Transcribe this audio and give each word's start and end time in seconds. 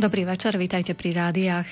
Dobrý 0.00 0.24
večer, 0.24 0.56
vítajte 0.56 0.96
pri 0.96 1.12
rádiách. 1.12 1.68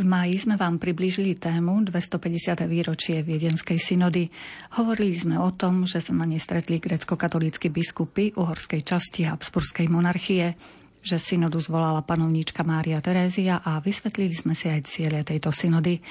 V 0.00 0.04
máji 0.08 0.40
sme 0.40 0.56
vám 0.56 0.80
priblížili 0.80 1.36
tému 1.36 1.84
250. 1.84 2.64
výročie 2.64 3.20
Viedenskej 3.20 3.76
synody. 3.76 4.32
Hovorili 4.80 5.12
sme 5.12 5.36
o 5.36 5.52
tom, 5.52 5.84
že 5.84 6.00
sa 6.00 6.16
na 6.16 6.24
ne 6.24 6.40
stretli 6.40 6.80
grecko-katolícky 6.80 7.68
biskupy 7.68 8.32
uhorskej 8.40 8.80
časti 8.80 9.28
Habsburskej 9.28 9.84
monarchie 9.92 10.56
že 10.98 11.16
synodu 11.16 11.56
zvolala 11.62 12.02
panovníčka 12.02 12.66
Mária 12.66 12.98
Terézia 12.98 13.62
a 13.62 13.78
vysvetlili 13.78 14.34
sme 14.34 14.52
si 14.52 14.66
aj 14.66 14.80
cieľe 14.84 15.22
tejto 15.22 15.54
synody. 15.54 16.02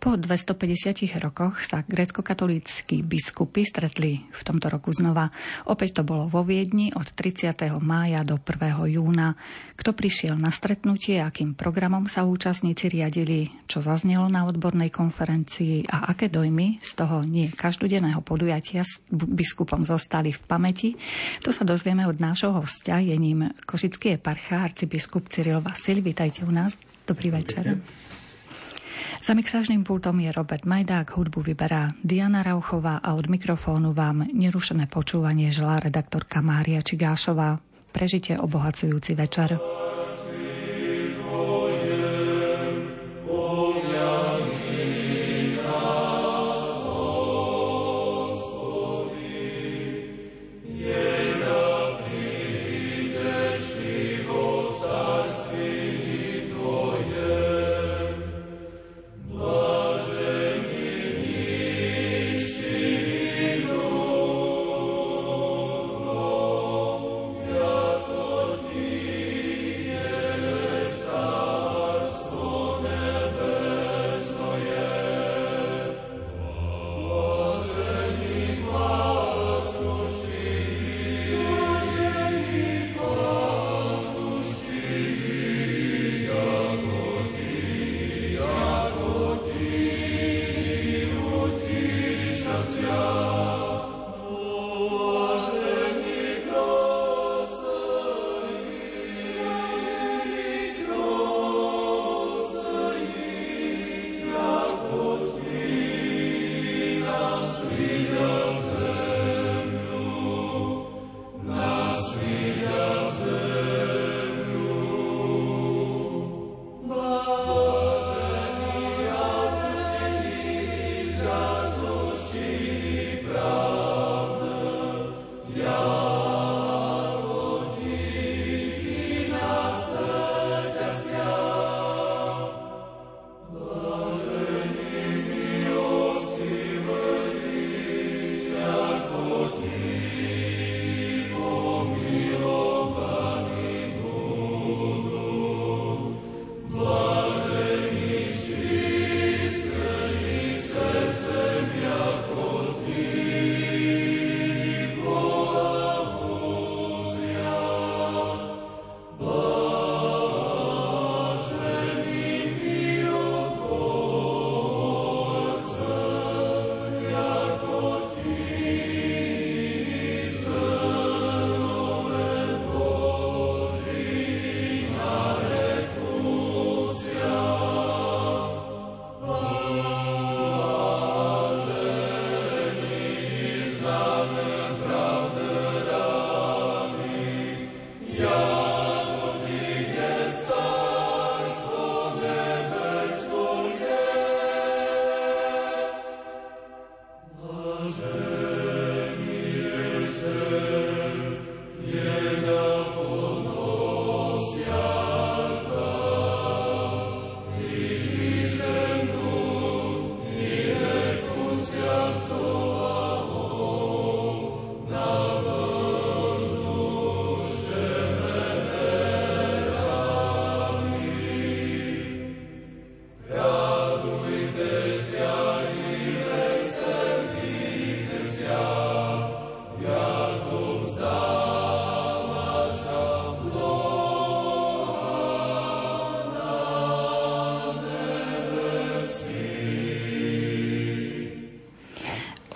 Po 0.00 0.16
250 0.16 1.20
rokoch 1.20 1.60
sa 1.60 1.84
grecko-katolíckí 1.84 3.04
biskupy 3.04 3.68
stretli 3.68 4.24
v 4.32 4.42
tomto 4.48 4.72
roku 4.72 4.96
znova. 4.96 5.28
Opäť 5.68 6.00
to 6.00 6.08
bolo 6.08 6.24
vo 6.24 6.40
Viedni 6.40 6.88
od 6.96 7.04
30. 7.04 7.52
mája 7.84 8.24
do 8.24 8.40
1. 8.40 8.96
júna. 8.96 9.36
Kto 9.76 9.92
prišiel 9.92 10.40
na 10.40 10.48
stretnutie, 10.48 11.20
akým 11.20 11.52
programom 11.52 12.08
sa 12.08 12.24
účastníci 12.24 12.88
riadili, 12.88 13.52
čo 13.68 13.84
zaznelo 13.84 14.24
na 14.32 14.48
odbornej 14.48 14.88
konferencii 14.88 15.92
a 15.92 16.08
aké 16.08 16.32
dojmy 16.32 16.80
z 16.80 16.90
toho 16.96 17.20
nie 17.20 17.52
každodenného 17.52 18.24
podujatia 18.24 18.80
s 18.80 19.04
biskupom 19.12 19.84
zostali 19.84 20.32
v 20.32 20.40
pamäti, 20.48 20.90
to 21.44 21.52
sa 21.52 21.60
dozvieme 21.68 22.08
od 22.08 22.16
nášho 22.16 22.56
hostia, 22.56 23.04
je 23.04 23.12
ním 23.20 23.52
košický 23.68 24.16
eparcha, 24.16 24.64
arcibiskup 24.64 25.28
Cyril 25.28 25.60
Vasil. 25.60 26.00
Vítajte 26.00 26.48
u 26.48 26.52
nás. 26.56 26.80
Dobrý 27.04 27.28
večer. 27.28 27.76
Dobrý. 27.76 28.09
Za 29.18 29.34
mixážnym 29.34 29.82
pultom 29.82 30.22
je 30.22 30.30
Robert 30.30 30.62
Majdák, 30.62 31.10
hudbu 31.10 31.42
vyberá 31.42 31.90
Diana 32.06 32.46
Rauchová 32.46 33.02
a 33.02 33.18
od 33.18 33.26
mikrofónu 33.26 33.90
vám 33.90 34.30
nerušené 34.30 34.86
počúvanie 34.86 35.50
želá 35.50 35.82
redaktorka 35.82 36.38
Mária 36.38 36.78
Čigášová. 36.78 37.58
Prežite 37.90 38.38
obohacujúci 38.38 39.18
večer. 39.18 39.58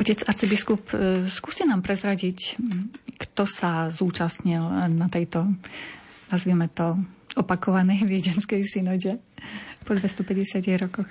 Otec 0.05 0.21
arcibiskup, 0.29 0.93
e, 0.93 1.25
skúste 1.33 1.65
nám 1.65 1.81
prezradiť, 1.81 2.61
kto 3.17 3.49
sa 3.49 3.89
zúčastnil 3.89 4.61
na 4.93 5.09
tejto, 5.09 5.49
nazvieme 6.29 6.69
to, 6.69 7.01
opakovanej 7.41 8.05
viedenskej 8.12 8.69
synode 8.69 9.17
po 9.89 9.97
250 9.97 10.61
rokoch. 10.77 11.09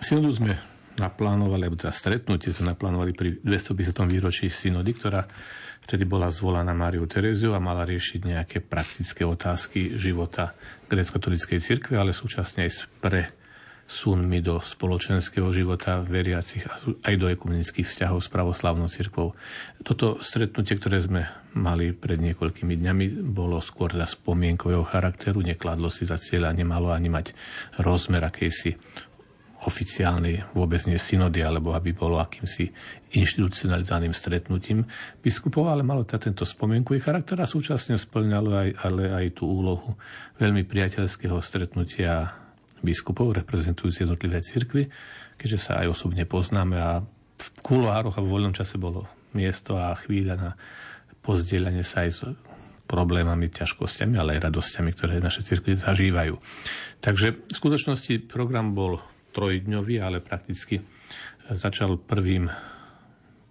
Synodu 0.00 0.32
sme 0.32 0.56
naplánovali, 0.96 1.68
alebo 1.68 1.76
teda 1.76 1.92
stretnutie 1.92 2.56
sme 2.56 2.72
naplánovali 2.72 3.12
pri 3.12 3.36
250. 3.44 4.00
výročí 4.08 4.48
synody, 4.48 4.96
ktorá 4.96 5.20
vtedy 5.84 6.08
bola 6.08 6.32
zvolaná 6.32 6.72
Máriu 6.72 7.04
Tereziu 7.04 7.52
a 7.52 7.60
mala 7.60 7.84
riešiť 7.84 8.20
nejaké 8.24 8.64
praktické 8.64 9.28
otázky 9.28 9.92
života 10.00 10.56
grécko-katolíckej 10.88 11.60
cirkvi, 11.60 12.00
ale 12.00 12.16
súčasne 12.16 12.64
aj 12.64 12.88
pre 13.04 13.28
sunmi 13.90 14.38
do 14.38 14.62
spoločenského 14.62 15.50
života 15.50 15.98
veriacich 15.98 16.62
aj 17.02 17.14
do 17.18 17.26
ekumenických 17.26 17.82
vzťahov 17.82 18.22
s 18.22 18.30
pravoslavnou 18.30 18.86
cirkvou. 18.86 19.34
Toto 19.82 20.22
stretnutie, 20.22 20.78
ktoré 20.78 21.02
sme 21.02 21.26
mali 21.58 21.90
pred 21.90 22.22
niekoľkými 22.22 22.78
dňami, 22.78 23.26
bolo 23.34 23.58
skôr 23.58 23.90
za 23.90 24.06
spomienkového 24.06 24.86
charakteru, 24.86 25.42
nekladlo 25.42 25.90
si 25.90 26.06
za 26.06 26.14
cieľ 26.22 26.54
a 26.54 26.54
nemalo 26.54 26.94
ani 26.94 27.10
mať 27.10 27.34
rozmer 27.82 28.22
akejsi 28.22 28.78
oficiálnej 29.60 30.40
vôbec 30.56 30.80
nie 30.88 30.96
synody, 30.96 31.44
alebo 31.44 31.76
aby 31.76 31.92
bolo 31.92 32.16
akýmsi 32.16 32.72
inštitucionalizovaným 33.12 34.14
stretnutím 34.14 34.88
biskupov, 35.20 35.68
ale 35.68 35.84
malo 35.84 36.06
to 36.08 36.16
tento 36.16 36.48
spomienkový 36.48 37.02
charakter 37.02 37.36
a 37.42 37.50
súčasne 37.50 38.00
splňalo 38.00 38.50
aj, 38.56 38.68
ale 38.80 39.02
aj 39.12 39.26
tú 39.36 39.50
úlohu 39.50 40.00
veľmi 40.40 40.64
priateľského 40.64 41.36
stretnutia 41.44 42.39
biskupov 42.80 43.36
reprezentujúci 43.36 44.04
jednotlivé 44.04 44.40
cirkvy, 44.44 44.88
keďže 45.36 45.58
sa 45.58 45.72
aj 45.84 45.92
osobne 45.92 46.24
poznáme 46.24 46.76
a 46.76 47.00
v 47.40 47.48
kuloároch 47.64 48.20
a 48.20 48.24
v 48.24 48.30
voľnom 48.30 48.52
čase 48.56 48.76
bolo 48.76 49.08
miesto 49.32 49.78
a 49.78 49.96
chvíľa 49.96 50.34
na 50.36 50.50
pozdieľanie 51.20 51.84
sa 51.84 52.04
aj 52.04 52.10
s 52.10 52.20
problémami, 52.90 53.46
ťažkosťami, 53.46 54.18
ale 54.18 54.36
aj 54.36 54.50
radosťami, 54.50 54.90
ktoré 54.92 55.22
naše 55.22 55.46
cirkvy 55.46 55.78
zažívajú. 55.78 56.34
Takže 56.98 57.38
v 57.38 57.54
skutočnosti 57.54 58.26
program 58.26 58.74
bol 58.74 58.98
trojdňový, 59.30 60.02
ale 60.02 60.18
prakticky 60.18 60.82
začal 61.46 62.02
prvým 62.02 62.50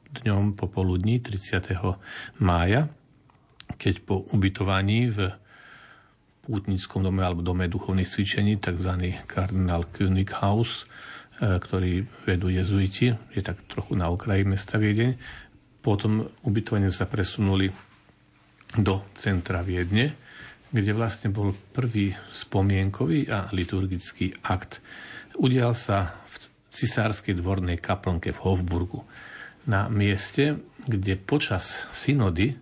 dňom 0.10 0.60
popoludní 0.60 1.24
30. 1.24 1.72
mája, 2.44 2.92
keď 3.80 4.04
po 4.04 4.28
ubytovaní 4.36 5.14
v 5.14 5.32
pútnickom 6.50 7.06
dome 7.06 7.22
alebo 7.22 7.46
dome 7.46 7.70
duchovných 7.70 8.10
cvičení, 8.10 8.58
tzv. 8.58 9.22
kardinál 9.30 9.86
Könighaus, 9.94 10.90
e, 11.38 11.62
ktorý 11.62 12.10
vedú 12.26 12.50
jezuiti, 12.50 13.14
je 13.38 13.42
tak 13.46 13.62
trochu 13.70 13.94
na 13.94 14.10
okraji 14.10 14.50
mesta 14.50 14.82
Viedeň. 14.82 15.14
Potom 15.86 16.26
ubytovanie 16.42 16.90
sa 16.90 17.06
presunuli 17.06 17.70
do 18.74 19.06
centra 19.14 19.62
Viedne, 19.62 20.18
kde 20.74 20.92
vlastne 20.98 21.30
bol 21.30 21.54
prvý 21.54 22.18
spomienkový 22.34 23.30
a 23.30 23.50
liturgický 23.54 24.34
akt. 24.46 24.82
Udial 25.38 25.78
sa 25.78 26.18
v 26.30 26.36
cisárskej 26.74 27.38
dvornej 27.38 27.78
kaplnke 27.78 28.34
v 28.34 28.42
Hofburgu 28.42 29.06
na 29.66 29.90
mieste, 29.90 30.62
kde 30.86 31.18
počas 31.18 31.90
synody 31.94 32.58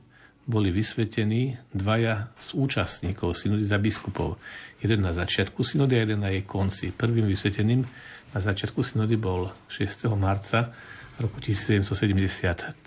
boli 0.47 0.71
vysvetení 0.71 1.59
dvaja 1.75 2.31
z 2.39 2.55
účastníkov 2.55 3.35
synody 3.35 3.67
za 3.67 3.75
biskupov. 3.75 4.39
Jeden 4.79 5.03
na 5.03 5.11
začiatku 5.11 5.59
synody 5.59 5.99
a 5.99 6.07
jeden 6.07 6.23
na 6.23 6.31
jej 6.31 6.47
konci. 6.47 6.95
Prvým 6.95 7.27
vysveteným 7.27 7.83
na 8.31 8.39
začiatku 8.39 8.79
synody 8.79 9.19
bol 9.19 9.51
6. 9.67 10.07
marca 10.15 10.71
roku 11.19 11.43
1773 11.43 12.79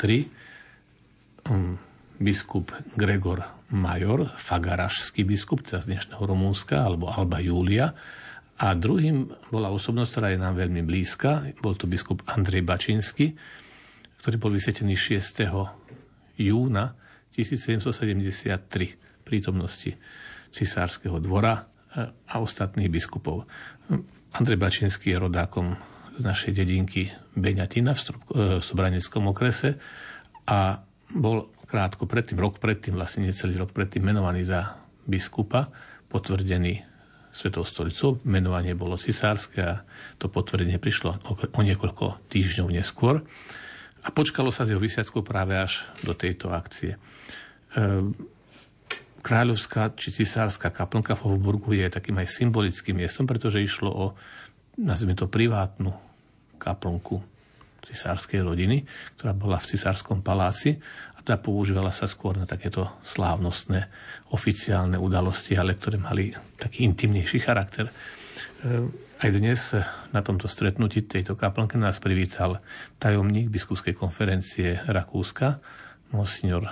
um, 1.52 1.76
biskup 2.16 2.72
Gregor 2.96 3.44
Major, 3.70 4.24
fagarašský 4.40 5.28
biskup, 5.28 5.60
teda 5.60 5.84
z 5.84 5.94
dnešného 5.94 6.22
Rumúnska, 6.24 6.80
alebo 6.80 7.12
Alba 7.12 7.44
Júlia. 7.44 7.92
A 8.60 8.72
druhým 8.72 9.30
bola 9.52 9.68
osobnosť, 9.68 10.10
ktorá 10.10 10.28
je 10.32 10.40
nám 10.40 10.56
veľmi 10.56 10.80
blízka. 10.84 11.44
Bol 11.60 11.76
to 11.76 11.84
biskup 11.84 12.24
Andrej 12.24 12.64
Bačinsky, 12.64 13.36
ktorý 14.24 14.36
bol 14.40 14.52
vysvetený 14.56 14.96
6. 14.96 15.44
júna 16.40 16.96
1773 17.32 19.24
prítomnosti 19.24 19.94
cisárskeho 20.50 21.22
dvora 21.22 21.54
eh, 21.94 22.10
a 22.10 22.34
ostatných 22.42 22.90
biskupov. 22.90 23.46
Andrej 24.30 24.58
Bačinský 24.58 25.14
je 25.14 25.22
rodákom 25.22 25.74
z 26.18 26.22
našej 26.26 26.52
dedinky 26.54 27.10
Beňatina 27.34 27.94
v, 27.94 28.00
Strop- 28.00 28.30
eh, 28.34 28.58
v 28.58 28.64
Sobraneckom 28.64 29.30
okrese 29.30 29.78
a 30.50 30.82
bol 31.14 31.50
krátko 31.70 32.10
predtým, 32.10 32.38
rok 32.42 32.58
predtým, 32.58 32.98
vlastne 32.98 33.30
necelý 33.30 33.54
rok 33.54 33.70
predtým 33.70 34.02
menovaný 34.02 34.42
za 34.42 34.74
biskupa, 35.06 35.70
potvrdený 36.10 36.90
Svetou 37.30 37.62
stolicou. 37.62 38.18
Menovanie 38.26 38.74
bolo 38.74 38.98
cisárske 38.98 39.62
a 39.62 39.86
to 40.18 40.26
potvrdenie 40.26 40.82
prišlo 40.82 41.22
o 41.30 41.60
niekoľko 41.62 42.26
týždňov 42.26 42.74
neskôr. 42.74 43.22
A 44.00 44.08
počkalo 44.08 44.48
sa 44.48 44.64
s 44.64 44.72
jeho 44.72 44.80
vysviackou 44.80 45.20
práve 45.20 45.56
až 45.56 45.84
do 46.00 46.16
tejto 46.16 46.48
akcie. 46.48 46.96
Ehm, 47.76 48.16
kráľovská 49.20 49.92
či 49.94 50.10
cisárska 50.10 50.72
kaplnka 50.72 51.12
v 51.16 51.24
Hofburgu 51.28 51.76
je 51.76 51.86
takým 51.92 52.16
aj 52.16 52.32
symbolickým 52.40 52.96
miestom, 52.96 53.28
pretože 53.28 53.60
išlo 53.60 53.90
o, 53.92 54.06
nazvime 54.80 55.12
to, 55.12 55.28
privátnu 55.28 55.92
kaplnku 56.56 57.20
cisárskej 57.84 58.44
rodiny, 58.44 58.84
ktorá 59.16 59.32
bola 59.32 59.56
v 59.60 59.68
cisárskom 59.72 60.20
paláci 60.20 60.76
a 61.16 61.24
tá 61.24 61.36
používala 61.36 61.92
sa 61.92 62.08
skôr 62.08 62.36
na 62.36 62.44
takéto 62.48 63.00
slávnostné 63.04 63.88
oficiálne 64.32 64.96
udalosti, 64.96 65.56
ale 65.56 65.76
ktoré 65.76 65.96
mali 66.00 66.32
taký 66.56 66.84
intimnejší 66.88 67.40
charakter. 67.40 67.88
Aj 69.20 69.28
dnes 69.28 69.76
na 70.16 70.24
tomto 70.24 70.48
stretnutí 70.48 71.04
tejto 71.04 71.36
kaplnke 71.36 71.76
nás 71.76 72.00
privítal 72.00 72.56
tajomník 72.96 73.52
biskupskej 73.52 73.92
konferencie 73.92 74.80
Rakúska, 74.88 75.60
monsignor 76.16 76.64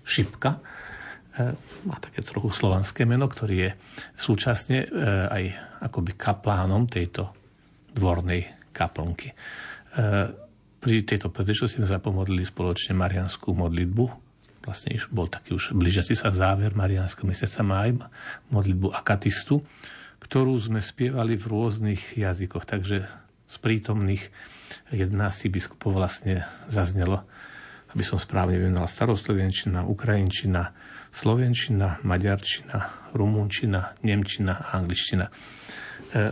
Šipka. 0.00 0.56
E, 0.56 0.60
má 1.84 2.00
také 2.00 2.24
trochu 2.24 2.48
slovanské 2.48 3.04
meno, 3.04 3.28
ktorý 3.28 3.56
je 3.68 3.70
súčasne 4.16 4.88
e, 4.88 4.96
aj 5.28 5.44
akoby 5.92 6.16
kaplánom 6.16 6.88
tejto 6.88 7.36
dvornej 7.92 8.72
kaplnky. 8.72 9.28
E, 9.28 9.34
pri 10.80 10.96
tejto 11.04 11.28
príležitosti 11.28 11.76
sme 11.76 11.92
sa 11.92 12.00
pomodlili 12.00 12.40
spoločne 12.40 12.96
marianskú 12.96 13.52
modlitbu 13.52 14.29
vlastne 14.64 14.96
bol 15.08 15.26
taký 15.26 15.56
už 15.56 15.72
blížiaci 15.72 16.12
sa 16.12 16.28
záver 16.32 16.76
Mariánskeho 16.76 17.24
mesiaca 17.24 17.64
máj, 17.64 17.96
modlitbu 18.52 18.92
akatistu, 18.92 19.64
ktorú 20.20 20.52
sme 20.60 20.84
spievali 20.84 21.34
v 21.34 21.44
rôznych 21.48 22.20
jazykoch, 22.20 22.68
takže 22.68 23.08
z 23.50 23.56
prítomných 23.58 24.30
11 24.94 25.10
biskupov 25.50 25.96
vlastne 25.96 26.46
zaznelo, 26.70 27.26
aby 27.90 28.04
som 28.06 28.20
správne 28.20 28.60
vymenoval 28.60 28.86
staroslovenčina, 28.86 29.82
ukrajinčina, 29.82 30.70
slovenčina, 31.10 31.98
maďarčina, 32.06 33.10
rumunčina, 33.18 33.98
nemčina 34.06 34.54
a 34.54 34.78
angličtina. 34.78 35.26
E, 35.26 36.30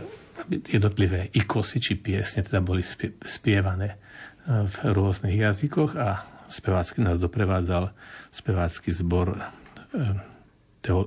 jednotlivé 0.71 1.27
ikosy 1.35 1.83
či 1.83 1.99
piesne 1.99 2.47
teda 2.47 2.63
boli 2.63 2.79
spievané 3.27 3.89
e, 3.91 3.97
v 4.63 4.75
rôznych 4.95 5.35
jazykoch 5.35 5.99
a 5.99 6.38
spevácky 6.49 7.05
nás 7.05 7.21
doprevádzal 7.21 7.93
spevácky 8.33 8.89
zbor 8.89 9.37
e, 9.37 9.41
teo, 10.81 11.05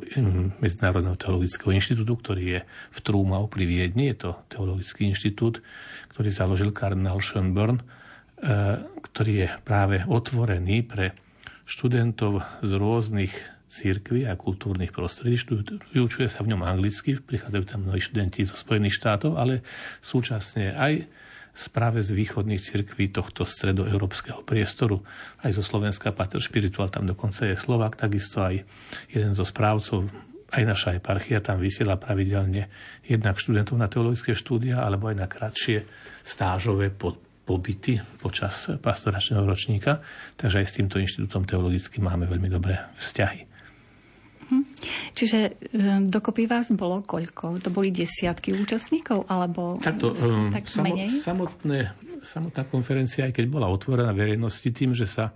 Medzinárodného 0.62 1.18
teologického 1.18 1.74
inštitútu, 1.74 2.14
ktorý 2.16 2.44
je 2.56 2.60
v 2.66 2.98
Trúmau 3.02 3.50
pri 3.50 3.66
Viedni. 3.66 4.14
Je 4.14 4.30
to 4.30 4.30
teologický 4.48 5.10
inštitút, 5.10 5.60
ktorý 6.14 6.30
založil 6.30 6.70
kardinál 6.70 7.18
Schönborn, 7.18 7.82
e, 7.82 7.84
ktorý 9.12 9.32
je 9.44 9.48
práve 9.66 10.06
otvorený 10.06 10.86
pre 10.86 11.18
študentov 11.66 12.42
z 12.62 12.72
rôznych 12.78 13.34
církví 13.72 14.28
a 14.28 14.36
kultúrnych 14.36 14.92
prostredí. 14.92 15.40
Vyučuje 15.96 16.28
sa 16.28 16.44
v 16.44 16.52
ňom 16.52 16.60
anglicky, 16.60 17.16
prichádzajú 17.16 17.64
tam 17.64 17.88
mnohí 17.88 18.04
študenti 18.04 18.44
zo 18.44 18.52
Spojených 18.52 19.00
štátov, 19.00 19.40
ale 19.40 19.64
súčasne 20.04 20.76
aj 20.76 21.08
správe 21.52 22.00
z 22.00 22.16
východných 22.16 22.60
cirkví 22.60 23.12
tohto 23.12 23.44
stredoeurópskeho 23.44 24.40
priestoru. 24.42 25.04
Aj 25.44 25.52
zo 25.52 25.60
Slovenska 25.60 26.10
Pater 26.10 26.40
Spiritual, 26.40 26.88
tam 26.88 27.04
dokonca 27.04 27.44
je 27.44 27.56
Slovak, 27.56 28.00
takisto 28.00 28.40
aj 28.40 28.64
jeden 29.12 29.36
zo 29.36 29.44
správcov 29.44 30.08
aj 30.52 30.68
naša 30.68 30.90
eparchia 31.00 31.40
tam 31.40 31.56
vysiela 31.56 31.96
pravidelne 31.96 32.68
jednak 33.08 33.40
študentov 33.40 33.80
na 33.80 33.88
teologické 33.88 34.36
štúdia 34.36 34.84
alebo 34.84 35.08
aj 35.08 35.16
na 35.16 35.24
kratšie 35.24 35.88
stážové 36.20 36.92
pobyty 36.92 37.96
počas 38.20 38.68
pastoračného 38.68 39.42
ročníka. 39.48 40.04
Takže 40.36 40.60
aj 40.60 40.66
s 40.68 40.76
týmto 40.76 41.00
inštitútom 41.00 41.48
teologickým 41.48 42.04
máme 42.04 42.28
veľmi 42.28 42.52
dobré 42.52 42.76
vzťahy. 43.00 43.51
Mhm. 44.52 44.64
Čiže 45.16 45.38
e, 45.48 45.50
dokopy 46.04 46.44
vás 46.44 46.68
bolo 46.76 47.00
koľko? 47.00 47.56
To 47.64 47.72
boli 47.72 47.88
desiatky 47.88 48.52
účastníkov? 48.52 49.24
Alebo 49.32 49.80
Takto, 49.80 50.12
um, 50.12 50.52
tak 50.52 50.68
samo, 50.68 50.92
menej? 50.92 51.08
Samotné, 51.08 51.96
samotná 52.20 52.68
konferencia, 52.68 53.24
aj 53.24 53.32
keď 53.32 53.46
bola 53.48 53.72
otvorená 53.72 54.12
verejnosti 54.12 54.68
tým, 54.68 54.92
že 54.92 55.08
sa 55.08 55.32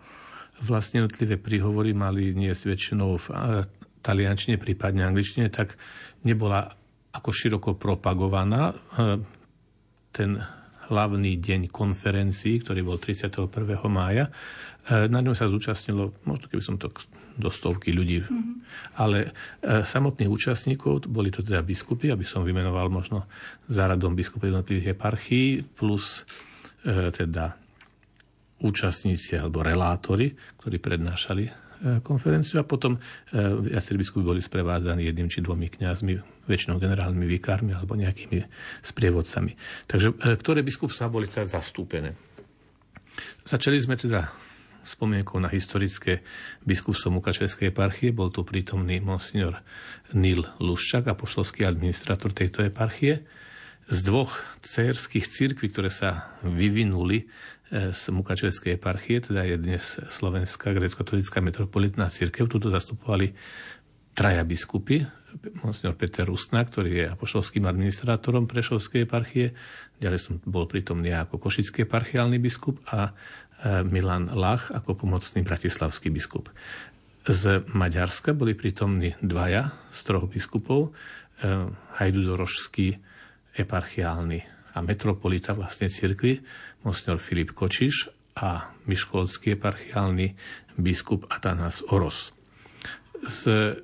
vlastne 0.60 1.04
jednotlivé 1.04 1.40
príhovory 1.40 1.96
mali 1.96 2.36
niesť 2.36 2.62
väčšinou 2.68 3.10
v 3.16 3.26
taliančine, 4.00 4.60
prípadne 4.60 5.04
angličtine, 5.04 5.48
tak 5.48 5.80
nebola 6.24 6.68
ako 7.16 7.30
široko 7.32 7.70
propagovaná. 7.80 8.72
E, 8.72 8.74
ten 10.12 10.36
hlavný 10.86 11.36
deň 11.42 11.72
konferencií, 11.72 12.62
ktorý 12.62 12.86
bol 12.86 12.96
31. 13.00 13.50
mája. 13.90 14.30
E, 14.86 15.10
na 15.10 15.18
ňom 15.18 15.34
sa 15.34 15.50
zúčastnilo, 15.50 16.14
možno 16.22 16.46
keby 16.46 16.62
som 16.62 16.78
to 16.78 16.94
do 17.34 17.50
stovky 17.50 17.90
ľudí, 17.90 18.22
mm-hmm. 18.22 18.54
ale 19.02 19.34
e, 19.58 19.82
samotných 19.82 20.30
účastníkov, 20.30 21.10
boli 21.10 21.34
to 21.34 21.42
teda 21.42 21.66
biskupy, 21.66 22.14
aby 22.14 22.22
som 22.22 22.46
vymenoval 22.46 22.86
možno 22.86 23.26
záradom 23.66 24.14
biskupy 24.14 24.54
jednotlivých 24.54 24.94
eparchií, 24.94 25.66
plus 25.66 26.22
e, 26.86 27.10
teda 27.10 27.58
účastníci 28.62 29.36
alebo 29.36 29.66
relátori, 29.66 30.32
ktorí 30.62 30.80
prednášali 30.80 31.44
konferenciu 32.00 32.56
a 32.56 32.64
potom 32.64 32.96
viacerí 33.36 34.00
biskupy 34.00 34.24
boli 34.24 34.40
sprevádzaní 34.40 35.12
jedným 35.12 35.28
či 35.28 35.44
dvomi 35.44 35.68
kňazmi, 35.68 36.48
väčšinou 36.48 36.80
generálnymi 36.80 37.28
vikármi 37.28 37.76
alebo 37.76 37.92
nejakými 37.92 38.40
sprievodcami. 38.80 39.52
Takže 39.84 40.40
ktoré 40.40 40.64
biskupstvá 40.64 41.12
boli 41.12 41.28
teda 41.28 41.44
zastúpené. 41.44 42.16
Začali 43.44 43.76
sme 43.76 44.00
teda 44.00 44.24
spomienkou 44.86 45.42
na 45.42 45.50
historické 45.50 46.22
biskupstvo 46.62 47.10
Mukačevskej 47.10 47.74
eparchie. 47.74 48.14
Bol 48.14 48.30
tu 48.30 48.46
prítomný 48.46 49.02
monsignor 49.02 49.60
Nil 50.14 50.46
Luščak, 50.62 51.10
apoštolský 51.10 51.66
administrátor 51.66 52.30
tejto 52.30 52.62
eparchie. 52.62 53.26
Z 53.90 53.98
dvoch 54.06 54.38
cérských 54.62 55.26
církví, 55.26 55.70
ktoré 55.74 55.90
sa 55.90 56.38
vyvinuli 56.46 57.26
e, 57.26 57.90
z 57.90 58.02
Mukačevskej 58.14 58.78
eparchie, 58.78 59.22
teda 59.22 59.42
je 59.46 59.58
dnes 59.58 59.82
Slovenská 60.06 60.70
grecko-katolická 60.74 61.42
metropolitná 61.42 62.06
církev. 62.06 62.46
Tuto 62.46 62.70
zastupovali 62.70 63.34
traja 64.16 64.42
biskupy, 64.42 65.04
monsignor 65.60 65.94
Peter 65.94 66.24
Rustna, 66.24 66.64
ktorý 66.64 67.04
je 67.04 67.04
apoštolským 67.12 67.68
administrátorom 67.68 68.48
Prešovskej 68.48 69.04
eparchie, 69.04 69.52
ďalej 70.00 70.20
som 70.20 70.34
bol 70.44 70.64
prítomný 70.64 71.12
ako 71.12 71.36
košický 71.36 71.84
eparchiálny 71.84 72.40
biskup 72.40 72.80
a 72.88 73.12
Milan 73.64 74.28
Lach 74.36 74.68
ako 74.68 74.94
pomocný 75.06 75.40
bratislavský 75.40 76.12
biskup. 76.12 76.52
Z 77.26 77.66
Maďarska 77.74 78.36
boli 78.36 78.54
prítomní 78.54 79.18
dvaja 79.18 79.74
z 79.90 80.00
troch 80.06 80.30
biskupov, 80.30 80.94
e, 81.42 81.70
Hajdudorožský 81.98 83.02
eparchiálny 83.56 84.38
a 84.76 84.78
metropolita 84.84 85.56
vlastne 85.56 85.88
cirkvi, 85.90 86.38
monsignor 86.84 87.18
Filip 87.18 87.56
Kočiš 87.56 88.12
a 88.38 88.70
Miškolský 88.86 89.56
eparchiálny 89.56 90.36
biskup 90.76 91.26
Atanas 91.32 91.80
Oros. 91.88 92.30
Z 93.26 93.74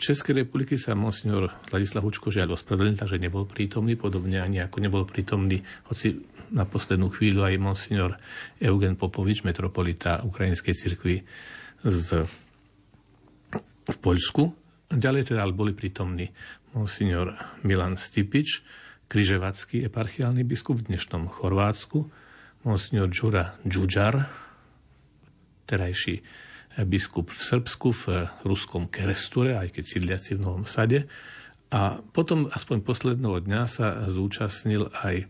Českej 0.00 0.48
republiky 0.48 0.80
sa 0.80 0.96
monsignor 0.96 1.52
Ladislav 1.68 2.00
Hučko 2.00 2.32
žiaľ 2.32 2.56
ospravedlnil, 2.56 2.96
takže 2.96 3.20
nebol 3.20 3.44
prítomný, 3.44 4.00
podobne 4.00 4.40
ani 4.40 4.64
ako 4.64 4.80
nebol 4.80 5.04
prítomný, 5.04 5.60
hoci 5.92 6.16
na 6.50 6.66
poslednú 6.66 7.10
chvíľu 7.10 7.46
aj 7.46 7.62
monsignor 7.62 8.10
Eugen 8.58 8.98
Popovič, 8.98 9.46
metropolita 9.46 10.22
Ukrajinskej 10.26 10.74
cirkvi 10.74 11.16
z, 11.86 12.26
v 13.86 13.96
Poľsku. 13.98 14.54
Ďalej 14.90 15.34
teda 15.34 15.46
boli 15.54 15.70
prítomní 15.70 16.34
monsignor 16.74 17.38
Milan 17.62 17.94
Stipič, 17.94 18.62
križevacký 19.10 19.86
eparchiálny 19.90 20.46
biskup 20.46 20.82
v 20.82 20.94
dnešnom 20.94 21.26
Chorvátsku, 21.30 22.06
monsignor 22.62 23.10
Đura 23.10 23.58
Džudžar, 23.66 24.26
terajší 25.66 26.22
biskup 26.86 27.34
v 27.34 27.40
Srbsku, 27.42 27.88
v 27.90 28.04
ruskom 28.46 28.86
Keresture, 28.86 29.58
aj 29.58 29.74
keď 29.74 29.84
sídliaci 29.86 30.38
v 30.38 30.42
Novom 30.46 30.64
Sade. 30.66 31.10
A 31.70 32.02
potom, 32.02 32.50
aspoň 32.50 32.82
posledného 32.82 33.42
dňa, 33.46 33.62
sa 33.66 34.06
zúčastnil 34.10 34.90
aj 35.02 35.26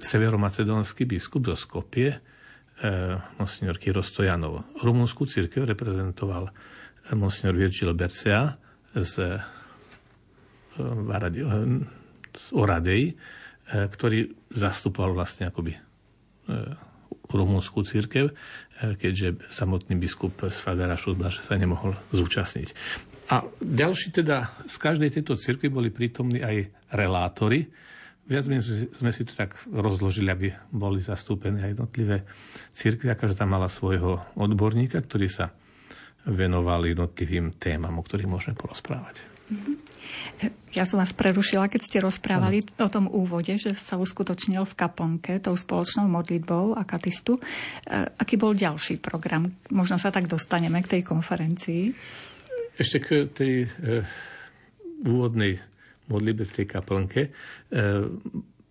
severomacedónsky 0.00 1.04
biskup 1.04 1.52
zo 1.52 1.56
Skopie, 1.56 2.16
eh, 2.16 3.16
monsignor 3.36 3.76
Kiro 3.76 4.00
Stojanov. 4.00 4.64
Rumúnsku 4.80 5.28
církev 5.28 5.68
reprezentoval 5.68 6.48
eh, 6.48 7.14
monsignor 7.14 7.54
Virgil 7.56 7.92
Bercea 7.92 8.56
z, 8.96 9.14
eh, 9.20 9.40
z 12.30 12.46
Oradej, 12.54 13.18
ktorý 13.70 14.50
zastupoval 14.50 15.14
vlastne 15.14 15.46
akoby 15.46 15.78
rumúnsku 17.30 17.86
církev, 17.86 18.34
keďže 18.98 19.46
samotný 19.46 19.94
biskup 19.94 20.34
z 20.50 20.58
Fagarašu 20.58 21.14
sa 21.38 21.54
nemohol 21.54 21.94
zúčastniť. 22.10 22.74
A 23.30 23.46
ďalší 23.62 24.10
teda, 24.10 24.50
z 24.66 24.74
každej 24.74 25.10
tejto 25.14 25.38
církvy 25.38 25.70
boli 25.70 25.94
prítomní 25.94 26.42
aj 26.42 26.66
relátori, 26.90 27.70
Viac 28.30 28.46
menej 28.46 28.94
sme 28.94 29.10
si 29.10 29.26
to 29.26 29.34
tak 29.34 29.58
rozložili, 29.66 30.30
aby 30.30 30.48
boli 30.70 31.02
zastúpené 31.02 31.66
aj 31.66 31.70
jednotlivé 31.74 32.22
církvy 32.70 33.10
a 33.10 33.18
každá 33.18 33.42
mala 33.42 33.66
svojho 33.66 34.22
odborníka, 34.38 35.02
ktorý 35.02 35.26
sa 35.26 35.50
venoval 36.30 36.86
jednotlivým 36.86 37.58
témam, 37.58 37.98
o 37.98 38.06
ktorých 38.06 38.30
môžeme 38.30 38.54
porozprávať. 38.54 39.26
Mhm. 39.50 39.72
Ja 40.70 40.86
som 40.86 41.02
vás 41.02 41.10
prerušila, 41.10 41.66
keď 41.66 41.80
ste 41.82 41.98
rozprávali 41.98 42.62
ano. 42.62 42.86
o 42.86 42.88
tom 42.88 43.06
úvode, 43.10 43.50
že 43.58 43.74
sa 43.74 43.98
uskutočnil 43.98 44.62
v 44.62 44.78
kaplnke 44.78 45.42
tou 45.42 45.58
spoločnou 45.58 46.06
modlitbou 46.06 46.78
a 46.78 46.86
katistu. 46.86 47.34
E, 47.36 47.42
aký 48.14 48.38
bol 48.38 48.54
ďalší 48.54 49.02
program? 49.02 49.50
Možno 49.74 49.98
sa 49.98 50.14
tak 50.14 50.30
dostaneme 50.30 50.78
k 50.86 50.96
tej 50.96 51.02
konferencii. 51.02 51.90
Ešte 52.78 52.98
k 53.02 53.08
tej 53.34 53.54
e, 53.66 53.68
úvodnej 55.02 55.58
modlitbe 56.10 56.44
v 56.44 56.54
tej 56.60 56.66
kaplnke. 56.66 57.20
E, 57.26 57.30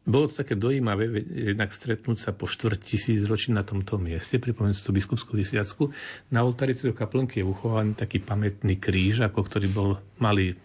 bolo 0.09 0.25
to 0.25 0.41
také 0.41 0.57
dojímavé, 0.57 1.05
jednak 1.53 1.69
stretnúť 1.69 2.17
sa 2.17 2.31
po 2.33 2.49
štvrt 2.49 2.81
tisíc 2.81 3.21
ročí 3.29 3.53
na 3.53 3.61
tomto 3.61 4.01
mieste, 4.01 4.41
pripomenúť 4.41 4.81
tú 4.81 4.89
biskupskú 4.89 5.37
vysviacku. 5.37 5.93
Na 6.33 6.41
oltári 6.41 6.73
tejto 6.73 6.97
kaplnky 6.97 7.39
je 7.39 7.45
uchovaný 7.45 7.93
taký 7.93 8.17
pamätný 8.17 8.81
kríž, 8.81 9.21
ako 9.21 9.45
ktorý 9.45 9.67
bol 9.69 9.89
malý 10.17 10.57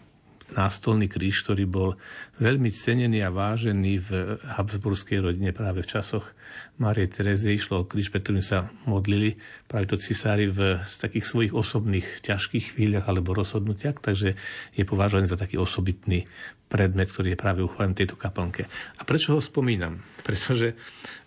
nástolný 0.53 1.09
kríž, 1.09 1.41
ktorý 1.41 1.65
bol 1.65 1.89
veľmi 2.37 2.69
cenený 2.69 3.25
a 3.25 3.33
vážený 3.33 3.93
v 3.97 4.09
Habsburskej 4.45 5.25
rodine 5.25 5.49
práve 5.49 5.81
v 5.81 5.89
časoch 5.89 6.37
Márie 6.77 7.09
Terezie. 7.09 7.57
Išlo 7.57 7.81
o 7.81 7.87
kríž, 7.89 8.13
pre 8.13 8.21
ktorým 8.21 8.45
sa 8.45 8.69
modlili 8.85 9.41
práve 9.65 9.89
to 9.89 9.97
cisári 9.97 10.45
v 10.45 10.77
z 10.85 10.95
takých 11.01 11.25
svojich 11.25 11.53
osobných 11.53 12.21
ťažkých 12.21 12.77
chvíľach 12.77 13.09
alebo 13.09 13.33
rozhodnutiach, 13.33 13.97
takže 13.97 14.37
je 14.77 14.83
považovaný 14.85 15.25
za 15.25 15.39
taký 15.39 15.57
osobitný 15.57 16.29
predmet, 16.67 17.11
ktorý 17.11 17.33
je 17.33 17.39
práve 17.39 17.61
uchovaný 17.61 17.93
v 17.93 18.01
tejto 18.05 18.17
kaplnke. 18.17 18.65
A 18.97 19.01
prečo 19.05 19.37
ho 19.37 19.41
spomínam? 19.41 20.01
Pretože 20.27 20.73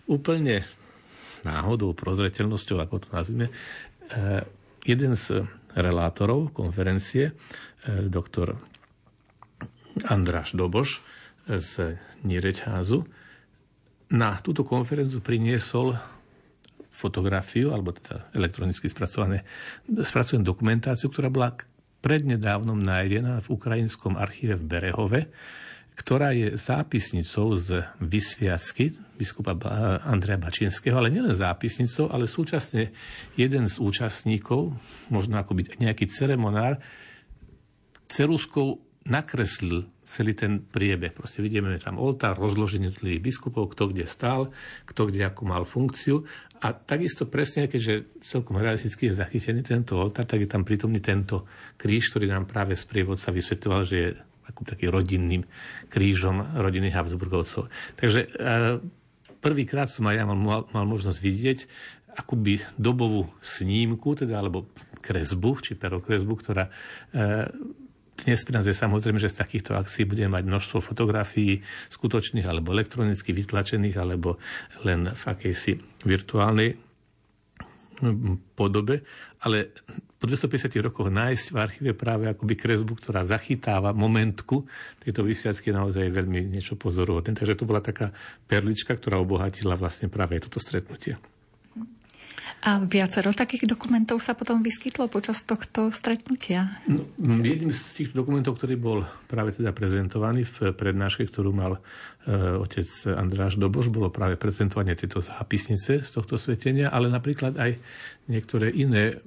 úplne 0.09 0.65
náhodou, 1.47 1.95
prozreteľnosťou, 1.95 2.77
ako 2.83 2.95
to 3.03 3.07
nazvime, 3.15 3.47
eh, 4.11 4.43
jeden 4.83 5.15
z 5.15 5.47
relátorov 5.75 6.51
konferencie, 6.51 7.31
eh, 7.31 7.35
doktor 8.07 8.59
Andráš 10.07 10.55
Doboš 10.55 11.03
z 11.49 11.99
Nireťházu 12.23 13.03
na 14.09 14.37
túto 14.41 14.65
konferenciu 14.65 15.21
priniesol 15.21 15.97
fotografiu, 16.89 17.71
alebo 17.71 17.95
teda 17.95 18.27
elektronicky 18.35 18.91
spracované, 18.91 19.47
spracovanú 20.03 20.43
dokumentáciu, 20.43 21.07
ktorá 21.07 21.31
bola 21.31 21.55
prednedávnom 21.99 22.79
nájdená 22.79 23.43
v 23.43 23.51
ukrajinskom 23.51 24.15
archíve 24.15 24.55
v 24.55 24.67
Berehove, 24.67 25.21
ktorá 25.99 26.31
je 26.31 26.55
zápisnicou 26.55 27.59
z 27.59 27.83
vysviacky 27.99 28.95
biskupa 29.19 29.51
Andreja 30.07 30.39
Bačinského, 30.39 30.95
ale 30.95 31.11
nielen 31.11 31.35
zápisnicou, 31.35 32.07
ale 32.07 32.31
súčasne 32.31 32.95
jeden 33.35 33.67
z 33.67 33.75
účastníkov, 33.83 34.71
možno 35.11 35.35
ako 35.35 35.59
byť 35.59 35.75
nejaký 35.75 36.07
ceremonár, 36.07 36.79
ceruskou 38.07 38.79
nakreslil 39.11 39.91
celý 40.07 40.33
ten 40.33 40.63
priebeh. 40.63 41.11
Proste 41.11 41.43
vidíme 41.43 41.75
tam 41.77 41.99
oltár, 41.99 42.39
rozloženie 42.39 42.89
jednotlivých 42.89 43.25
biskupov, 43.29 43.75
kto 43.75 43.91
kde 43.91 44.07
stál, 44.07 44.47
kto 44.87 45.11
kde 45.11 45.27
ako 45.27 45.43
mal 45.45 45.63
funkciu. 45.67 46.23
A 46.59 46.75
takisto 46.75 47.23
presne, 47.23 47.71
keďže 47.71 48.19
celkom 48.19 48.59
realisticky 48.59 49.07
je 49.07 49.19
zachytený 49.19 49.63
tento 49.63 49.95
oltár, 49.95 50.27
tak 50.27 50.43
je 50.43 50.49
tam 50.51 50.67
prítomný 50.67 50.99
tento 50.99 51.47
kríž, 51.79 52.11
ktorý 52.11 52.27
nám 52.27 52.51
práve 52.51 52.75
sprievodca 52.75 53.31
vysvetoval, 53.31 53.87
že 53.87 53.95
je 53.95 54.09
ako 54.49 54.61
taký 54.65 54.89
rodinným 54.89 55.45
krížom 55.87 56.57
rodiny 56.57 56.91
Habsburgovcov. 56.91 57.69
Takže 57.95 58.19
e, 58.25 58.27
prvýkrát 59.39 59.87
som 59.87 60.09
aj 60.09 60.15
ja 60.19 60.25
mal, 60.27 60.67
mal 60.67 60.85
možnosť 60.89 61.19
vidieť 61.21 61.59
akoby 62.19 62.59
dobovú 62.75 63.29
snímku, 63.39 64.17
teda, 64.17 64.41
alebo 64.41 64.67
kresbu, 64.99 65.63
či 65.63 65.77
perokresbu, 65.77 66.33
ktorá 66.35 66.67
e, 66.67 66.71
dnes 68.25 68.43
pri 68.43 68.53
nás 68.59 68.65
je 68.67 68.75
samozrejme, 68.75 69.19
že 69.21 69.31
z 69.31 69.39
takýchto 69.39 69.75
akcií 69.75 70.03
budeme 70.03 70.35
mať 70.35 70.43
množstvo 70.47 70.77
fotografií 70.83 71.63
skutočných 71.93 72.45
alebo 72.47 72.75
elektronicky 72.75 73.31
vytlačených 73.31 73.95
alebo 73.95 74.41
len 74.83 75.11
v 75.11 75.23
akejsi 75.23 76.03
virtuálnej 76.03 76.75
mm, 78.03 78.55
podobe, 78.55 79.03
ale 79.43 79.71
po 80.19 80.27
250 80.27 80.83
rokoch 80.83 81.07
nájsť 81.07 81.45
v 81.55 81.57
archíve 81.57 81.91
práve 81.95 82.27
akoby 82.27 82.59
kresbu, 82.59 82.99
ktorá 82.99 83.23
zachytáva 83.23 83.95
momentku 83.95 84.67
tejto 84.99 85.23
vysviacky 85.23 85.71
naozaj 85.71 86.11
veľmi 86.11 86.43
niečo 86.43 86.75
pozoruhodné. 86.75 87.39
Takže 87.39 87.55
to 87.55 87.63
bola 87.63 87.79
taká 87.79 88.11
perlička, 88.43 88.99
ktorá 88.99 89.15
obohatila 89.23 89.79
vlastne 89.79 90.11
práve 90.11 90.43
toto 90.43 90.59
stretnutie. 90.59 91.15
A 92.59 92.83
viacero 92.83 93.31
takých 93.31 93.69
dokumentov 93.69 94.19
sa 94.19 94.35
potom 94.35 94.59
vyskytlo 94.59 95.07
počas 95.07 95.47
tohto 95.47 95.89
stretnutia? 95.95 96.83
No, 96.91 97.07
jedným 97.39 97.71
z 97.71 97.81
týchto 98.03 98.19
dokumentov, 98.19 98.59
ktorý 98.59 98.75
bol 98.75 98.99
práve 99.31 99.55
teda 99.55 99.71
prezentovaný 99.71 100.43
v 100.43 100.75
prednáške, 100.75 101.23
ktorú 101.23 101.55
mal 101.55 101.79
e, 101.79 101.81
otec 102.59 102.87
Andráš 103.15 103.55
Doboš, 103.55 103.87
bolo 103.87 104.11
práve 104.11 104.35
prezentovanie 104.35 104.99
tejto 104.99 105.23
zápisnice 105.23 106.03
z 106.03 106.09
tohto 106.09 106.35
svetenia, 106.35 106.91
ale 106.91 107.07
napríklad 107.07 107.55
aj 107.55 107.79
niektoré 108.27 108.75
iné 108.75 109.17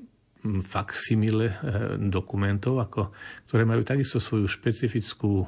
faksimile 0.45 1.47
e, 1.49 1.55
dokumentov, 1.97 2.83
ako, 2.83 3.14
ktoré 3.49 3.62
majú 3.62 3.87
takisto 3.87 4.19
svoju 4.19 4.50
špecifickú 4.50 5.47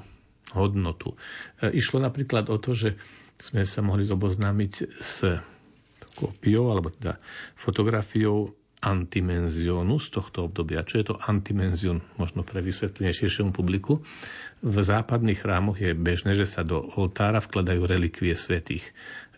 hodnotu. 0.54 1.18
E, 1.60 1.74
išlo 1.74 1.98
napríklad 1.98 2.48
o 2.48 2.56
to, 2.56 2.72
že 2.72 2.94
sme 3.34 3.66
sa 3.66 3.82
mohli 3.82 4.06
zoboznámiť 4.06 4.72
s 5.02 5.26
kópiou 6.14 6.70
alebo 6.70 6.94
teda 6.94 7.18
fotografiou 7.58 8.54
antimenziónu 8.84 9.96
z 9.96 10.08
tohto 10.12 10.46
obdobia. 10.46 10.84
Čo 10.84 10.96
je 11.00 11.06
to 11.08 11.14
antimenzión, 11.24 12.04
možno 12.20 12.44
pre 12.44 12.60
vysvetlenie 12.60 13.16
širšiemu 13.16 13.50
publiku. 13.50 14.04
V 14.60 14.76
západných 14.76 15.40
chrámoch 15.40 15.80
je 15.80 15.96
bežné, 15.96 16.36
že 16.36 16.44
sa 16.44 16.60
do 16.60 16.84
oltára 17.00 17.40
vkladajú 17.40 17.80
relikvie 17.88 18.36
svetých. 18.36 18.84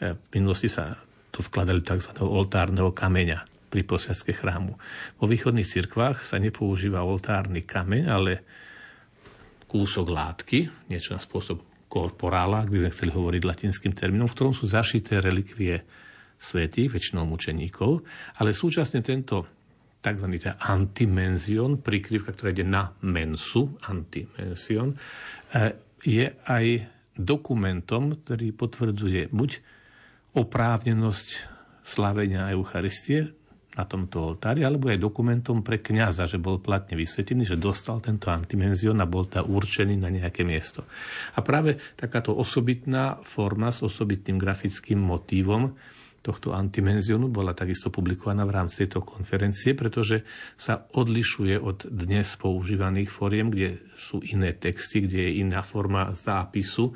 E, 0.02 0.18
v 0.18 0.28
minulosti 0.35 0.66
sa 0.66 0.99
to 1.30 1.47
vkladali 1.47 1.78
tzv. 1.87 2.11
oltárneho 2.18 2.90
kameňa 2.90 3.47
pri 3.71 3.87
posviacke 3.87 4.35
chrámu. 4.35 4.75
Vo 5.23 5.26
východných 5.30 5.66
cirkvách 5.66 6.26
sa 6.26 6.42
nepoužíva 6.42 7.06
oltárny 7.06 7.62
kameň, 7.62 8.02
ale 8.11 8.33
kúsok 9.71 10.11
látky, 10.11 10.90
niečo 10.90 11.14
na 11.14 11.23
spôsob 11.23 11.62
korporála, 11.87 12.66
ak 12.66 12.71
by 12.71 12.78
sme 12.83 12.90
chceli 12.95 13.11
hovoriť 13.14 13.42
latinským 13.47 13.95
termínom, 13.95 14.26
v 14.26 14.35
ktorom 14.35 14.54
sú 14.54 14.66
zašité 14.66 15.23
relikvie 15.23 15.87
svetých, 16.37 16.93
väčšinou 16.93 17.25
mučeníkov, 17.25 18.05
ale 18.40 18.52
súčasne 18.52 19.00
tento 19.00 19.49
tzv. 20.05 20.28
antimenzion, 20.62 21.83
prikryvka, 21.83 22.31
ktorá 22.31 22.55
ide 22.55 22.62
na 22.62 22.95
mensu, 23.02 23.75
antimenzion, 23.90 24.95
eh, 24.95 25.75
je 26.07 26.31
aj 26.47 26.66
dokumentom, 27.16 28.23
ktorý 28.23 28.52
potvrdzuje 28.52 29.33
buď 29.33 29.50
oprávnenosť 30.37 31.28
slavenia 31.81 32.52
Eucharistie 32.52 33.33
na 33.76 33.85
tomto 33.85 34.33
oltári, 34.33 34.64
alebo 34.64 34.88
aj 34.88 35.00
dokumentom 35.00 35.61
pre 35.61 35.85
kňaza, 35.85 36.25
že 36.25 36.40
bol 36.40 36.64
platne 36.64 36.97
vysvetený, 36.97 37.45
že 37.45 37.61
dostal 37.61 38.00
tento 38.00 38.33
antimenzion 38.33 38.97
a 39.05 39.09
bol 39.09 39.28
tá 39.28 39.45
určený 39.45 40.00
na 40.00 40.09
nejaké 40.09 40.49
miesto. 40.49 40.88
A 41.37 41.45
práve 41.45 41.76
takáto 41.93 42.33
osobitná 42.33 43.21
forma 43.21 43.69
s 43.69 43.85
osobitným 43.85 44.40
grafickým 44.40 44.97
motívom 44.97 45.76
tohto 46.26 46.50
antimenzionu 46.50 47.30
bola 47.30 47.54
takisto 47.54 47.95
publikovaná 47.95 48.42
v 48.42 48.54
rámci 48.59 48.83
tejto 48.83 49.06
konferencie, 49.06 49.78
pretože 49.78 50.26
sa 50.59 50.83
odlišuje 50.90 51.54
od 51.62 51.87
dnes 51.87 52.35
používaných 52.35 53.06
fóriem, 53.06 53.47
kde 53.47 53.78
sú 53.95 54.18
iné 54.26 54.50
texty, 54.59 55.06
kde 55.06 55.30
je 55.30 55.33
iná 55.47 55.62
forma 55.62 56.11
zápisu. 56.11 56.90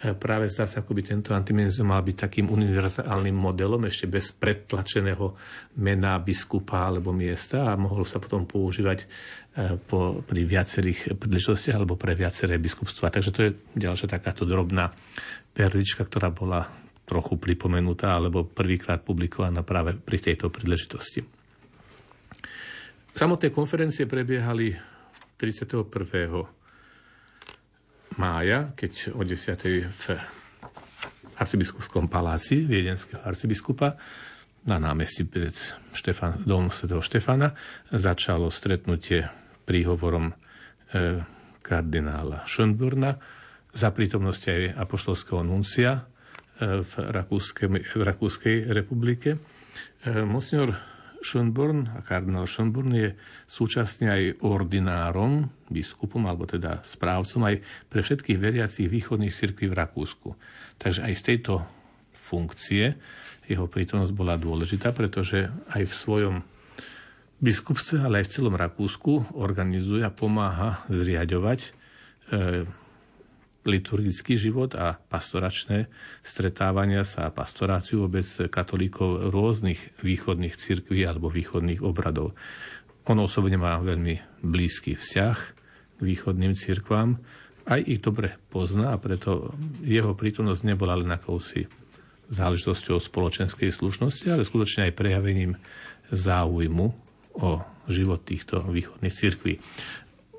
E, 0.00 0.16
práve 0.16 0.48
zdá 0.48 0.64
sa, 0.64 0.80
ako 0.80 0.96
by 0.96 1.02
tento 1.04 1.36
antimenzion 1.36 1.84
mal 1.84 2.00
byť 2.00 2.16
takým 2.16 2.48
univerzálnym 2.48 3.36
modelom, 3.36 3.84
ešte 3.84 4.08
bez 4.08 4.32
predtlačeného 4.32 5.36
mena 5.76 6.16
biskupa 6.16 6.88
alebo 6.88 7.12
miesta 7.12 7.68
a 7.68 7.76
mohol 7.76 8.08
sa 8.08 8.16
potom 8.16 8.48
používať 8.48 9.04
e, 9.04 9.06
po, 9.76 10.24
pri 10.24 10.40
viacerých 10.48 11.20
príležitostiach 11.20 11.76
alebo 11.76 12.00
pre 12.00 12.16
viaceré 12.16 12.56
biskupstva. 12.56 13.12
Takže 13.12 13.30
to 13.30 13.40
je 13.44 13.50
ďalšia 13.76 14.08
takáto 14.08 14.48
drobná 14.48 14.88
perlička, 15.52 16.08
ktorá 16.08 16.32
bola 16.32 16.64
trochu 17.10 17.34
pripomenutá 17.34 18.14
alebo 18.14 18.46
prvýkrát 18.46 19.02
publikovaná 19.02 19.66
práve 19.66 19.98
pri 19.98 20.22
tejto 20.22 20.46
príležitosti. 20.46 21.26
Samotné 23.10 23.50
konferencie 23.50 24.06
prebiehali 24.06 24.70
31. 25.34 25.90
mája, 28.14 28.70
keď 28.78 29.18
o 29.18 29.26
10. 29.26 29.90
v 29.90 30.04
arcibiskupskom 31.34 32.06
paláci 32.06 32.62
viedenského 32.62 33.18
arcibiskupa 33.26 33.98
na 34.68 34.76
námestí 34.78 35.24
pred 35.26 35.56
Štefan, 35.90 36.44
dom 36.46 36.68
Sv. 36.68 37.00
Štefana 37.00 37.56
začalo 37.90 38.52
stretnutie 38.52 39.26
príhovorom 39.64 40.30
e, 40.30 40.34
kardinála 41.64 42.44
Schönburna 42.44 43.16
za 43.72 43.88
prítomnosti 43.94 44.50
aj 44.52 44.76
apoštolského 44.76 45.40
nuncia 45.40 46.09
v 46.60 46.92
Rakúskej, 47.08 47.68
v 47.72 48.02
Rakúskej 48.04 48.56
republike. 48.70 49.40
E, 50.04 50.20
Monsignor 50.22 50.76
Schönborn 51.20 51.88
a 51.96 52.00
kardinál 52.00 52.48
Schönborn 52.48 52.92
je 52.96 53.08
súčasne 53.44 54.08
aj 54.08 54.22
ordinárom, 54.40 55.48
biskupom, 55.68 56.24
alebo 56.24 56.48
teda 56.48 56.80
správcom 56.80 57.44
aj 57.44 57.54
pre 57.92 58.00
všetkých 58.00 58.38
veriacich 58.40 58.88
východných 58.88 59.32
cirkví 59.32 59.68
v 59.68 59.76
Rakúsku. 59.76 60.28
Takže 60.80 61.04
aj 61.04 61.12
z 61.12 61.22
tejto 61.22 61.60
funkcie 62.16 62.96
jeho 63.44 63.66
prítomnosť 63.68 64.12
bola 64.16 64.40
dôležitá, 64.40 64.96
pretože 64.96 65.50
aj 65.74 65.82
v 65.84 65.94
svojom 65.94 66.36
biskupstve, 67.40 68.04
ale 68.04 68.22
aj 68.22 68.30
v 68.30 68.34
celom 68.36 68.54
Rakúsku 68.56 69.36
organizuje 69.36 70.04
a 70.04 70.12
pomáha 70.12 70.84
zriadovať 70.88 71.60
e, 71.64 71.70
liturgický 73.64 74.40
život 74.40 74.72
a 74.72 74.96
pastoračné 74.96 75.92
stretávania 76.24 77.04
sa 77.04 77.28
a 77.28 77.34
pastoráciu 77.34 78.08
vôbec 78.08 78.24
katolíkov 78.48 79.28
rôznych 79.28 80.00
východných 80.00 80.56
cirkví 80.56 81.04
alebo 81.04 81.28
východných 81.28 81.84
obradov. 81.84 82.32
On 83.04 83.18
osobne 83.20 83.60
má 83.60 83.76
veľmi 83.80 84.40
blízky 84.40 84.96
vzťah 84.96 85.36
k 85.96 86.00
východným 86.00 86.56
cirkvám, 86.56 87.20
aj 87.68 87.80
ich 87.84 88.00
dobre 88.00 88.40
pozná 88.48 88.96
a 88.96 89.00
preto 89.00 89.52
jeho 89.84 90.16
prítomnosť 90.16 90.62
nebola 90.64 90.96
len 90.96 91.12
akousi 91.12 91.68
záležitosťou 92.30 92.96
spoločenskej 92.96 93.68
slušnosti, 93.68 94.26
ale 94.30 94.46
skutočne 94.46 94.88
aj 94.88 94.96
prejavením 94.96 95.58
záujmu 96.08 96.86
o 97.36 97.50
život 97.90 98.22
týchto 98.22 98.62
východných 98.70 99.14
cirkví. 99.14 99.58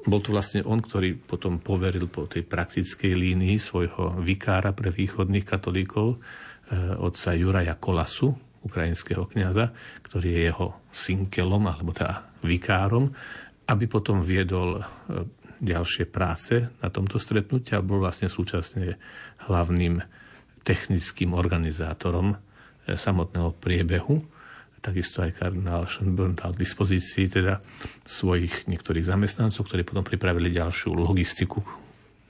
Bol 0.01 0.19
to 0.25 0.33
vlastne 0.33 0.65
on, 0.65 0.81
ktorý 0.81 1.13
potom 1.13 1.61
poveril 1.61 2.09
po 2.09 2.25
tej 2.25 2.41
praktickej 2.41 3.13
línii 3.13 3.61
svojho 3.61 4.17
vikára 4.25 4.73
pre 4.73 4.89
východných 4.89 5.45
katolíkov, 5.45 6.17
eh, 6.17 6.97
otca 6.97 7.37
Juraja 7.37 7.77
Kolasu, 7.77 8.33
ukrajinského 8.61 9.25
kniaza, 9.29 9.73
ktorý 10.05 10.27
je 10.33 10.41
jeho 10.49 10.67
synkelom, 10.89 11.65
alebo 11.69 11.93
teda 11.93 12.33
vikárom, 12.41 13.13
aby 13.69 13.85
potom 13.85 14.25
viedol 14.25 14.81
eh, 14.81 14.83
ďalšie 15.61 16.09
práce 16.09 16.57
na 16.81 16.89
tomto 16.89 17.21
stretnutí 17.21 17.77
a 17.77 17.85
bol 17.85 18.01
vlastne 18.01 18.25
súčasne 18.25 18.97
hlavným 19.45 20.01
technickým 20.65 21.37
organizátorom 21.37 22.33
eh, 22.33 22.37
samotného 22.97 23.53
priebehu 23.61 24.40
Takisto 24.81 25.21
aj 25.21 25.37
kardinál 25.37 25.85
Schönbrunn 25.85 26.33
dal 26.33 26.57
k 26.57 26.65
dispozícii 26.65 27.29
teda 27.29 27.61
svojich 28.01 28.65
niektorých 28.65 29.05
zamestnancov, 29.05 29.69
ktorí 29.69 29.85
potom 29.85 30.01
pripravili 30.01 30.49
ďalšiu 30.49 30.97
logistiku 30.97 31.61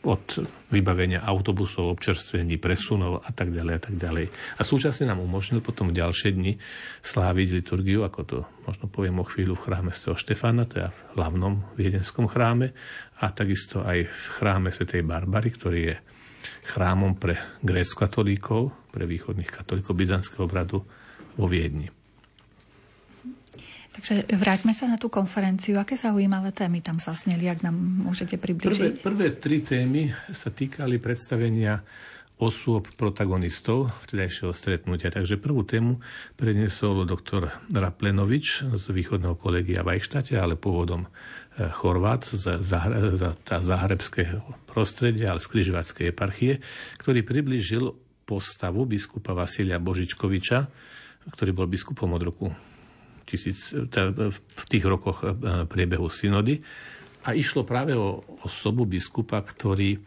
od 0.02 0.42
vybavenia 0.74 1.22
autobusov, 1.22 1.94
občerstvení, 1.94 2.58
presunov 2.58 3.22
a 3.22 3.30
tak 3.30 3.54
ďalej 3.54 3.74
a 3.78 3.82
tak 3.82 3.96
ďalej. 4.02 4.26
A 4.58 4.62
súčasne 4.66 5.06
nám 5.06 5.22
umožnil 5.22 5.62
potom 5.62 5.94
v 5.94 6.02
ďalšie 6.02 6.34
dni 6.34 6.58
sláviť 7.06 7.62
liturgiu, 7.62 8.02
ako 8.02 8.20
to 8.26 8.38
možno 8.66 8.90
poviem 8.90 9.22
o 9.22 9.26
chvíľu 9.26 9.54
v 9.54 9.64
chráme 9.70 9.94
Sv. 9.94 10.18
Štefana, 10.18 10.66
teda 10.66 10.90
v 10.90 11.22
hlavnom 11.22 11.54
viedenskom 11.78 12.26
chráme 12.26 12.74
a 13.22 13.30
takisto 13.30 13.86
aj 13.86 14.10
v 14.10 14.26
chráme 14.42 14.74
Sv. 14.74 14.90
Barbary, 15.06 15.54
ktorý 15.54 15.80
je 15.94 15.96
chrámom 16.66 17.22
pre 17.22 17.62
grécko-katolíkov, 17.62 18.90
pre 18.90 19.06
východných 19.06 19.54
katolíkov 19.54 19.94
byzantského 19.94 20.50
obradu 20.50 20.82
vo 21.38 21.46
Viedni. 21.46 22.01
Takže 23.92 24.24
vráťme 24.40 24.72
sa 24.72 24.88
na 24.88 24.96
tú 24.96 25.12
konferenciu. 25.12 25.76
Aké 25.76 26.00
zaujímavé 26.00 26.56
témy 26.56 26.80
tam 26.80 26.96
sa 26.96 27.12
sneli, 27.12 27.52
ak 27.52 27.60
nám 27.60 27.76
môžete 27.76 28.40
približiť? 28.40 29.04
Prvé, 29.04 29.04
prvé 29.04 29.28
tri 29.36 29.60
témy 29.60 30.16
sa 30.32 30.48
týkali 30.48 30.96
predstavenia 30.96 31.84
osôb 32.42 32.90
protagonistov 32.98 33.94
vtedajšieho 34.08 34.56
stretnutia. 34.56 35.14
Takže 35.14 35.38
prvú 35.38 35.62
tému 35.62 36.02
predniesol 36.40 37.06
doktor 37.06 37.54
Raplenovič 37.70 38.66
z 38.66 38.86
východného 38.90 39.38
kolegia 39.38 39.86
v 39.86 40.00
Ajštate, 40.00 40.40
ale 40.40 40.58
pôvodom 40.58 41.06
eh, 41.06 41.70
Chorvát 41.70 42.26
z 42.26 42.64
zahrebského 43.46 44.42
prostredia, 44.66 45.36
ale 45.36 45.44
z 45.44 45.52
križovatskej 45.52 46.10
eparchie, 46.10 46.64
ktorý 46.98 47.22
priblížil 47.22 47.94
postavu 48.26 48.88
biskupa 48.90 49.38
Vasilia 49.38 49.78
Božičkoviča, 49.78 50.60
ktorý 51.30 51.52
bol 51.54 51.70
biskupom 51.70 52.10
od 52.16 52.24
roku 52.26 52.48
tisíc, 53.32 53.72
teda 53.72 54.36
v 54.36 54.64
tých 54.68 54.84
rokoch 54.84 55.24
priebehu 55.72 56.12
synody. 56.12 56.60
A 57.24 57.32
išlo 57.32 57.64
práve 57.64 57.96
o 57.96 58.28
osobu 58.44 58.84
biskupa, 58.84 59.40
ktorý 59.40 60.02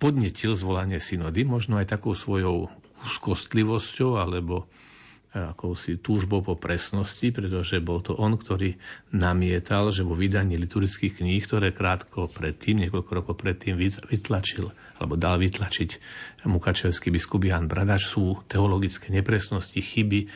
podnetil 0.00 0.56
zvolanie 0.56 0.98
synody, 0.98 1.44
možno 1.44 1.76
aj 1.76 1.92
takou 1.92 2.16
svojou 2.16 2.72
úzkostlivosťou 3.04 4.16
alebo 4.16 4.64
akousi 5.34 5.98
túžbou 5.98 6.46
po 6.46 6.54
presnosti, 6.54 7.34
pretože 7.34 7.82
bol 7.82 7.98
to 7.98 8.14
on, 8.14 8.38
ktorý 8.38 8.78
namietal, 9.10 9.90
že 9.90 10.06
vo 10.06 10.14
vydaní 10.14 10.54
liturgických 10.54 11.18
kníh, 11.18 11.42
ktoré 11.42 11.74
krátko 11.74 12.30
predtým, 12.30 12.86
niekoľko 12.86 13.10
rokov 13.10 13.34
predtým 13.42 13.74
vytlačil, 14.14 14.70
alebo 15.00 15.18
dal 15.18 15.42
vytlačiť 15.42 15.90
mukačevský 16.46 17.10
biskup 17.10 17.42
Jan 17.48 17.66
Bradač, 17.66 18.06
sú 18.06 18.44
teologické 18.46 19.10
nepresnosti, 19.10 19.80
chyby, 19.80 20.20
e, 20.22 20.26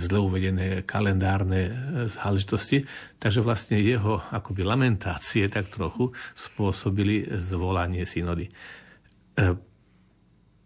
zle 0.00 0.18
uvedené 0.22 0.86
kalendárne 0.86 1.60
e, 1.68 1.72
záležitosti. 2.08 2.88
Takže 3.20 3.44
vlastne 3.44 3.82
jeho 3.82 4.22
akoby 4.32 4.64
lamentácie 4.64 5.50
tak 5.52 5.68
trochu 5.68 6.14
spôsobili 6.32 7.28
zvolanie 7.36 8.08
synody. 8.08 8.48
E, 9.36 9.68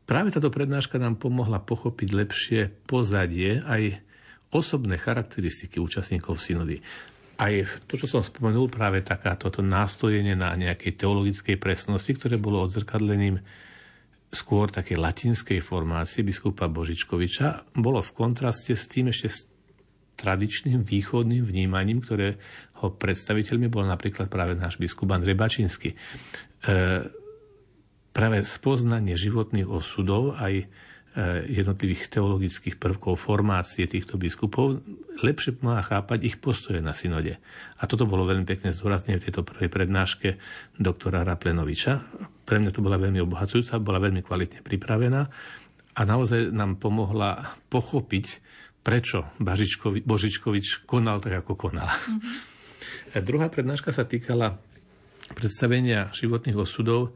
Práve 0.03 0.35
táto 0.35 0.51
prednáška 0.51 0.99
nám 0.99 1.17
pomohla 1.17 1.63
pochopiť 1.63 2.09
lepšie 2.11 2.61
pozadie 2.85 3.63
aj 3.63 4.03
osobné 4.53 5.01
charakteristiky 5.01 5.81
účastníkov 5.81 6.37
synody. 6.37 6.85
Aj 7.39 7.53
to, 7.89 7.95
čo 7.97 8.07
som 8.09 8.23
spomenul, 8.23 8.69
práve 8.69 9.01
takáto 9.01 9.49
nástojenie 9.61 10.37
na 10.37 10.53
nejakej 10.57 11.01
teologickej 11.01 11.57
presnosti, 11.57 12.13
ktoré 12.13 12.37
bolo 12.37 12.61
odzrkadlením 12.65 13.41
skôr 14.33 14.73
takej 14.73 14.97
latinskej 14.97 15.61
formácie 15.61 16.25
biskupa 16.25 16.65
Božičkoviča, 16.69 17.77
bolo 17.77 18.01
v 18.01 18.11
kontraste 18.17 18.73
s 18.73 18.89
tým 18.89 19.13
ešte 19.13 19.29
tradičným 20.17 20.85
východným 20.85 21.45
vnímaním, 21.45 22.01
ktoré 22.01 22.41
ho 22.81 22.93
predstaviteľmi 22.93 23.69
bol 23.69 23.85
napríklad 23.85 24.33
práve 24.33 24.57
náš 24.57 24.81
biskup 24.81 25.13
Andrej 25.13 25.37
Bačinsky. 25.37 25.93
E, 25.93 25.97
práve 28.13 28.37
spoznanie 28.45 29.17
životných 29.17 29.69
osudov 29.69 30.37
aj 30.37 30.69
jednotlivých 31.45 32.09
teologických 32.09 32.81
prvkov 32.81 33.21
formácie 33.21 33.85
týchto 33.85 34.17
biskupov 34.17 34.81
lepšie 35.21 35.61
pomáha 35.61 35.85
chápať 35.85 36.25
ich 36.25 36.37
postoje 36.41 36.81
na 36.81 36.97
synode. 36.97 37.37
A 37.77 37.85
toto 37.85 38.09
bolo 38.09 38.25
veľmi 38.25 38.49
pekne 38.49 38.73
zdôraznené 38.73 39.21
v 39.21 39.29
tejto 39.29 39.45
prvej 39.45 39.69
prednáške 39.69 40.41
doktora 40.81 41.21
Raplenoviča. 41.21 41.93
Pre 42.49 42.57
mňa 42.57 42.73
to 42.73 42.81
bola 42.81 42.97
veľmi 42.97 43.21
obohacujúca, 43.21 43.77
bola 43.85 44.01
veľmi 44.01 44.25
kvalitne 44.25 44.65
pripravená 44.65 45.23
a 45.93 46.01
naozaj 46.09 46.49
nám 46.49 46.81
pomohla 46.81 47.61
pochopiť, 47.69 48.41
prečo 48.81 49.29
Božičkovič 50.09 50.89
konal 50.89 51.21
tak, 51.21 51.45
ako 51.45 51.61
konal. 51.61 51.93
Mm-hmm. 51.93 53.21
Druhá 53.29 53.53
prednáška 53.53 53.93
sa 53.93 54.09
týkala 54.09 54.57
predstavenia 55.37 56.09
životných 56.17 56.57
osudov 56.57 57.13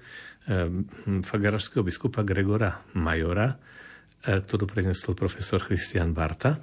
Ehm, 0.47 0.87
fagarašského 1.27 1.83
biskupa 1.83 2.23
Gregora 2.23 2.79
Majora, 2.95 3.59
ktorú 4.27 4.67
prednesol 4.67 5.15
profesor 5.15 5.63
Christian 5.63 6.11
Barta. 6.11 6.59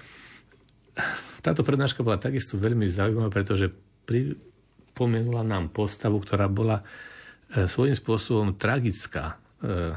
Táto 1.39 1.63
prednáška 1.63 2.03
bola 2.03 2.19
takisto 2.19 2.59
veľmi 2.59 2.85
zaujímavá, 2.85 3.31
pretože 3.31 3.71
pripomenula 4.03 5.47
nám 5.47 5.71
postavu, 5.71 6.19
ktorá 6.19 6.51
bola 6.51 6.83
e, 6.83 7.63
svojím 7.65 7.95
spôsobom 7.95 8.59
tragická. 8.59 9.39
E, 9.63 9.95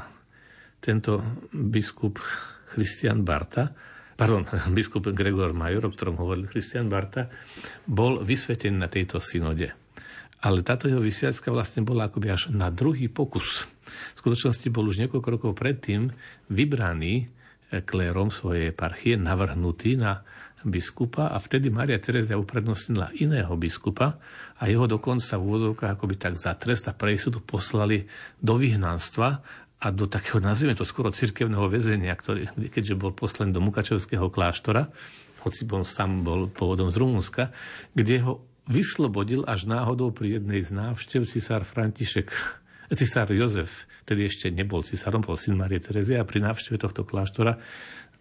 tento 0.79 1.19
biskup 1.51 2.23
Christian 2.71 3.27
Barta, 3.27 3.75
pardon, 4.15 4.47
biskup 4.77 5.11
Gregor 5.11 5.51
Major, 5.51 5.87
o 5.87 5.93
ktorom 5.93 6.15
hovoril 6.17 6.47
Christian 6.47 6.87
Barta, 6.87 7.27
bol 7.83 8.23
vysvetený 8.23 8.75
na 8.79 8.87
tejto 8.87 9.19
synode. 9.19 9.75
Ale 10.37 10.61
táto 10.61 10.85
jeho 10.85 11.01
vysviacka 11.01 11.49
vlastne 11.49 11.81
bola 11.81 12.07
akoby 12.07 12.27
až 12.29 12.53
na 12.53 12.69
druhý 12.69 13.09
pokus. 13.09 13.65
V 14.13 14.17
skutočnosti 14.21 14.69
bol 14.69 14.85
už 14.85 15.01
niekoľko 15.01 15.27
rokov 15.33 15.51
predtým 15.57 16.13
vybraný 16.53 17.36
klérom 17.67 18.31
svojej 18.31 18.71
eparchie, 18.71 19.19
navrhnutý 19.19 19.99
na 19.99 20.23
biskupa 20.67 21.31
a 21.31 21.37
vtedy 21.37 21.69
Maria 21.69 22.01
Terezia 22.01 22.39
uprednostnila 22.39 23.13
iného 23.21 23.53
biskupa 23.55 24.19
a 24.57 24.63
jeho 24.67 24.89
dokonca 24.89 25.37
v 25.37 25.45
úvodzovkách 25.45 25.91
akoby 25.95 26.15
tak 26.17 26.35
za 26.35 26.57
trest 26.57 26.89
a 26.89 26.97
pre 26.97 27.15
istotu 27.15 27.39
poslali 27.39 28.09
do 28.41 28.57
vyhnanstva 28.57 29.39
a 29.77 29.87
do 29.93 30.09
takého, 30.09 30.41
nazvime 30.41 30.73
to 30.73 30.81
skoro 30.81 31.13
cirkevného 31.13 31.69
väzenia, 31.69 32.11
ktorý, 32.17 32.49
keďže 32.73 32.97
bol 32.97 33.13
poslaný 33.13 33.53
do 33.53 33.61
Mukačevského 33.61 34.33
kláštora, 34.33 34.89
hoci 35.45 35.69
bol 35.69 35.85
sám 35.85 36.25
bol 36.25 36.49
pôvodom 36.49 36.89
z 36.89 36.97
Rumunska, 36.97 37.53
kde 37.93 38.25
ho 38.25 38.41
vyslobodil 38.65 39.45
až 39.47 39.69
náhodou 39.69 40.09
pri 40.11 40.41
jednej 40.41 40.65
z 40.65 40.73
návštev 40.73 41.23
cisár 41.29 41.63
František, 41.63 42.33
cisár 42.95 43.27
Jozef, 43.33 43.89
tedy 44.07 44.27
ešte 44.27 44.47
nebol 44.53 44.85
cisárom, 44.85 45.19
bol 45.19 45.35
syn 45.35 45.59
Marie 45.59 45.83
Terezie 45.83 46.21
a 46.21 46.27
pri 46.27 46.39
návšteve 46.39 46.79
tohto 46.79 47.03
kláštora 47.03 47.59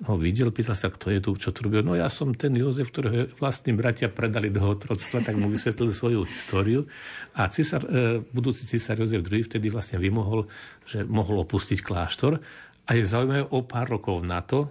ho 0.05 0.21
videl, 0.21 0.53
pýtal 0.53 0.77
sa, 0.77 0.93
kto 0.93 1.09
je 1.09 1.21
tu, 1.25 1.31
čo 1.41 1.57
tu 1.57 1.65
robil. 1.65 1.81
No 1.81 1.97
ja 1.97 2.13
som 2.13 2.37
ten 2.37 2.53
Jozef, 2.53 2.93
ktorého 2.93 3.33
vlastní 3.41 3.73
bratia 3.73 4.13
predali 4.13 4.53
do 4.53 4.61
otroctva, 4.61 5.25
tak 5.25 5.41
mu 5.41 5.49
vysvetlil 5.49 5.89
svoju 5.89 6.21
históriu. 6.29 6.85
A 7.33 7.49
cisár, 7.49 7.89
e, 7.89 8.21
budúci 8.21 8.69
cisár 8.69 9.01
Jozef 9.01 9.25
II 9.25 9.49
vtedy 9.49 9.73
vlastne 9.73 9.97
vymohol, 9.97 10.45
že 10.85 11.01
mohol 11.09 11.41
opustiť 11.49 11.81
kláštor. 11.81 12.37
A 12.85 12.91
je 12.93 13.09
zaujímavé, 13.09 13.49
o 13.49 13.65
pár 13.65 13.89
rokov 13.89 14.21
na 14.21 14.45
to, 14.45 14.69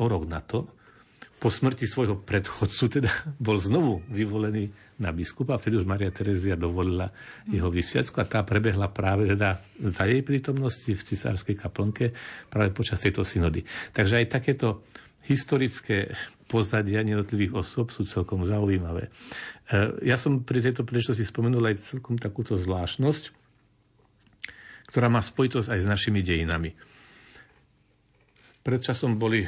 o 0.00 0.04
rok 0.08 0.24
na 0.24 0.40
to, 0.40 0.64
po 1.44 1.52
smrti 1.52 1.84
svojho 1.84 2.16
predchodcu 2.24 2.84
teda 2.88 3.12
bol 3.44 3.60
znovu 3.60 4.00
vyvolený 4.08 4.72
na 4.96 5.12
biskupa, 5.12 5.60
vtedy 5.60 5.76
už 5.76 5.84
Maria 5.84 6.08
Terezia 6.08 6.56
dovolila 6.56 7.12
jeho 7.50 7.68
vysviacku 7.68 8.16
a 8.16 8.24
tá 8.24 8.40
prebehla 8.46 8.88
práve 8.88 9.28
teda 9.28 9.60
za 9.84 10.08
jej 10.08 10.24
prítomnosti 10.24 10.88
v 10.88 11.02
cisárskej 11.04 11.60
kaplnke 11.60 12.16
práve 12.48 12.72
počas 12.72 13.02
tejto 13.04 13.26
synody. 13.26 13.60
Takže 13.92 14.24
aj 14.24 14.40
takéto 14.40 14.88
historické 15.28 16.16
pozadia 16.48 17.04
jednotlivých 17.04 17.60
osôb 17.60 17.92
sú 17.92 18.08
celkom 18.08 18.46
zaujímavé. 18.48 19.10
E, 19.68 20.06
ja 20.06 20.16
som 20.16 20.46
pri 20.46 20.64
tejto 20.64 20.86
príležitosti 20.86 21.26
spomenul 21.26 21.64
aj 21.74 21.92
celkom 21.92 22.16
takúto 22.16 22.54
zvláštnosť, 22.56 23.34
ktorá 24.88 25.10
má 25.10 25.20
spojitosť 25.20 25.74
aj 25.74 25.80
s 25.82 25.86
našimi 25.90 26.22
dejinami. 26.22 26.93
Pred 28.64 28.80
časom 28.80 29.20
boli 29.20 29.44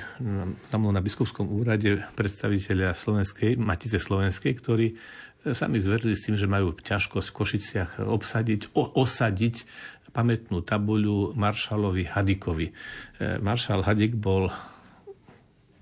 za 0.68 0.76
mnou 0.76 0.92
na 0.92 1.00
biskupskom 1.00 1.48
úrade 1.48 2.04
predstaviteľia 2.20 2.92
Slovenskej, 2.92 3.56
Matice 3.56 3.96
Slovenskej, 3.96 4.52
ktorí 4.60 4.92
sami 5.56 5.80
zverili 5.80 6.12
s 6.12 6.28
tým, 6.28 6.36
že 6.36 6.44
majú 6.44 6.76
ťažkosť 6.76 7.28
v 7.32 7.36
Košiciach 7.40 7.90
obsadiť, 8.04 8.76
o, 8.76 8.84
osadiť 9.00 9.64
pamätnú 10.12 10.60
tabuľu 10.60 11.32
maršalovi 11.32 12.12
Hadikovi. 12.12 12.68
E, 12.68 12.72
maršal 13.40 13.88
Hadik 13.88 14.20
bol 14.20 14.52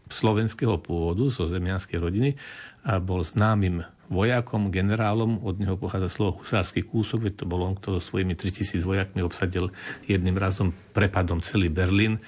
slovenského 0.07 0.79
pôvodu, 0.79 1.27
zo 1.27 1.51
zemianskej 1.51 1.99
rodiny 1.99 2.31
a 2.87 3.03
bol 3.03 3.27
známym 3.27 3.83
vojakom, 4.12 4.69
generálom, 4.69 5.40
od 5.40 5.57
neho 5.61 5.77
pochádza 5.81 6.12
slovo 6.12 6.45
husársky 6.45 6.85
kúsok, 6.85 7.29
veď 7.31 7.35
to 7.43 7.45
bol 7.49 7.64
on, 7.64 7.75
kto 7.77 7.97
so 7.99 8.12
svojimi 8.12 8.37
3000 8.37 8.85
vojakmi 8.85 9.21
obsadil 9.25 9.73
jedným 10.05 10.37
razom 10.37 10.77
prepadom 10.93 11.40
celý 11.40 11.73
Berlín, 11.73 12.17
e, 12.17 12.21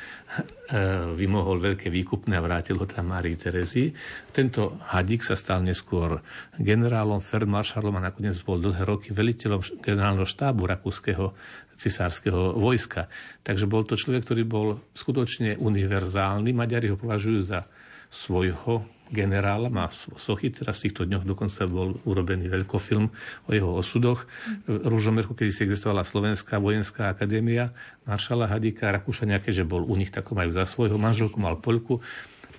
vymohol 1.15 1.63
veľké 1.63 1.93
výkupné 1.93 2.35
a 2.35 2.45
vrátil 2.45 2.81
ho 2.81 2.87
tam 2.89 3.13
Márii 3.13 3.39
Terezii. 3.39 3.95
Tento 4.33 4.81
Hadík 4.91 5.23
sa 5.23 5.39
stal 5.39 5.63
neskôr 5.63 6.21
generálom, 6.59 7.23
feldmaršalom 7.23 7.95
a 8.01 8.11
nakoniec 8.11 8.37
bol 8.43 8.59
dlhé 8.59 8.83
roky 8.83 9.15
veliteľom 9.15 9.63
generálneho 9.81 10.27
štábu 10.27 10.67
rakúskeho 10.67 11.37
cisárskeho 11.77 12.57
vojska. 12.57 13.07
Takže 13.45 13.69
bol 13.69 13.85
to 13.85 13.95
človek, 14.01 14.25
ktorý 14.25 14.43
bol 14.49 14.69
skutočne 14.97 15.61
univerzálny. 15.61 16.51
Maďari 16.57 16.91
ho 16.91 16.97
považujú 16.97 17.41
za 17.45 17.69
svojho 18.11 18.87
generála, 19.11 19.71
má 19.71 19.87
sochy, 19.95 20.51
teraz 20.51 20.83
v 20.83 20.91
týchto 20.91 21.07
dňoch 21.07 21.23
dokonca 21.23 21.63
bol 21.71 21.95
urobený 22.03 22.51
veľkofilm 22.51 23.07
o 23.47 23.51
jeho 23.55 23.71
osudoch. 23.79 24.27
V 24.67 24.83
Ružomerku, 24.83 25.39
kedy 25.39 25.51
si 25.55 25.63
existovala 25.63 26.03
Slovenská 26.03 26.59
vojenská 26.59 27.15
akadémia, 27.15 27.71
maršala 28.03 28.51
Hadika, 28.51 28.91
Rakúšania, 28.91 29.39
keďže 29.39 29.63
bol 29.63 29.87
u 29.87 29.95
nich, 29.95 30.11
tako 30.11 30.35
majú 30.35 30.51
za 30.51 30.67
svojho 30.67 30.99
manželku, 30.99 31.39
mal 31.39 31.59
Poľku. 31.59 32.03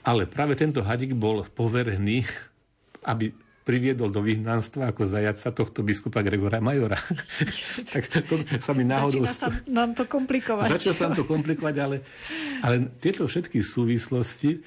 Ale 0.07 0.23
práve 0.23 0.55
tento 0.55 0.79
Hadik 0.79 1.11
bol 1.19 1.43
poverený, 1.43 2.23
aby 3.03 3.35
priviedol 3.67 4.07
do 4.07 4.23
vyhnanstva 4.23 4.95
ako 4.95 5.03
zajaca 5.03 5.51
tohto 5.51 5.83
biskupa 5.83 6.23
Gregora 6.23 6.63
Majora. 6.63 6.95
tak 7.91 8.07
to 8.07 8.39
sa 8.63 8.71
mi 8.71 8.87
náhodou... 8.87 9.27
Začína 9.27 9.35
sa 9.35 9.51
nám 9.67 9.91
to 9.91 10.07
komplikovať. 10.07 10.79
Začína 10.79 10.95
sa 10.95 11.03
nám 11.11 11.15
to 11.19 11.27
komplikovať, 11.27 11.75
ale, 11.83 11.99
ale 12.63 12.87
tieto 13.03 13.27
všetky 13.27 13.59
súvislosti 13.59 14.63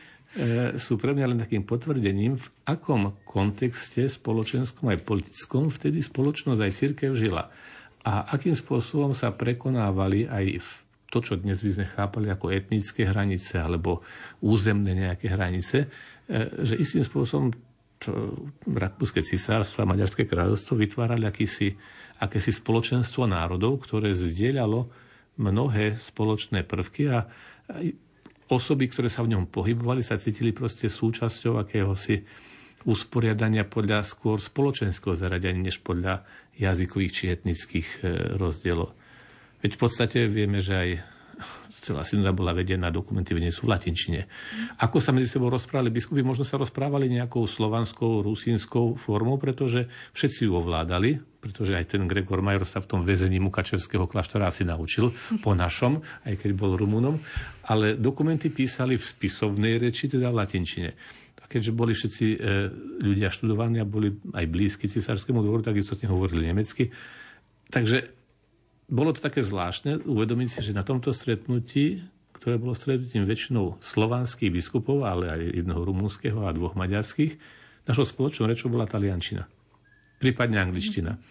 sú 0.79 0.95
pre 0.95 1.11
mňa 1.11 1.27
len 1.35 1.43
takým 1.43 1.66
potvrdením, 1.66 2.38
v 2.38 2.47
akom 2.62 3.19
kontexte 3.27 4.07
spoločenskom 4.07 4.87
aj 4.87 5.03
politickom 5.03 5.75
vtedy 5.75 5.99
spoločnosť 5.99 6.61
aj 6.62 6.73
církev 6.73 7.11
žila. 7.19 7.51
A 8.07 8.31
akým 8.38 8.55
spôsobom 8.55 9.11
sa 9.11 9.35
prekonávali 9.35 10.31
aj 10.31 10.62
v 10.62 10.71
to, 11.11 11.19
čo 11.19 11.35
dnes 11.35 11.59
by 11.59 11.71
sme 11.75 11.87
chápali 11.90 12.31
ako 12.31 12.55
etnické 12.55 13.03
hranice 13.03 13.59
alebo 13.59 14.07
územné 14.38 14.95
nejaké 14.95 15.27
hranice, 15.35 15.90
e, 16.31 16.62
že 16.62 16.79
istým 16.79 17.03
spôsobom 17.03 17.51
Rakúske 18.64 19.21
cisárstvo 19.21 19.85
a 19.85 19.90
Maďarské 19.93 20.25
kráľovstvo 20.25 20.73
vytvárali 20.73 21.29
akýsi, 21.29 21.77
akési 22.16 22.49
spoločenstvo 22.49 23.29
národov, 23.29 23.85
ktoré 23.85 24.16
zdieľalo 24.16 24.88
mnohé 25.37 26.01
spoločné 26.01 26.64
prvky 26.64 27.12
a 27.12 27.29
osoby, 28.51 28.91
ktoré 28.91 29.07
sa 29.07 29.23
v 29.23 29.39
ňom 29.39 29.47
pohybovali, 29.49 30.03
sa 30.03 30.19
cítili 30.19 30.51
proste 30.51 30.91
súčasťou 30.91 31.63
akéhosi 31.63 32.27
usporiadania 32.85 33.69
podľa 33.69 34.03
skôr 34.03 34.41
spoločenského 34.41 35.13
zaradenia, 35.13 35.69
než 35.69 35.85
podľa 35.85 36.25
jazykových 36.57 37.13
či 37.13 37.25
etnických 37.33 37.89
e, 38.01 38.37
rozdielov. 38.41 38.97
Veď 39.61 39.71
v 39.77 39.81
podstate 39.81 40.19
vieme, 40.25 40.65
že 40.65 40.75
aj 40.75 40.91
celá 41.73 42.05
synoda 42.05 42.37
bola 42.37 42.53
vedená, 42.53 42.93
dokumenty 42.93 43.33
vedené 43.33 43.53
sú 43.53 43.65
v 43.65 43.73
latinčine. 43.73 44.29
Ako 44.85 45.01
sa 45.01 45.17
medzi 45.17 45.33
sebou 45.33 45.49
rozprávali 45.49 45.89
biskupy, 45.89 46.21
možno 46.21 46.45
sa 46.45 46.61
rozprávali 46.61 47.09
nejakou 47.09 47.49
slovanskou, 47.49 48.21
rusínskou 48.21 49.01
formou, 49.01 49.41
pretože 49.41 49.89
všetci 50.13 50.45
ju 50.45 50.53
ovládali, 50.61 51.21
pretože 51.41 51.73
aj 51.73 51.97
ten 51.97 52.05
Gregor 52.05 52.45
Major 52.45 52.69
sa 52.69 52.85
v 52.85 52.89
tom 52.93 53.01
väzení 53.09 53.41
Mukačevského 53.41 54.05
kláštora 54.05 54.53
asi 54.53 54.69
naučil 54.69 55.09
po 55.41 55.57
našom, 55.57 56.05
aj 56.29 56.37
keď 56.37 56.51
bol 56.53 56.77
Rumunom, 56.77 57.17
ale 57.70 57.94
dokumenty 57.94 58.50
písali 58.50 58.98
v 58.98 59.04
spisovnej 59.06 59.78
reči, 59.78 60.11
teda 60.11 60.35
v 60.35 60.42
latinčine. 60.42 60.90
A 61.38 61.46
keďže 61.46 61.70
boli 61.70 61.94
všetci 61.94 62.26
e, 62.26 62.37
ľudia 63.06 63.30
študovaní 63.30 63.78
a 63.78 63.87
boli 63.87 64.11
aj 64.35 64.46
blízki 64.50 64.90
cisárskému 64.90 65.38
dvoru, 65.38 65.62
tak 65.62 65.78
istotne 65.78 66.11
hovorili 66.11 66.50
nemecky. 66.50 66.90
Takže 67.70 68.11
bolo 68.90 69.14
to 69.14 69.22
také 69.22 69.46
zvláštne 69.46 70.02
uvedomiť 70.02 70.48
si, 70.50 70.61
že 70.66 70.74
na 70.74 70.83
tomto 70.83 71.14
stretnutí, 71.14 72.02
ktoré 72.35 72.59
bolo 72.59 72.74
stretnutím 72.74 73.22
väčšinou 73.22 73.78
slovanských 73.78 74.50
biskupov, 74.50 75.06
ale 75.06 75.30
aj 75.30 75.62
jedného 75.62 75.78
rumúnskeho 75.87 76.42
a 76.42 76.50
dvoch 76.50 76.74
maďarských, 76.74 77.38
našou 77.87 78.02
spoločnou 78.02 78.50
rečou 78.50 78.66
bola 78.66 78.90
taliančina. 78.90 79.46
Prípadne 80.18 80.59
angličtina. 80.59 81.22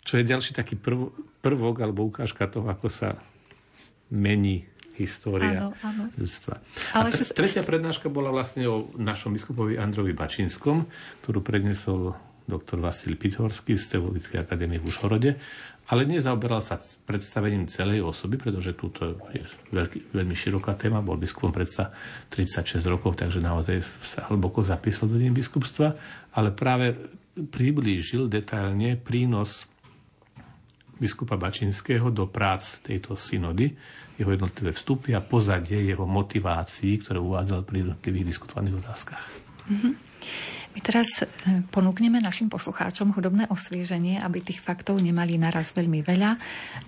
Čo 0.00 0.22
je 0.22 0.24
ďalší 0.24 0.56
taký 0.56 0.80
prv, 0.80 1.12
prvok 1.44 1.84
alebo 1.84 2.08
ukážka 2.08 2.48
toho, 2.48 2.64
ako 2.72 2.88
sa 2.88 3.20
mení 4.08 4.64
história 4.96 5.68
áno, 5.68 5.76
áno. 5.84 6.02
ľudstva. 6.16 6.60
Ale 6.96 7.08
a 7.08 7.12
tre, 7.12 7.24
tretia 7.28 7.62
prednáška 7.62 8.08
bola 8.08 8.32
vlastne 8.32 8.64
o 8.66 8.88
našom 8.96 9.36
biskupovi 9.36 9.76
Androvi 9.76 10.16
Bačinskom, 10.16 10.88
ktorú 11.24 11.44
prednesol 11.44 12.16
doktor 12.46 12.78
Vasil 12.78 13.18
Pithorský 13.18 13.74
z 13.74 13.98
Teologickej 13.98 14.38
akadémie 14.38 14.78
v 14.78 14.86
Ušhorode 14.86 15.30
ale 15.86 16.02
nezaoberal 16.02 16.58
sa 16.58 16.82
predstavením 16.82 17.70
celej 17.70 18.02
osoby, 18.02 18.34
pretože 18.42 18.74
túto 18.74 19.22
je 19.30 19.42
veľký, 19.70 20.18
veľmi 20.18 20.34
široká 20.34 20.74
téma, 20.74 20.98
bol 20.98 21.14
biskupom 21.14 21.54
predsa 21.54 21.94
36 22.34 22.82
rokov, 22.90 23.14
takže 23.14 23.38
naozaj 23.38 23.86
sa 24.02 24.26
hlboko 24.26 24.66
zapísal 24.66 25.06
do 25.06 25.14
biskupstva, 25.14 25.94
ale 26.34 26.50
práve 26.50 26.98
priblížil 27.36 28.26
detailne 28.26 28.98
prínos 28.98 29.70
biskupa 30.96 31.36
Bačinského 31.36 32.08
do 32.10 32.28
prác 32.28 32.80
tejto 32.80 33.14
synody, 33.14 33.72
jeho 34.16 34.30
jednotlivé 34.32 34.72
vstupy 34.72 35.12
a 35.12 35.20
pozadie 35.20 35.84
jeho 35.84 36.08
motivácií, 36.08 37.04
ktoré 37.04 37.20
uvádzal 37.20 37.68
pri 37.68 37.84
jednotlivých 37.84 38.24
diskutovaných 38.32 38.80
otázkach. 38.80 39.22
Mm-hmm. 39.66 39.92
My 40.76 40.84
teraz 40.84 41.08
e, 41.24 41.26
ponúkneme 41.72 42.20
našim 42.20 42.52
poslucháčom 42.52 43.16
hudobné 43.16 43.48
osvieženie, 43.48 44.20
aby 44.20 44.44
tých 44.44 44.60
faktov 44.60 45.00
nemali 45.00 45.40
naraz 45.40 45.72
veľmi 45.72 46.04
veľa. 46.04 46.36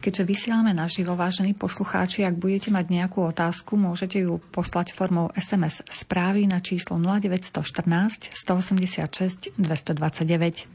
Keďže 0.05 0.29
vysielame 0.29 0.77
naživo, 0.77 1.16
vážení 1.16 1.57
poslucháči, 1.57 2.21
ak 2.29 2.37
budete 2.37 2.68
mať 2.68 2.85
nejakú 2.92 3.25
otázku, 3.33 3.81
môžete 3.81 4.29
ju 4.29 4.44
poslať 4.53 4.92
formou 4.92 5.33
SMS 5.33 5.81
správy 5.88 6.44
na 6.44 6.61
číslo 6.61 7.01
0914 7.01 8.29
186 8.37 9.57
229 9.57 10.68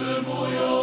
святая 0.00 0.80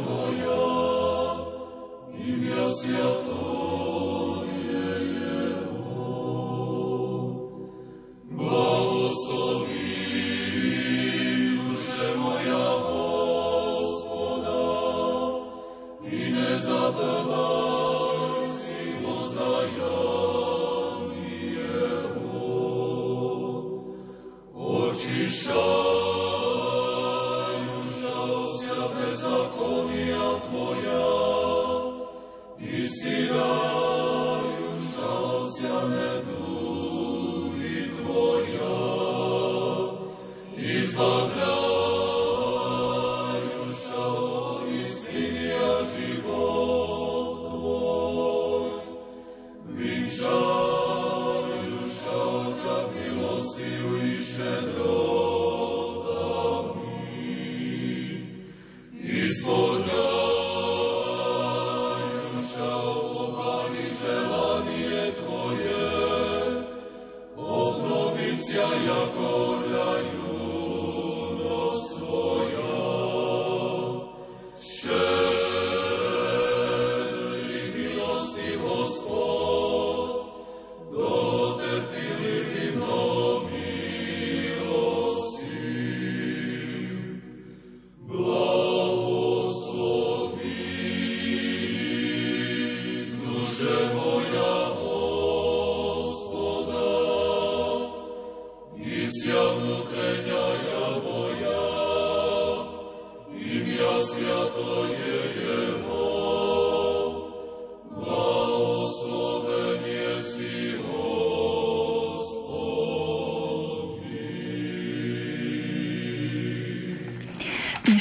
моя, 0.00 1.44
имя 2.14 2.70
святое. 2.70 3.97
So. 9.26 9.67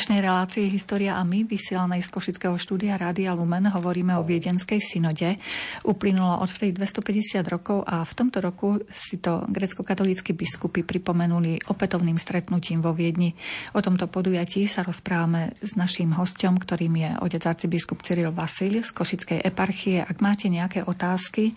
Si 0.08 0.24
relácie 0.24 0.72
História 0.72 1.20
a 1.20 1.24
my, 1.28 1.44
vysielanej 1.44 2.00
z 2.00 2.08
Košického 2.16 2.56
štúdia 2.56 2.96
Rádia 2.96 3.36
Lumen, 3.36 3.68
hovoríme 3.68 4.16
o 4.16 4.24
Viedenskej 4.24 4.80
synode. 4.80 5.36
Uplynulo 5.84 6.40
od 6.40 6.48
vtedy 6.48 6.72
250 6.80 7.44
rokov 7.52 7.84
a 7.84 8.08
v 8.08 8.14
tomto 8.16 8.40
roku 8.40 8.80
si 8.88 9.20
to 9.20 9.44
grecko-katolícky 9.52 10.32
biskupy 10.32 10.88
pripomenuli 10.88 11.60
opätovným 11.68 12.16
stretnutím 12.16 12.80
vo 12.80 12.96
Viedni. 12.96 13.36
O 13.76 13.84
tomto 13.84 14.08
podujatí 14.08 14.64
sa 14.72 14.88
rozprávame 14.88 15.60
s 15.60 15.76
naším 15.76 16.16
hostom, 16.16 16.56
ktorým 16.56 16.96
je 16.96 17.10
otec 17.28 17.44
arcibiskup 17.44 18.00
Cyril 18.00 18.32
Vasil 18.32 18.80
z 18.80 18.96
Košickej 18.96 19.44
eparchie. 19.44 20.08
Ak 20.08 20.24
máte 20.24 20.48
nejaké 20.48 20.88
otázky, 20.88 21.52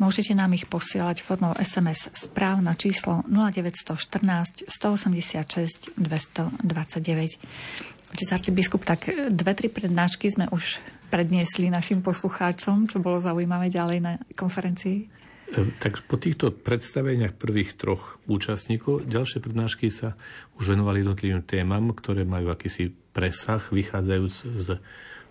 môžete 0.00 0.32
nám 0.32 0.56
ich 0.56 0.64
posielať 0.64 1.20
formou 1.20 1.52
SMS 1.60 2.08
správ 2.16 2.64
na 2.64 2.72
číslo 2.72 3.20
0914 3.28 4.64
186 4.64 5.92
229. 6.00 7.81
Otec 8.12 8.28
arcibiskup, 8.28 8.84
tak 8.84 9.08
dve, 9.32 9.52
tri 9.56 9.72
prednášky 9.72 10.28
sme 10.28 10.44
už 10.52 10.84
predniesli 11.08 11.72
našim 11.72 12.04
poslucháčom, 12.04 12.88
čo 12.88 13.00
bolo 13.00 13.16
zaujímavé 13.16 13.72
ďalej 13.72 13.98
na 14.04 14.12
konferencii? 14.36 15.08
Tak 15.52 16.08
po 16.08 16.16
týchto 16.16 16.48
predstaveniach 16.48 17.36
prvých 17.36 17.76
troch 17.76 18.16
účastníkov 18.24 19.04
ďalšie 19.04 19.44
prednášky 19.44 19.92
sa 19.92 20.16
už 20.56 20.72
venovali 20.72 21.04
jednotlivým 21.04 21.44
témam, 21.44 21.92
ktoré 21.92 22.24
majú 22.24 22.48
akýsi 22.48 22.88
presah, 22.88 23.60
vychádzajúc 23.60 24.34
z 24.60 24.80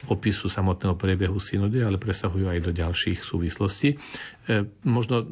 opisu 0.05 0.49
samotného 0.49 0.97
priebehu 0.97 1.41
synody, 1.41 1.81
ale 1.81 1.97
presahujú 1.97 2.49
aj 2.49 2.59
do 2.65 2.71
ďalších 2.73 3.21
súvislostí. 3.21 3.97
E, 4.45 4.65
možno 4.85 5.25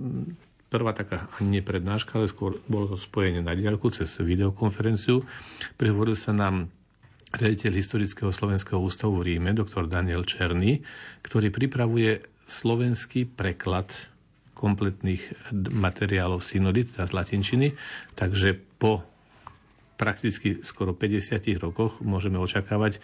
prvá 0.70 0.94
taká 0.94 1.30
nie 1.42 1.62
prednáška, 1.62 2.18
ale 2.18 2.30
skôr 2.30 2.62
bolo 2.70 2.94
to 2.94 2.98
spojenie 2.98 3.42
na 3.42 3.58
diaľku 3.58 3.90
cez 3.94 4.10
videokonferenciu. 4.22 5.26
Prihovoril 5.78 6.18
sa 6.18 6.34
nám 6.34 6.70
riaditeľ 7.38 7.72
Historického 7.78 8.34
slovenského 8.34 8.82
ústavu 8.82 9.22
v 9.22 9.36
Ríme, 9.36 9.54
doktor 9.54 9.86
Daniel 9.86 10.26
Černý, 10.26 10.82
ktorý 11.22 11.54
pripravuje 11.54 12.26
slovenský 12.50 13.30
preklad 13.30 13.94
kompletných 14.58 15.54
materiálov 15.72 16.42
synody, 16.42 16.90
teda 16.90 17.06
z 17.06 17.14
latinčiny. 17.16 17.68
Takže 18.18 18.58
po 18.82 19.06
prakticky 20.00 20.64
skoro 20.64 20.96
50 20.96 21.44
rokoch 21.60 22.00
môžeme 22.00 22.40
očakávať, 22.40 23.04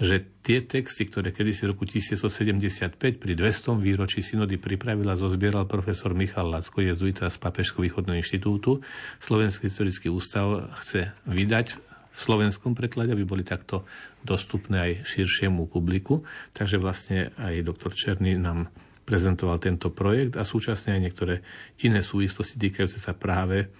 že 0.00 0.24
tie 0.40 0.64
texty, 0.64 1.04
ktoré 1.04 1.36
kedysi 1.36 1.68
v 1.68 1.76
roku 1.76 1.84
1175 1.84 2.96
pri 2.96 3.32
200. 3.36 3.76
výročí 3.76 4.24
synody 4.24 4.56
pripravila 4.56 5.12
zozbieral 5.12 5.68
profesor 5.68 6.16
Michal 6.16 6.48
Lacko, 6.48 6.80
jezuita 6.80 7.28
z 7.28 7.36
Papežského 7.36 7.84
východného 7.84 8.24
inštitútu, 8.24 8.80
Slovenský 9.20 9.68
historický 9.68 10.08
ústav 10.08 10.72
chce 10.80 11.12
vydať 11.28 11.89
v 12.20 12.24
slovenskom 12.28 12.76
preklade, 12.76 13.16
aby 13.16 13.24
boli 13.24 13.40
takto 13.40 13.88
dostupné 14.20 14.76
aj 14.76 14.92
širšiemu 15.08 15.64
publiku. 15.72 16.20
Takže 16.52 16.76
vlastne 16.76 17.32
aj 17.40 17.64
doktor 17.64 17.96
Černý 17.96 18.36
nám 18.36 18.68
prezentoval 19.08 19.56
tento 19.56 19.88
projekt 19.88 20.36
a 20.36 20.44
súčasne 20.44 20.94
aj 20.94 21.00
niektoré 21.00 21.34
iné 21.80 22.04
súvislosti 22.04 22.60
týkajúce 22.60 23.00
sa 23.00 23.16
práve 23.16 23.72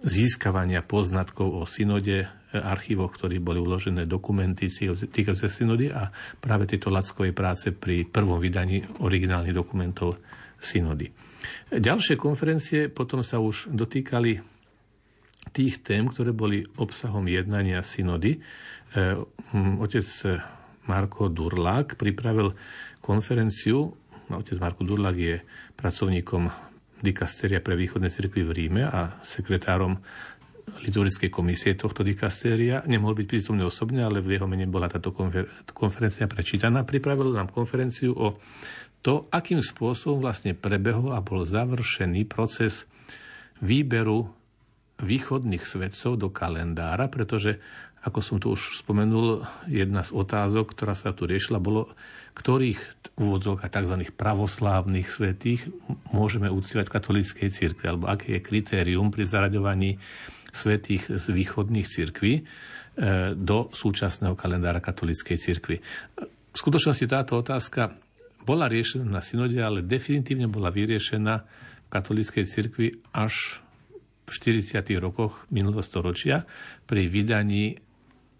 získavania 0.00 0.80
poznatkov 0.80 1.52
o 1.52 1.62
synode, 1.68 2.24
e, 2.24 2.28
archívoch, 2.56 3.12
ktorí 3.12 3.38
boli 3.38 3.60
uložené 3.60 4.08
dokumenty 4.08 4.72
týkajúce 5.12 5.52
synody 5.52 5.92
a 5.92 6.08
práve 6.40 6.64
tejto 6.64 6.88
lackovej 6.88 7.36
práce 7.36 7.70
pri 7.70 8.08
prvom 8.08 8.40
vydaní 8.40 8.80
originálnych 9.04 9.54
dokumentov 9.54 10.18
synody. 10.56 11.12
Ďalšie 11.68 12.16
konferencie 12.16 12.88
potom 12.88 13.20
sa 13.20 13.36
už 13.36 13.68
dotýkali 13.68 14.53
tých 15.54 15.86
tém, 15.86 16.10
ktoré 16.10 16.34
boli 16.34 16.66
obsahom 16.76 17.30
jednania 17.30 17.80
synody. 17.86 18.36
E, 18.36 18.38
otec 19.78 20.06
Marko 20.90 21.30
Durlák 21.30 21.94
pripravil 21.94 22.58
konferenciu 22.98 23.94
otec 24.32 24.56
Marko 24.56 24.82
Durlak 24.86 25.16
je 25.16 25.36
pracovníkom 25.76 26.48
dikasteria 27.04 27.60
pre 27.60 27.76
východné 27.76 28.08
cirkvy 28.08 28.42
v 28.48 28.54
Ríme 28.54 28.82
a 28.88 29.20
sekretárom 29.20 30.00
liturgickej 30.80 31.28
komisie 31.28 31.76
tohto 31.76 32.00
dikastéria. 32.00 32.80
Nemohol 32.88 33.20
byť 33.20 33.26
prítomný 33.28 33.68
osobne, 33.68 34.00
ale 34.00 34.24
v 34.24 34.40
jeho 34.40 34.48
mene 34.48 34.64
bola 34.64 34.88
táto 34.88 35.12
konfer- 35.12 35.44
konferencia 35.76 36.24
prečítaná. 36.24 36.88
Pripravil 36.88 37.36
nám 37.36 37.52
konferenciu 37.52 38.16
o 38.16 38.40
to, 39.04 39.28
akým 39.28 39.60
spôsobom 39.60 40.24
vlastne 40.24 40.56
prebehol 40.56 41.12
a 41.12 41.20
bol 41.20 41.44
završený 41.44 42.24
proces 42.24 42.88
výberu 43.60 44.32
východných 45.02 45.64
svetcov 45.64 46.20
do 46.20 46.28
kalendára, 46.30 47.10
pretože, 47.10 47.58
ako 48.06 48.18
som 48.22 48.36
tu 48.38 48.54
už 48.54 48.84
spomenul, 48.84 49.42
jedna 49.66 50.06
z 50.06 50.14
otázok, 50.14 50.76
ktorá 50.76 50.94
sa 50.94 51.10
tu 51.10 51.26
riešila, 51.26 51.58
bolo, 51.58 51.90
ktorých 52.38 52.78
úvodzok 53.18 53.66
a 53.66 53.70
tzv. 53.70 54.06
pravoslávnych 54.14 55.06
svetých 55.10 55.66
môžeme 56.14 56.50
uctievať 56.50 56.86
v 56.90 56.94
katolíckej 56.94 57.48
cirkvi, 57.50 57.84
alebo 57.90 58.06
aké 58.06 58.38
je 58.38 58.46
kritérium 58.46 59.10
pri 59.10 59.26
zaraďovaní 59.26 59.98
svetých 60.54 61.10
z 61.10 61.24
východných 61.34 61.86
cirkví 61.86 62.34
e, 62.38 62.42
do 63.34 63.70
súčasného 63.74 64.38
kalendára 64.38 64.78
katolíckej 64.78 65.34
cirkvi. 65.34 65.82
V 66.54 66.56
skutočnosti 66.58 67.10
táto 67.10 67.42
otázka 67.42 67.90
bola 68.46 68.70
riešená 68.70 69.02
na 69.02 69.18
synode, 69.18 69.58
ale 69.58 69.82
definitívne 69.82 70.46
bola 70.46 70.70
vyriešená 70.70 71.34
v 71.82 71.88
katolíckej 71.90 72.44
cirkvi 72.46 72.94
až 73.10 73.63
v 74.24 74.30
40. 74.32 74.80
rokoch 75.00 75.44
minulého 75.52 75.84
storočia 75.84 76.48
pri 76.88 77.08
vydaní 77.08 77.76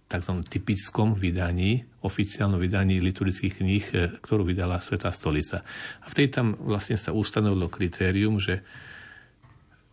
tzv. 0.08 0.32
typickom 0.46 1.16
vydaní, 1.16 1.84
oficiálnom 2.04 2.60
vydaní 2.60 3.00
liturgických 3.00 3.54
kníh, 3.58 3.84
e, 3.90 3.96
ktorú 4.20 4.44
vydala 4.44 4.78
Svetá 4.78 5.10
stolica. 5.10 5.64
A 6.04 6.06
v 6.12 6.14
tej 6.14 6.28
tam 6.30 6.54
vlastne 6.60 6.94
sa 7.00 7.16
ustanovilo 7.16 7.72
kritérium, 7.72 8.36
že 8.38 8.62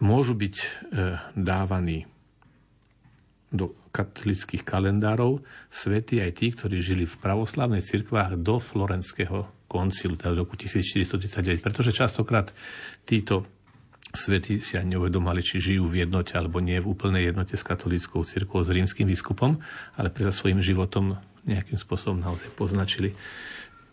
môžu 0.04 0.36
byť 0.36 0.56
e, 0.60 0.68
dávaní 1.34 2.06
do 3.52 3.76
katolických 3.92 4.64
kalendárov 4.64 5.44
svety 5.68 6.24
aj 6.24 6.32
tí, 6.40 6.48
ktorí 6.56 6.80
žili 6.80 7.04
v 7.04 7.20
pravoslavnej 7.20 7.84
cirkvách 7.84 8.40
do 8.40 8.64
Florenského 8.64 9.68
koncilu, 9.68 10.16
teda 10.16 10.36
roku 10.36 10.56
1439, 10.56 11.60
pretože 11.60 11.96
častokrát 11.96 12.56
títo 13.04 13.44
svety 14.12 14.60
si 14.60 14.76
ani 14.76 14.96
neuvedomali, 14.96 15.40
či 15.40 15.64
žijú 15.64 15.88
v 15.88 16.04
jednote 16.04 16.36
alebo 16.36 16.60
nie 16.60 16.78
v 16.80 16.92
úplnej 16.92 17.32
jednote 17.32 17.56
s 17.56 17.64
katolíckou 17.64 18.28
cirkvou, 18.28 18.64
s 18.64 18.72
rímským 18.72 19.08
biskupom, 19.08 19.60
ale 19.96 20.12
pre 20.12 20.28
svojim 20.30 20.60
životom 20.60 21.16
nejakým 21.48 21.80
spôsobom 21.80 22.22
naozaj 22.22 22.52
poznačili. 22.54 23.16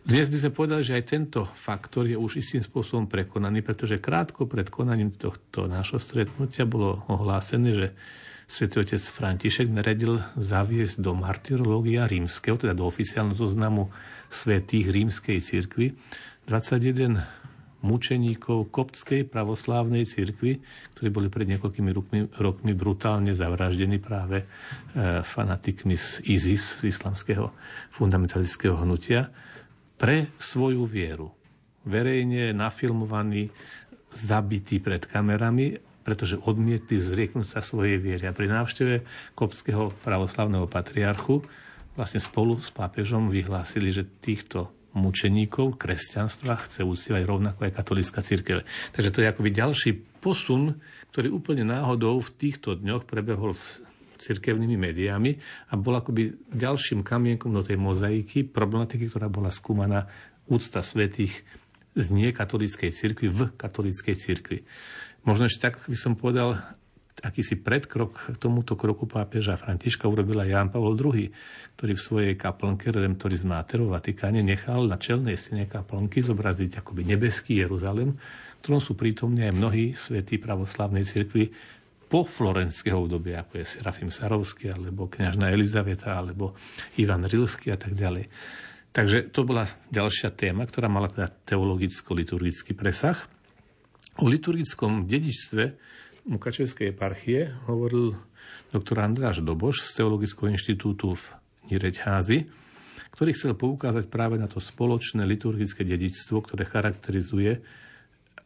Dnes 0.08 0.32
by 0.32 0.36
sme 0.40 0.56
povedali, 0.56 0.82
že 0.84 0.96
aj 0.96 1.04
tento 1.04 1.44
faktor 1.44 2.08
je 2.08 2.16
už 2.16 2.40
istým 2.40 2.64
spôsobom 2.64 3.10
prekonaný, 3.12 3.60
pretože 3.60 4.00
krátko 4.00 4.48
pred 4.48 4.72
konaním 4.72 5.12
tohto 5.12 5.68
nášho 5.68 6.00
stretnutia 6.00 6.64
bolo 6.64 7.04
ohlásené, 7.12 7.76
že 7.76 7.86
svätý 8.48 8.80
otec 8.80 9.02
František 9.04 9.68
naredil 9.68 10.24
zaviesť 10.40 11.04
do 11.04 11.12
martyrológia 11.12 12.08
rímskeho, 12.08 12.56
teda 12.56 12.72
do 12.72 12.88
oficiálneho 12.88 13.36
zoznamu 13.36 13.92
svetých 14.32 14.88
rímskej 14.88 15.44
cirkvi 15.44 15.92
21 16.48 17.37
mučeníkov 17.80 18.74
koptskej 18.74 19.28
pravoslávnej 19.30 20.02
cirkvi, 20.02 20.58
ktorí 20.98 21.08
boli 21.14 21.28
pred 21.30 21.46
niekoľkými 21.46 21.90
rokmi, 21.94 22.20
rokmi 22.34 22.72
brutálne 22.74 23.30
zavraždení 23.34 24.02
práve 24.02 24.42
e, 24.42 24.46
fanatikmi 25.22 25.94
z 25.94 26.22
ISIS, 26.26 26.82
z 26.82 26.90
islamského 26.90 27.54
fundamentalistického 27.94 28.74
hnutia, 28.82 29.30
pre 29.98 30.30
svoju 30.38 30.86
vieru. 30.86 31.30
Verejne 31.86 32.54
nafilmovaní, 32.54 33.50
zabití 34.14 34.82
pred 34.82 35.06
kamerami, 35.06 35.78
pretože 36.02 36.40
odmietli 36.40 36.96
zrieknúť 36.96 37.46
sa 37.46 37.60
svojej 37.60 38.00
viery. 38.00 38.24
A 38.24 38.32
pri 38.32 38.48
návšteve 38.48 39.04
kopského 39.36 39.92
pravoslavného 40.00 40.64
patriarchu 40.64 41.44
vlastne 41.98 42.22
spolu 42.22 42.56
s 42.56 42.72
pápežom 42.72 43.28
vyhlásili, 43.28 43.90
že 43.92 44.06
týchto 44.06 44.70
mučeníkov 44.98 45.78
kresťanstva 45.78 46.58
chce 46.66 46.82
uctievať 46.82 47.22
rovnako 47.24 47.70
aj 47.70 47.72
katolická 47.78 48.20
církev. 48.20 48.66
Takže 48.92 49.12
to 49.14 49.22
je 49.22 49.30
akoby 49.30 49.50
ďalší 49.54 49.90
posun, 50.18 50.76
ktorý 51.14 51.30
úplne 51.30 51.62
náhodou 51.62 52.18
v 52.18 52.34
týchto 52.34 52.74
dňoch 52.74 53.06
prebehol 53.06 53.54
v 53.54 53.66
cirkevnými 54.18 54.74
médiami 54.74 55.38
a 55.70 55.78
bol 55.78 55.94
akoby 55.94 56.34
ďalším 56.50 57.06
kamienkom 57.06 57.54
do 57.54 57.62
tej 57.62 57.78
mozaiky 57.78 58.42
problematiky, 58.42 59.06
ktorá 59.06 59.30
bola 59.30 59.54
skúmaná 59.54 60.10
úcta 60.50 60.82
svetých 60.82 61.46
z 61.94 62.06
niekatolíckej 62.14 62.90
cirkvi 62.90 63.30
v 63.30 63.40
katolíckej 63.54 64.14
cirkvi. 64.18 64.66
Možno 65.22 65.46
ešte 65.46 65.70
tak 65.70 65.82
by 65.86 65.98
som 65.98 66.18
povedal, 66.18 66.58
akýsi 67.22 67.58
predkrok 67.58 68.34
k 68.34 68.36
tomuto 68.38 68.78
kroku 68.78 69.06
pápeža 69.10 69.58
Františka 69.58 70.06
urobila 70.06 70.46
Ján 70.46 70.70
Pavol 70.70 70.94
II, 70.94 71.28
ktorý 71.74 71.92
v 71.94 72.02
svojej 72.02 72.34
kaplnke 72.38 72.94
Redemptoris 72.94 73.42
Mater 73.42 73.82
v 73.82 73.92
Vatikáne 73.92 74.42
nechal 74.42 74.86
na 74.86 74.98
čelnej 74.98 75.34
stene 75.34 75.66
kaplnky 75.66 76.22
zobraziť 76.22 76.80
akoby 76.82 77.02
nebeský 77.06 77.62
Jeruzalem, 77.62 78.14
ktorom 78.62 78.80
sú 78.82 78.98
prítomní 78.98 79.46
aj 79.46 79.54
mnohí 79.54 79.84
svätí 79.94 80.38
pravoslavnej 80.38 81.02
cirkvi 81.06 81.50
po 82.08 82.24
florenského 82.24 83.04
obdobia, 83.04 83.44
ako 83.44 83.60
je 83.60 83.64
Serafim 83.68 84.08
Sarovský, 84.08 84.72
alebo 84.72 85.12
kňažná 85.12 85.52
Elizaveta, 85.52 86.16
alebo 86.16 86.56
Ivan 86.96 87.28
Rilský 87.28 87.68
a 87.68 87.78
tak 87.78 87.92
ďalej. 87.92 88.32
Takže 88.88 89.28
to 89.28 89.44
bola 89.44 89.68
ďalšia 89.92 90.32
téma, 90.32 90.64
ktorá 90.64 90.88
mala 90.88 91.12
teda 91.12 91.28
teologicko-liturgický 91.28 92.72
presah. 92.72 93.20
O 94.18 94.26
liturgickom 94.26 95.04
dedičstve 95.04 95.64
Mukačevskej 96.28 96.92
eparchie 96.92 97.56
hovoril 97.64 98.12
doktor 98.68 99.00
Andráš 99.00 99.40
Doboš 99.40 99.88
z 99.88 100.04
Teologického 100.04 100.52
inštitútu 100.52 101.16
v 101.16 101.24
Nireťházi, 101.72 102.44
ktorý 103.16 103.32
chcel 103.32 103.56
poukázať 103.56 104.12
práve 104.12 104.36
na 104.36 104.44
to 104.44 104.60
spoločné 104.60 105.24
liturgické 105.24 105.88
dedičstvo, 105.88 106.44
ktoré 106.44 106.68
charakterizuje 106.68 107.64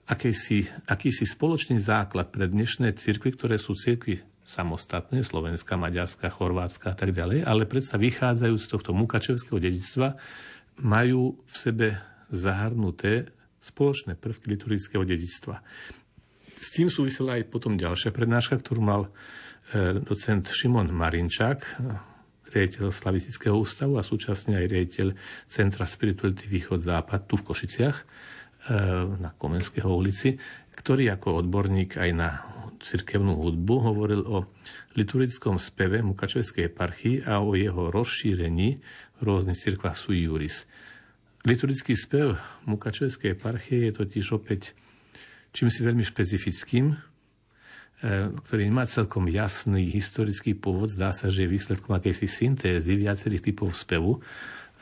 akýsi, 0.06 0.70
akýsi 0.86 1.26
spoločný 1.26 1.82
základ 1.82 2.30
pre 2.30 2.46
dnešné 2.46 2.94
cirkvy, 2.94 3.34
ktoré 3.34 3.58
sú 3.58 3.74
cirkvy 3.74 4.22
samostatné, 4.46 5.26
Slovenská, 5.26 5.74
Maďarská, 5.74 6.30
Chorvátska 6.30 6.94
a 6.94 6.96
tak 6.98 7.10
ďalej, 7.10 7.42
ale 7.42 7.66
predsa 7.66 7.98
vychádzajú 7.98 8.54
z 8.62 8.66
tohto 8.70 8.94
mukačevského 8.94 9.58
dedičstva 9.58 10.14
majú 10.86 11.34
v 11.46 11.54
sebe 11.58 11.86
zahrnuté 12.30 13.26
spoločné 13.58 14.18
prvky 14.18 14.54
liturgického 14.54 15.02
dedičstva. 15.02 15.54
S 16.62 16.70
tým 16.70 16.86
súvisela 16.86 17.42
aj 17.42 17.50
potom 17.50 17.74
ďalšia 17.74 18.14
prednáška, 18.14 18.62
ktorú 18.62 18.78
mal 18.78 19.02
e, 19.74 19.98
docent 19.98 20.46
Šimon 20.46 20.94
Marinčák, 20.94 21.58
riaditeľ 22.54 22.94
Slavistického 22.94 23.58
ústavu 23.58 23.98
a 23.98 24.06
súčasne 24.06 24.62
aj 24.62 24.66
riaditeľ 24.70 25.08
Centra 25.50 25.90
Spirituality 25.90 26.46
Východ-Západ 26.46 27.26
tu 27.26 27.34
v 27.34 27.46
Košiciach 27.50 27.96
e, 27.98 28.04
na 29.18 29.34
Komenského 29.34 29.90
ulici, 29.90 30.38
ktorý 30.78 31.10
ako 31.10 31.42
odborník 31.42 31.98
aj 31.98 32.10
na 32.14 32.28
cirkevnú 32.78 33.42
hudbu 33.42 33.74
hovoril 33.82 34.22
o 34.22 34.46
liturgickom 34.94 35.58
speve 35.58 35.98
Mukačevskej 35.98 36.70
eparchii 36.70 37.26
a 37.26 37.42
o 37.42 37.58
jeho 37.58 37.90
rozšírení 37.90 38.68
v 39.18 39.20
rôznych 39.22 39.58
cirkvách 39.58 39.98
sui 39.98 40.30
juris. 40.30 40.70
Liturgický 41.42 41.98
spev 41.98 42.38
Mukačevskej 42.70 43.34
eparchie 43.34 43.90
je 43.90 43.92
totiž 43.98 44.26
opäť 44.30 44.78
čím 45.52 45.68
si 45.68 45.84
veľmi 45.84 46.02
špecifickým, 46.02 47.12
E, 48.02 48.34
ktorý 48.34 48.66
nemá 48.66 48.82
celkom 48.82 49.30
jasný 49.30 49.86
historický 49.86 50.58
pôvod. 50.58 50.90
Zdá 50.90 51.14
sa, 51.14 51.30
že 51.30 51.46
je 51.46 51.54
výsledkom 51.54 51.94
akejsi 51.94 52.26
syntézy 52.26 52.98
viacerých 52.98 53.46
typov 53.46 53.78
spevu. 53.78 54.18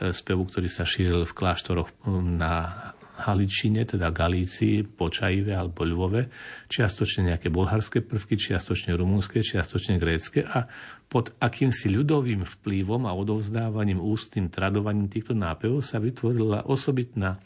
E, 0.01 0.09
spevu, 0.09 0.49
ktorý 0.49 0.65
sa 0.65 0.89
šíril 0.89 1.29
v 1.29 1.37
kláštoroch 1.37 2.01
na 2.09 2.81
Haličine, 3.21 3.85
teda 3.85 4.09
Galícii, 4.09 4.81
Počajive 4.97 5.53
alebo 5.53 5.85
Ľvove, 5.85 6.33
čiastočne 6.65 7.29
nejaké 7.29 7.53
bulharské 7.53 8.01
prvky, 8.01 8.41
čiastočne 8.41 8.97
rumúnske, 8.97 9.45
čiastočne 9.45 10.01
grécke 10.01 10.41
a 10.41 10.65
pod 11.05 11.29
akýmsi 11.37 11.93
ľudovým 11.93 12.41
vplyvom 12.41 13.05
a 13.05 13.13
odovzdávaním 13.13 14.01
ústnym 14.01 14.49
tradovaním 14.49 15.05
týchto 15.05 15.37
nápevov 15.37 15.85
sa 15.85 16.01
vytvorila 16.01 16.65
osobitná 16.65 17.37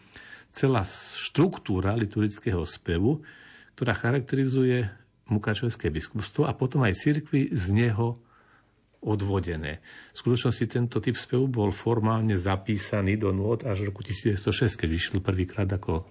celá 0.56 0.88
štruktúra 1.20 1.92
liturgického 2.00 2.64
spevu, 2.64 3.20
ktorá 3.76 3.92
charakterizuje 3.92 4.88
Mukačovské 5.28 5.92
biskupstvo 5.92 6.48
a 6.48 6.56
potom 6.56 6.88
aj 6.88 6.96
cirkvi 6.96 7.52
z 7.52 7.76
neho 7.76 8.24
odvodené. 9.06 9.84
V 10.14 10.18
skutočnosti 10.18 10.66
tento 10.66 10.98
typ 10.98 11.14
spevu 11.14 11.46
bol 11.46 11.70
formálne 11.70 12.34
zapísaný 12.34 13.22
do 13.22 13.30
nôd 13.30 13.62
až 13.68 13.86
v 13.86 13.94
roku 13.94 14.02
1906, 14.02 14.82
keď 14.82 14.90
vyšiel 14.90 15.18
prvýkrát 15.22 15.70
ako 15.70 16.10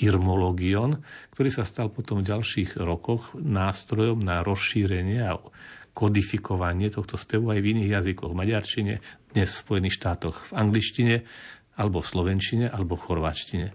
Irmologion, 0.00 1.04
ktorý 1.36 1.50
sa 1.52 1.68
stal 1.68 1.92
potom 1.92 2.24
v 2.24 2.32
ďalších 2.32 2.80
rokoch 2.80 3.36
nástrojom 3.36 4.24
na 4.24 4.40
rozšírenie 4.40 5.20
a 5.20 5.36
kodifikovanie 5.94 6.90
tohto 6.90 7.14
spevu 7.20 7.52
aj 7.54 7.60
v 7.60 7.70
iných 7.76 7.90
jazykoch. 8.02 8.32
V 8.32 8.40
maďarčine, 8.40 8.94
dnes 9.36 9.48
v 9.52 9.62
Spojených 9.62 9.94
štátoch, 10.00 10.50
v 10.50 10.52
angličtine, 10.58 11.16
alebo 11.74 12.02
v 12.02 12.10
slovenčine, 12.10 12.66
alebo 12.70 12.94
v 12.94 13.06
chorvačtine. 13.10 13.66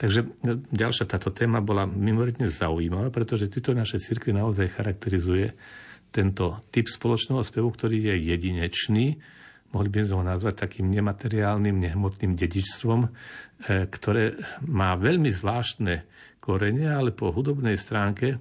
Takže 0.00 0.20
no, 0.46 0.58
ďalšia 0.70 1.04
táto 1.06 1.30
téma 1.34 1.60
bola 1.60 1.84
mimoriadne 1.84 2.48
zaujímavá, 2.48 3.12
pretože 3.12 3.50
tieto 3.52 3.76
naše 3.76 4.00
cirkvi 4.00 4.32
naozaj 4.32 4.80
charakterizuje 4.80 5.52
tento 6.10 6.58
typ 6.74 6.90
spoločného 6.90 7.42
spevu, 7.44 7.70
ktorý 7.70 8.10
je 8.10 8.14
jedinečný, 8.34 9.06
mohli 9.70 9.88
by 9.88 10.02
sme 10.02 10.16
ho 10.22 10.24
nazvať 10.26 10.66
takým 10.66 10.90
nemateriálnym, 10.90 11.78
nehmotným 11.78 12.34
dedičstvom, 12.34 13.00
e, 13.06 13.08
ktoré 13.86 14.34
má 14.66 14.98
veľmi 14.98 15.30
zvláštne 15.30 16.02
korene, 16.42 16.90
ale 16.90 17.14
po 17.14 17.30
hudobnej 17.30 17.78
stránke, 17.78 18.34
e, 18.34 18.38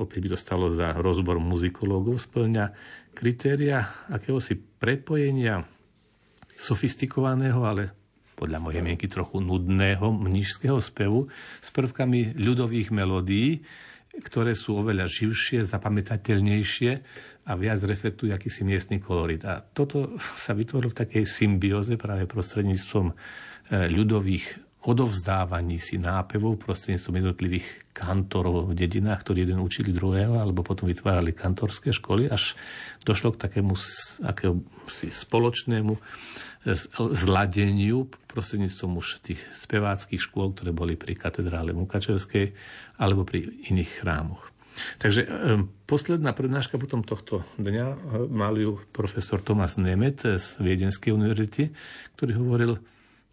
opäť 0.00 0.18
by 0.24 0.28
dostalo 0.32 0.72
za 0.72 0.96
rozbor 0.96 1.36
muzikológov, 1.36 2.16
splňa 2.16 2.72
kritéria 3.12 4.08
akéhosi 4.08 4.56
prepojenia 4.56 5.66
sofistikovaného, 6.58 7.62
ale 7.62 7.94
podľa 8.34 8.58
mojej 8.58 8.82
mienky 8.82 9.06
trochu 9.06 9.38
nudného 9.38 10.10
mnižského 10.14 10.78
spevu 10.78 11.30
s 11.58 11.70
prvkami 11.70 12.38
ľudových 12.38 12.90
melódií, 12.94 13.62
ktoré 14.18 14.54
sú 14.58 14.82
oveľa 14.82 15.06
živšie, 15.06 15.62
zapamätateľnejšie 15.62 16.90
a 17.46 17.52
viac 17.54 17.78
reflektujú 17.82 18.34
akýsi 18.34 18.66
miestny 18.66 18.98
kolorit. 18.98 19.46
A 19.46 19.62
toto 19.62 20.18
sa 20.18 20.54
vytvorilo 20.54 20.90
v 20.90 21.00
takej 21.06 21.24
symbióze 21.26 21.94
práve 21.94 22.26
prostredníctvom 22.26 23.06
e, 23.10 23.14
ľudových 23.94 24.68
odovzdávaní 24.86 25.82
si 25.82 25.98
nápevov 25.98 26.62
prostredníctvom 26.62 27.18
jednotlivých 27.18 27.66
kantorov 27.90 28.70
v 28.70 28.78
dedinách, 28.78 29.26
ktorí 29.26 29.42
jeden 29.42 29.58
učili 29.58 29.90
druhého, 29.90 30.38
alebo 30.38 30.62
potom 30.62 30.86
vytvárali 30.86 31.34
kantorské 31.34 31.90
školy, 31.90 32.30
až 32.30 32.54
došlo 33.02 33.34
k 33.34 33.42
takému 33.42 33.74
akému 34.22 34.62
spoločnému 35.10 35.92
zladeniu 37.14 38.10
prostredníctvom 38.26 38.98
už 38.98 39.22
tých 39.22 39.40
speváckých 39.54 40.18
škôl, 40.18 40.52
ktoré 40.52 40.74
boli 40.74 40.94
pri 40.98 41.14
katedrále 41.14 41.70
Mukačevskej 41.74 42.54
alebo 42.98 43.22
pri 43.22 43.46
iných 43.70 44.02
chrámoch. 44.02 44.50
Takže 45.02 45.26
posledná 45.90 46.30
prednáška 46.30 46.78
potom 46.78 47.02
tohto 47.02 47.42
dňa 47.58 47.86
e, 47.90 47.96
mal 48.30 48.54
ju 48.54 48.78
profesor 48.94 49.42
Tomas 49.42 49.74
Nemet 49.74 50.22
z 50.22 50.54
Viedenskej 50.62 51.10
univerzity, 51.10 51.74
ktorý 52.14 52.32
hovoril 52.38 52.72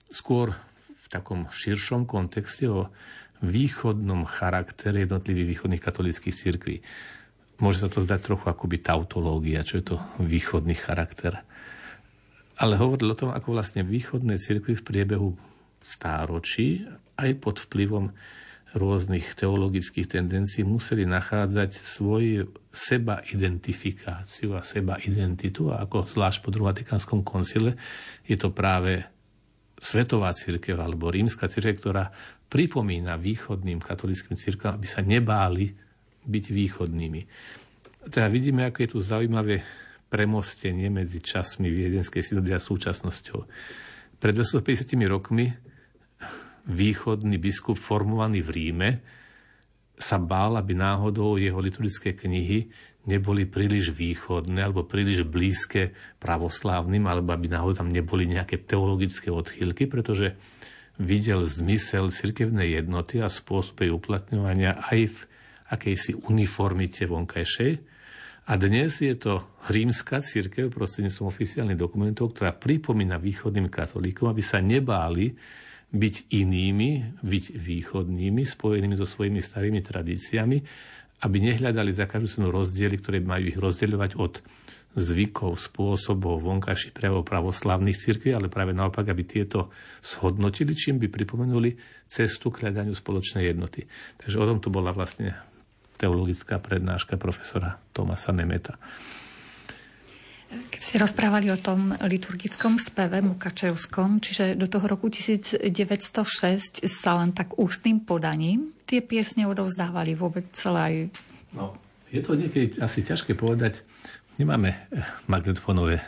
skôr 0.09 0.57
v 0.89 1.05
takom 1.05 1.45
širšom 1.45 2.09
kontexte 2.09 2.65
o 2.65 2.89
východnom 3.45 4.26
charaktere 4.26 5.05
jednotlivých 5.05 5.57
východných 5.57 5.84
katolických 5.86 6.34
cirkví. 6.34 6.82
Môže 7.61 7.86
sa 7.86 7.89
to 7.93 8.01
zdať 8.01 8.19
trochu 8.26 8.45
akoby 8.49 8.82
tautológia, 8.82 9.61
čo 9.61 9.80
je 9.80 9.86
to 9.86 9.97
východný 10.17 10.73
charakter 10.73 11.45
ale 12.56 12.80
hovoril 12.80 13.12
o 13.12 13.20
tom, 13.20 13.32
ako 13.36 13.56
vlastne 13.56 13.84
východné 13.84 14.39
cirkvy 14.39 14.80
v 14.80 14.86
priebehu 14.86 15.30
stáročí 15.84 16.88
aj 17.20 17.32
pod 17.39 17.62
vplyvom 17.68 18.12
rôznych 18.76 19.39
teologických 19.39 20.20
tendencií 20.20 20.68
museli 20.68 21.08
nachádzať 21.08 21.72
svoju 21.72 22.51
seba 22.76 23.24
identifikáciu 23.32 24.51
a 24.51 24.62
seba 24.68 24.99
identitu 24.99 25.72
a 25.72 25.88
ako 25.88 26.03
zvlášť 26.03 26.43
po 26.43 26.51
druhom 26.51 26.76
Vatikánskom 26.76 27.24
koncile 27.24 27.80
je 28.28 28.36
to 28.36 28.51
práve 28.51 29.08
svetová 29.80 30.36
církev 30.36 30.76
alebo 30.76 31.08
rímska 31.08 31.47
církev, 31.47 31.80
ktorá 31.80 32.12
pripomína 32.51 33.16
východným 33.16 33.80
katolickým 33.80 34.36
církvam, 34.36 34.76
aby 34.76 34.88
sa 34.88 34.99
nebáli 34.99 35.72
byť 36.28 36.45
východnými. 36.51 37.22
Teda 38.12 38.28
vidíme, 38.28 38.68
ako 38.68 38.78
je 38.84 38.89
tu 38.91 38.99
zaujímavé 38.99 39.64
premostenie 40.16 40.88
medzi 40.88 41.20
časmi 41.20 41.68
viedenskej 41.68 42.24
synody 42.24 42.55
a 42.55 42.63
súčasnosťou. 42.63 43.39
Pred 44.16 44.34
250 44.39 44.95
rokmi 45.11 45.51
východný 46.72 47.36
biskup 47.36 47.76
formovaný 47.76 48.39
v 48.39 48.49
Ríme 48.55 48.89
sa 49.99 50.16
bál, 50.16 50.55
aby 50.55 50.72
náhodou 50.72 51.36
jeho 51.36 51.59
liturgické 51.59 52.16
knihy 52.16 52.72
neboli 53.11 53.43
príliš 53.43 53.91
východné 53.91 54.63
alebo 54.63 54.88
príliš 54.88 55.28
blízke 55.28 55.91
pravoslávnym, 56.24 57.03
alebo 57.05 57.36
aby 57.36 57.51
náhodou 57.51 57.84
tam 57.84 57.91
neboli 57.91 58.24
nejaké 58.24 58.63
teologické 58.63 59.30
odchýlky, 59.30 59.91
pretože 59.91 60.39
videl 60.95 61.43
zmysel 61.43 62.07
cirkevnej 62.07 62.80
jednoty 62.80 63.20
a 63.20 63.28
spôsob 63.28 63.84
jej 63.84 63.91
uplatňovania 63.91 64.80
aj 64.95 64.99
v 65.11 65.20
akejsi 65.76 66.16
uniformite 66.24 67.03
vonkajšej, 67.03 67.94
a 68.45 68.53
dnes 68.61 69.01
je 69.01 69.17
to 69.17 69.41
rímska 69.73 70.21
církev 70.21 70.69
prostredníctvom 70.69 71.25
oficiálnych 71.33 71.81
dokumentov, 71.81 72.37
ktorá 72.37 72.53
pripomína 72.53 73.17
východným 73.17 73.73
katolíkom, 73.73 74.29
aby 74.29 74.43
sa 74.45 74.61
nebáli 74.61 75.33
byť 75.89 76.15
inými, 76.29 77.21
byť 77.25 77.45
východnými, 77.57 78.45
spojenými 78.45 78.93
so 78.93 79.09
svojimi 79.09 79.41
starými 79.41 79.81
tradíciami, 79.81 80.57
aby 81.25 81.37
nehľadali 81.41 81.89
za 81.89 82.05
každú 82.05 82.27
cenu 82.29 82.47
rozdiely, 82.53 82.95
ktoré 83.01 83.17
majú 83.23 83.49
ich 83.49 83.57
rozdeľovať 83.57 84.11
od 84.21 84.45
zvykov, 84.95 85.57
spôsobov, 85.59 86.45
vonkajších 86.45 86.95
prejavov 86.95 87.27
pravoslavných 87.27 87.97
církví, 87.97 88.31
ale 88.31 88.47
práve 88.47 88.71
naopak, 88.71 89.09
aby 89.09 89.25
tieto 89.27 89.73
shodnotili, 89.99 90.71
čím 90.77 91.01
by 91.01 91.11
pripomenuli 91.11 91.75
cestu 92.07 92.53
k 92.53 92.63
hľadaniu 92.63 92.95
spoločnej 92.95 93.43
jednoty. 93.51 93.83
Takže 94.21 94.37
o 94.39 94.47
tom 94.47 94.61
to 94.63 94.71
bola 94.71 94.95
vlastne 94.95 95.35
teologická 95.95 96.59
prednáška 96.59 97.15
profesora 97.15 97.79
Tomasa 97.95 98.35
Nemeta. 98.35 98.75
Keď 100.45 100.81
ste 100.81 101.01
rozprávali 101.01 101.51
o 101.51 101.59
tom 101.59 101.91
liturgickom 102.05 102.79
speve 102.79 103.19
Mukačevskom, 103.19 104.23
čiže 104.23 104.55
do 104.55 104.69
toho 104.69 104.85
roku 104.87 105.11
1906 105.11 105.65
sa 106.85 107.11
len 107.19 107.35
tak 107.35 107.57
ústnym 107.59 108.05
podaním 108.05 108.71
tie 108.87 109.01
piesne 109.01 109.49
odovzdávali 109.49 110.13
vôbec 110.13 110.47
celé 110.53 110.79
aj... 110.79 110.95
No, 111.57 111.75
je 112.13 112.21
to 112.21 112.37
niekedy 112.37 112.77
asi 112.79 113.01
ťažké 113.03 113.33
povedať. 113.35 113.81
Nemáme 114.37 114.69
eh, 114.71 115.03
magnetofónové 115.27 115.99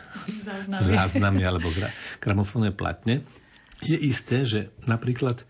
záznamy, 0.45 0.83
záznamy 0.83 1.41
alebo 1.43 1.67
gra, 1.73 1.89
gramofónne 2.21 2.71
platne. 2.71 3.25
Je 3.83 3.97
isté, 3.97 4.45
že 4.45 4.71
napríklad 4.85 5.43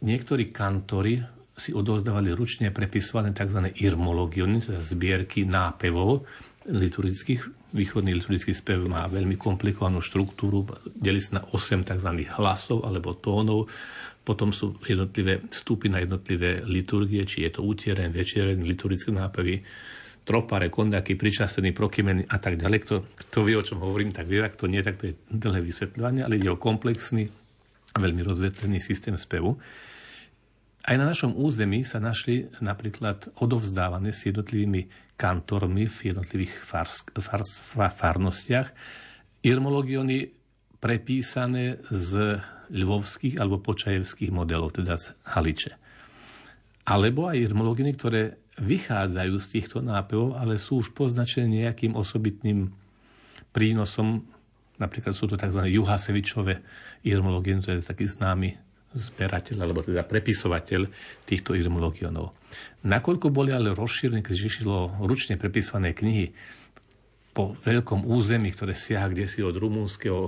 niektorí 0.00 0.48
kantory 0.54 1.22
si 1.58 1.74
odovzdávali 1.74 2.30
ručne 2.32 2.70
prepisované 2.70 3.34
tzv. 3.34 3.74
irmologiony, 3.82 4.62
teda 4.62 4.80
zbierky 4.80 5.42
nápevov 5.44 6.22
liturgických. 6.70 7.74
Východný 7.74 8.16
liturgický 8.16 8.56
spev 8.56 8.88
má 8.88 9.04
veľmi 9.10 9.36
komplikovanú 9.36 10.00
štruktúru, 10.00 10.64
delí 10.94 11.20
sa 11.20 11.40
na 11.40 11.42
8 11.52 11.84
tzv. 11.84 12.10
hlasov 12.38 12.86
alebo 12.86 13.12
tónov. 13.18 13.68
Potom 14.24 14.52
sú 14.52 14.78
jednotlivé 14.84 15.44
vstupy 15.48 15.88
na 15.92 16.00
jednotlivé 16.00 16.64
liturgie, 16.64 17.24
či 17.24 17.44
je 17.44 17.50
to 17.58 17.64
útiereň, 17.64 18.12
večereň, 18.12 18.60
liturgické 18.64 19.12
nápevy, 19.12 19.64
tropare, 20.28 20.68
kondaky, 20.68 21.16
pričastený, 21.16 21.72
prokymeny 21.72 22.28
a 22.28 22.36
tak 22.36 22.60
ďalej. 22.60 22.78
Kto, 22.84 22.94
kto 23.04 23.38
vie, 23.48 23.56
o 23.56 23.64
čom 23.64 23.80
hovorím, 23.80 24.12
tak 24.12 24.28
vie, 24.28 24.44
ak 24.44 24.60
to 24.60 24.68
nie, 24.68 24.84
tak 24.84 25.00
to 25.00 25.08
je 25.08 25.16
dlhé 25.32 25.64
vysvetľovanie, 25.64 26.20
ale 26.20 26.36
ide 26.36 26.52
o 26.52 26.60
komplexný, 26.60 27.32
veľmi 27.96 28.20
rozvetlený 28.20 28.76
systém 28.84 29.16
spevu. 29.16 29.56
Aj 30.88 30.96
na 30.96 31.04
našom 31.04 31.36
území 31.36 31.84
sa 31.84 32.00
našli 32.00 32.48
napríklad 32.64 33.28
odovzdávané 33.44 34.08
s 34.08 34.24
jednotlivými 34.24 35.12
kantormi 35.20 35.84
v 35.84 36.16
jednotlivých 36.16 36.64
fars, 36.64 37.04
fars, 37.12 37.60
farnostiach 37.76 38.72
irmologiony 39.44 40.32
prepísané 40.80 41.76
z 41.92 42.40
ľvovských 42.72 43.36
alebo 43.36 43.60
počajevských 43.60 44.32
modelov, 44.32 44.80
teda 44.80 44.96
z 44.96 45.12
Haliče. 45.28 45.76
Alebo 46.88 47.28
aj 47.28 47.36
irmologiny, 47.36 47.92
ktoré 47.92 48.40
vychádzajú 48.56 49.34
z 49.44 49.46
týchto 49.60 49.78
nápevov, 49.84 50.40
ale 50.40 50.56
sú 50.56 50.80
už 50.80 50.96
poznačené 50.96 51.68
nejakým 51.68 52.00
osobitným 52.00 52.72
prínosom. 53.52 54.24
Napríklad 54.80 55.12
sú 55.12 55.28
to 55.28 55.36
tzv. 55.36 55.68
Juhasevičové 55.68 56.64
irmologiny, 57.04 57.60
to 57.60 57.76
je 57.76 57.84
taký 57.84 58.08
známy 58.08 58.67
zberateľ 58.92 59.56
alebo 59.64 59.84
teda 59.84 60.04
prepisovateľ 60.04 60.88
týchto 61.28 61.52
irmologionov. 61.52 62.32
Nakoľko 62.88 63.28
boli 63.28 63.52
ale 63.52 63.76
rozšírené, 63.76 64.24
keď 64.24 64.36
išlo 64.36 64.96
ručne 65.04 65.36
prepisované 65.36 65.92
knihy 65.92 66.32
po 67.36 67.54
veľkom 67.54 68.02
území, 68.02 68.50
ktoré 68.50 68.74
siaha 68.74 69.14
kde 69.14 69.30
si 69.30 69.46
od 69.46 69.54
rumúnskeho 69.54 70.26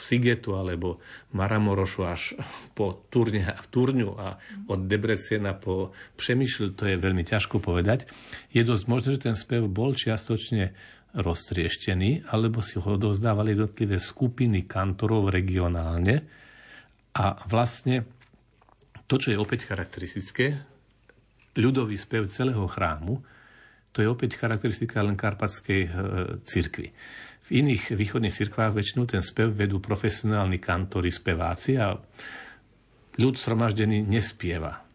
Sigetu 0.00 0.56
alebo 0.56 0.96
Maramorošu 1.36 2.00
až 2.08 2.32
po 2.72 3.04
Turne, 3.12 3.44
Turňu 3.68 4.16
a 4.16 4.40
od 4.72 4.88
Debrecena 4.88 5.52
po 5.52 5.92
Přemýšľ, 6.16 6.64
to 6.72 6.88
je 6.88 6.96
veľmi 6.96 7.28
ťažko 7.28 7.60
povedať. 7.60 8.08
Je 8.56 8.64
dosť 8.64 8.84
možné, 8.88 9.08
že 9.20 9.26
ten 9.28 9.36
spev 9.36 9.68
bol 9.68 9.92
čiastočne 9.92 10.72
roztrieštený, 11.12 12.30
alebo 12.30 12.62
si 12.64 12.78
ho 12.78 12.88
odovzdávali 12.88 13.52
jednotlivé 13.52 13.98
skupiny 13.98 14.64
kantorov 14.64 15.28
regionálne, 15.28 16.24
a 17.16 17.34
vlastne 17.50 18.06
to, 19.10 19.18
čo 19.18 19.34
je 19.34 19.38
opäť 19.38 19.66
charakteristické, 19.66 20.54
ľudový 21.58 21.98
spev 21.98 22.30
celého 22.30 22.62
chrámu, 22.70 23.18
to 23.90 24.06
je 24.06 24.06
opäť 24.06 24.38
charakteristika 24.38 25.02
len 25.02 25.18
karpatskej 25.18 25.80
e, 25.82 25.90
cirkvi. 26.46 26.94
V 27.42 27.48
iných 27.50 27.98
východných 27.98 28.30
cirkvách 28.30 28.78
väčšinou 28.78 29.10
ten 29.10 29.18
spev 29.18 29.50
vedú 29.50 29.82
profesionálni 29.82 30.62
kantori, 30.62 31.10
speváci 31.10 31.74
a 31.74 31.98
ľud 33.18 33.34
sromaždený 33.34 34.06
nespieva. 34.06 34.86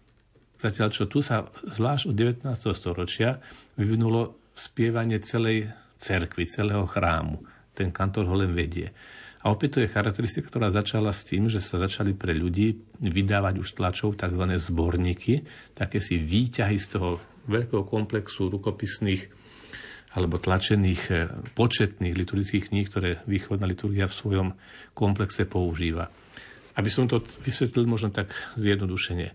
Zatiaľ, 0.63 0.89
čo 0.95 1.11
tu 1.11 1.19
sa 1.19 1.43
zvlášť 1.51 2.03
od 2.07 2.15
19. 2.15 2.47
storočia 2.71 3.43
vyvinulo 3.75 4.39
spievanie 4.55 5.19
celej 5.19 5.67
cerkvy, 5.99 6.47
celého 6.47 6.87
chrámu. 6.87 7.43
Ten 7.75 7.91
kantor 7.91 8.31
ho 8.31 8.35
len 8.39 8.55
vedie. 8.55 8.95
A 9.45 9.53
opäť 9.53 9.77
to 9.77 9.79
je 9.85 9.93
charakteristika, 9.93 10.49
ktorá 10.49 10.73
začala 10.73 11.13
s 11.13 11.21
tým, 11.21 11.45
že 11.45 11.61
sa 11.61 11.77
začali 11.77 12.17
pre 12.17 12.33
ľudí 12.33 12.81
vydávať 12.97 13.61
už 13.61 13.77
tlačov 13.77 14.17
tzv. 14.17 14.41
zborníky, 14.41 15.45
také 15.77 16.01
si 16.01 16.17
výťahy 16.17 16.81
z 16.81 16.97
toho 16.97 17.21
veľkého 17.45 17.85
komplexu 17.85 18.49
rukopisných 18.49 19.29
alebo 20.17 20.41
tlačených 20.41 21.03
eh, 21.13 21.29
početných 21.53 22.17
liturgických 22.17 22.73
kníh, 22.73 22.87
ktoré 22.89 23.21
východná 23.29 23.69
liturgia 23.69 24.09
v 24.09 24.17
svojom 24.17 24.47
komplexe 24.97 25.45
používa. 25.45 26.09
Aby 26.73 26.89
som 26.89 27.05
to 27.05 27.21
vysvetlil 27.45 27.85
možno 27.85 28.09
tak 28.09 28.33
zjednodušene. 28.57 29.29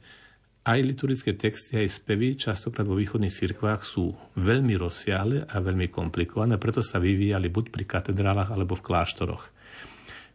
Aj 0.60 0.76
liturgické 0.76 1.38
texty, 1.38 1.80
aj 1.80 1.88
spevy 1.88 2.36
častokrát 2.36 2.84
vo 2.84 2.98
východných 2.98 3.32
cirkvách 3.32 3.80
sú 3.80 4.12
veľmi 4.36 4.76
rozsiahle 4.76 5.48
a 5.48 5.56
veľmi 5.56 5.88
komplikované, 5.88 6.60
preto 6.60 6.84
sa 6.84 7.00
vyvíjali 7.00 7.48
buď 7.48 7.72
pri 7.72 7.84
katedrálach 7.88 8.52
alebo 8.52 8.76
v 8.76 8.84
kláštoroch. 8.84 9.59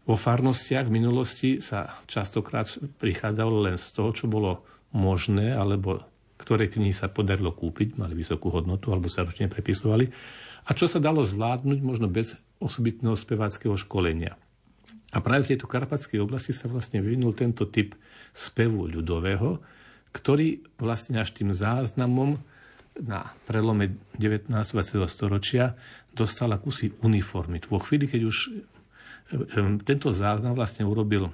Vo 0.06 0.14
farnostiach 0.14 0.86
v 0.86 0.96
minulosti 1.02 1.50
sa 1.66 1.98
častokrát 2.06 2.70
prichádzalo 3.02 3.66
len 3.66 3.78
z 3.82 3.90
toho, 3.90 4.14
čo 4.14 4.26
bolo 4.30 4.62
možné, 4.94 5.52
alebo 5.58 6.06
ktoré 6.38 6.70
knihy 6.70 6.94
sa 6.94 7.10
podarilo 7.10 7.50
kúpiť, 7.50 7.98
mali 7.98 8.14
vysokú 8.14 8.54
hodnotu, 8.54 8.94
alebo 8.94 9.10
sa 9.10 9.26
ručne 9.26 9.50
prepisovali, 9.50 10.06
a 10.66 10.70
čo 10.78 10.86
sa 10.86 11.02
dalo 11.02 11.26
zvládnuť 11.26 11.80
možno 11.82 12.06
bez 12.06 12.38
osobitného 12.62 13.18
speváckého 13.18 13.74
školenia. 13.74 14.38
A 15.16 15.24
práve 15.24 15.48
v 15.48 15.56
tejto 15.56 15.66
karpatskej 15.66 16.22
oblasti 16.22 16.52
sa 16.52 16.70
vlastne 16.70 17.00
vyvinul 17.00 17.34
tento 17.34 17.66
typ 17.66 17.98
spevu 18.36 18.86
ľudového, 18.86 19.64
ktorý 20.12 20.64
vlastne 20.78 21.18
až 21.24 21.34
tým 21.34 21.56
záznamom 21.56 22.38
na 23.00 23.32
prelome 23.44 24.00
19. 24.16 24.52
20. 24.52 25.02
storočia 25.08 25.76
dostal 26.16 26.52
akúsi 26.56 26.96
uniformitu. 27.04 27.68
Vo 27.68 27.84
chvíli, 27.84 28.08
keď 28.08 28.22
už 28.24 28.38
tento 29.82 30.14
záznam 30.14 30.54
vlastne 30.54 30.86
urobil 30.86 31.34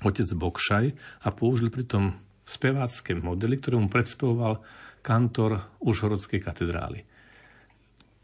otec 0.00 0.28
Bokšaj 0.32 0.84
a 1.24 1.28
použil 1.30 1.68
pritom 1.68 2.16
spevácké 2.44 3.16
modely, 3.16 3.60
ktoré 3.60 3.76
mu 3.80 3.88
predspevoval 3.88 4.60
kantor 5.04 5.80
Užhorodskej 5.84 6.40
katedrály. 6.40 7.04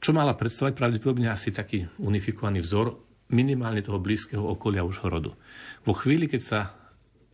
Čo 0.01 0.17
mala 0.17 0.33
predstavať 0.33 0.73
pravdepodobne 0.73 1.29
asi 1.29 1.53
taký 1.53 1.85
unifikovaný 2.01 2.65
vzor 2.65 2.97
minimálne 3.37 3.85
toho 3.85 4.01
blízkeho 4.01 4.41
okolia 4.41 4.81
Užhorodu. 4.81 5.37
Vo 5.85 5.93
chvíli, 5.93 6.25
keď 6.25 6.41
sa 6.41 6.61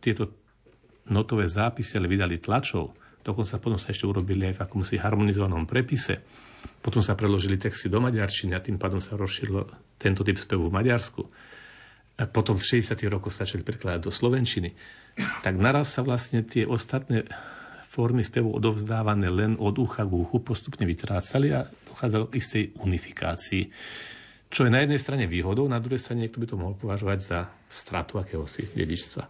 tieto 0.03 0.35
notové 1.07 1.47
zápisy 1.47 1.95
ale 1.95 2.11
vydali 2.11 2.43
tlačov, 2.43 2.91
dokonca 3.27 3.59
potom 3.59 3.75
sa 3.75 3.91
ešte 3.91 4.07
urobili 4.07 4.47
aj 4.47 4.55
v 4.55 4.63
akomsi 4.63 4.95
harmonizovanom 4.95 5.67
prepise, 5.67 6.23
potom 6.79 7.03
sa 7.03 7.19
preložili 7.19 7.59
texty 7.59 7.91
do 7.91 7.99
maďarčiny 7.99 8.55
a 8.55 8.63
tým 8.63 8.79
pádom 8.79 9.03
sa 9.03 9.19
rozšírilo 9.19 9.67
tento 9.99 10.23
typ 10.23 10.39
spevu 10.39 10.71
v 10.71 10.75
Maďarsku. 10.79 11.21
A 12.17 12.25
potom 12.25 12.55
v 12.57 12.63
60. 12.63 12.97
rokoch 13.11 13.35
sa 13.35 13.43
začali 13.45 13.61
prekladať 13.61 13.99
do 14.01 14.09
Slovenčiny. 14.09 14.73
Tak 15.43 15.53
naraz 15.59 15.93
sa 15.93 16.01
vlastne 16.01 16.41
tie 16.41 16.65
ostatné 16.65 17.27
formy 17.85 18.23
spevu 18.23 18.53
odovzdávané 18.53 19.27
len 19.29 19.53
od 19.59 19.75
ucha 19.77 20.05
k 20.05 20.13
uchu 20.13 20.37
postupne 20.41 20.85
vytrácali 20.85 21.53
a 21.53 21.65
dochádzalo 21.65 22.29
k 22.29 22.37
istej 22.37 22.63
unifikácii. 22.81 23.63
Čo 24.47 24.65
je 24.65 24.71
na 24.71 24.79
jednej 24.81 25.01
strane 25.01 25.25
výhodou, 25.27 25.67
na 25.67 25.81
druhej 25.81 25.99
strane 25.99 26.25
niekto 26.25 26.39
by 26.39 26.47
to 26.47 26.55
mohol 26.55 26.73
považovať 26.77 27.19
za 27.19 27.39
stratu 27.67 28.21
akéhosi 28.21 28.69
dedičstva. 28.71 29.23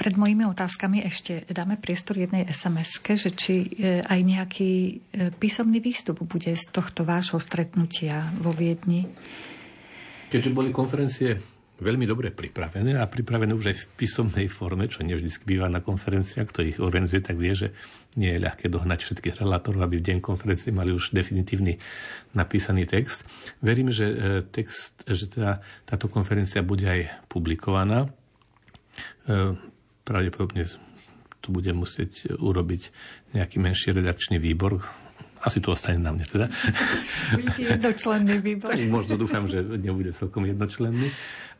Pred 0.00 0.16
mojimi 0.16 0.48
otázkami 0.48 1.04
ešte 1.04 1.44
dáme 1.52 1.76
priestor 1.76 2.16
jednej 2.16 2.48
sms 2.48 3.04
že 3.20 3.30
či 3.36 3.68
e, 3.76 4.00
aj 4.00 4.20
nejaký 4.24 4.72
e, 4.72 4.92
písomný 5.36 5.76
výstup 5.84 6.24
bude 6.24 6.56
z 6.56 6.64
tohto 6.72 7.04
vášho 7.04 7.36
stretnutia 7.36 8.32
vo 8.40 8.56
Viedni. 8.56 9.04
Keďže 10.32 10.56
boli 10.56 10.72
konferencie 10.72 11.36
veľmi 11.84 12.08
dobre 12.08 12.32
pripravené 12.32 12.96
a 12.96 13.04
pripravené 13.12 13.52
už 13.52 13.72
aj 13.72 13.76
v 13.76 13.88
písomnej 14.00 14.48
forme, 14.48 14.88
čo 14.88 15.04
nevždy 15.04 15.44
býva 15.44 15.68
na 15.68 15.84
konferenciách, 15.84 16.48
kto 16.48 16.60
ich 16.64 16.80
organizuje, 16.80 17.20
tak 17.20 17.36
vie, 17.36 17.52
že 17.52 17.76
nie 18.16 18.32
je 18.32 18.40
ľahké 18.40 18.72
dohnať 18.72 19.04
všetkých 19.04 19.44
relátorov, 19.44 19.84
aby 19.84 20.00
v 20.00 20.06
deň 20.12 20.18
konferencie 20.24 20.72
mali 20.72 20.96
už 20.96 21.12
definitívny 21.12 21.76
napísaný 22.32 22.88
text. 22.88 23.28
Verím, 23.60 23.92
že, 23.92 24.06
e, 24.08 24.16
text, 24.48 25.04
že 25.04 25.28
teda 25.28 25.60
táto 25.84 26.08
konferencia 26.08 26.64
bude 26.64 26.88
aj 26.88 27.28
publikovaná 27.28 28.08
pravdepodobne 30.10 30.66
tu 31.38 31.54
bude 31.54 31.70
musieť 31.70 32.34
urobiť 32.36 32.82
nejaký 33.38 33.62
menší 33.62 33.94
redakčný 33.94 34.42
výbor. 34.42 34.82
Asi 35.40 35.62
to 35.62 35.72
ostane 35.72 36.02
na 36.02 36.12
mne 36.12 36.26
teda. 36.26 36.52
jednočlenný 37.56 38.44
výbor. 38.44 38.76
tak 38.76 38.84
možno 38.92 39.16
dúfam, 39.16 39.48
že 39.48 39.64
nebude 39.64 40.12
celkom 40.12 40.44
jednočlenný. 40.44 41.08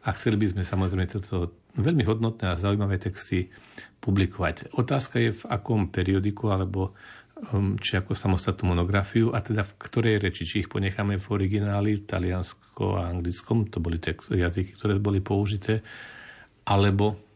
A 0.04 0.12
chceli 0.16 0.36
by 0.36 0.46
sme 0.52 0.62
samozrejme 0.64 1.06
toto 1.08 1.56
veľmi 1.80 2.04
hodnotné 2.04 2.52
a 2.52 2.60
zaujímavé 2.60 3.00
texty 3.00 3.48
publikovať. 4.00 4.76
Otázka 4.76 5.16
je 5.20 5.30
v 5.32 5.44
akom 5.48 5.88
periodiku 5.88 6.52
alebo 6.52 6.92
um, 7.52 7.76
či 7.80 8.00
ako 8.00 8.16
samostatnú 8.16 8.76
monografiu 8.76 9.32
a 9.32 9.44
teda 9.44 9.64
v 9.64 9.76
ktorej 9.76 10.16
reči, 10.20 10.44
či 10.48 10.64
ich 10.64 10.68
ponecháme 10.72 11.20
v 11.20 11.26
origináli, 11.32 12.00
v 12.00 12.04
taliansko 12.04 13.00
a 13.00 13.12
anglickom, 13.12 13.68
to 13.68 13.80
boli 13.80 14.00
text, 14.00 14.32
jazyky, 14.32 14.76
ktoré 14.76 14.96
boli 15.00 15.20
použité, 15.20 15.84
alebo 16.64 17.29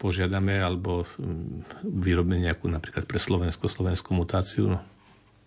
požiadame 0.00 0.56
alebo 0.56 1.04
mm, 1.04 1.84
vyrobíme 1.84 2.40
nejakú 2.40 2.72
napríklad 2.72 3.04
pre 3.04 3.20
Slovensko 3.20 3.68
slovenskú 3.68 4.16
mutáciu. 4.16 4.72
No, 4.72 4.80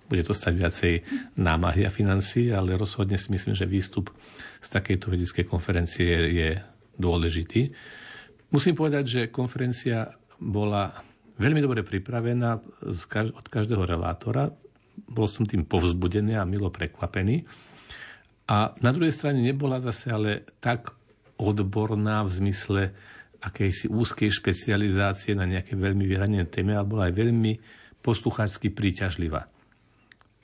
bude 0.05 0.21
to 0.21 0.37
stať 0.37 0.53
viacej 0.53 0.93
námahy 1.41 1.89
a 1.89 1.91
financí, 1.91 2.53
ale 2.53 2.77
rozhodne 2.77 3.17
si 3.17 3.33
myslím, 3.33 3.57
že 3.57 3.65
výstup 3.65 4.13
z 4.61 4.67
takejto 4.69 5.09
vedeckej 5.09 5.49
konferencie 5.49 6.05
je, 6.05 6.21
je 6.37 6.49
dôležitý. 7.01 7.73
Musím 8.53 8.77
povedať, 8.77 9.03
že 9.09 9.33
konferencia 9.33 10.13
bola 10.37 10.93
veľmi 11.41 11.57
dobre 11.57 11.81
pripravená 11.81 12.61
od 13.33 13.45
každého 13.49 13.89
relátora. 13.89 14.53
bol 15.09 15.25
som 15.25 15.49
tým 15.49 15.65
povzbudený 15.65 16.37
a 16.37 16.45
milo 16.45 16.69
prekvapený. 16.69 17.41
A 18.45 18.77
na 18.85 18.91
druhej 18.93 19.15
strane 19.15 19.41
nebola 19.41 19.81
zase 19.81 20.13
ale 20.13 20.45
tak 20.61 20.93
odborná 21.41 22.21
v 22.21 22.31
zmysle 22.43 22.81
akejsi 23.43 23.91
úzkej 23.91 24.31
špecializácie 24.31 25.35
na 25.35 25.43
nejaké 25.43 25.75
veľmi 25.75 26.07
vyhranené 26.07 26.47
témy, 26.47 26.79
ale 26.79 26.87
bola 26.87 27.03
aj 27.11 27.15
veľmi 27.19 27.53
poslucháčsky 27.99 28.71
príťažlivá. 28.71 29.47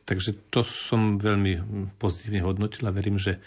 Takže 0.03 0.49
to 0.49 0.65
som 0.65 1.21
veľmi 1.21 1.61
pozitívne 2.01 2.41
hodnotil 2.41 2.89
a 2.89 2.95
verím, 2.95 3.21
že 3.21 3.37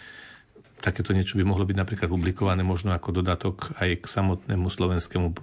takéto 0.78 1.10
niečo 1.10 1.34
by 1.38 1.44
mohlo 1.46 1.66
byť 1.66 1.76
napríklad 1.78 2.08
publikované 2.10 2.62
možno 2.62 2.94
ako 2.94 3.22
dodatok 3.22 3.74
aj 3.78 4.02
k 4.02 4.04
samotnému 4.06 4.66
slovenskému 4.70 5.34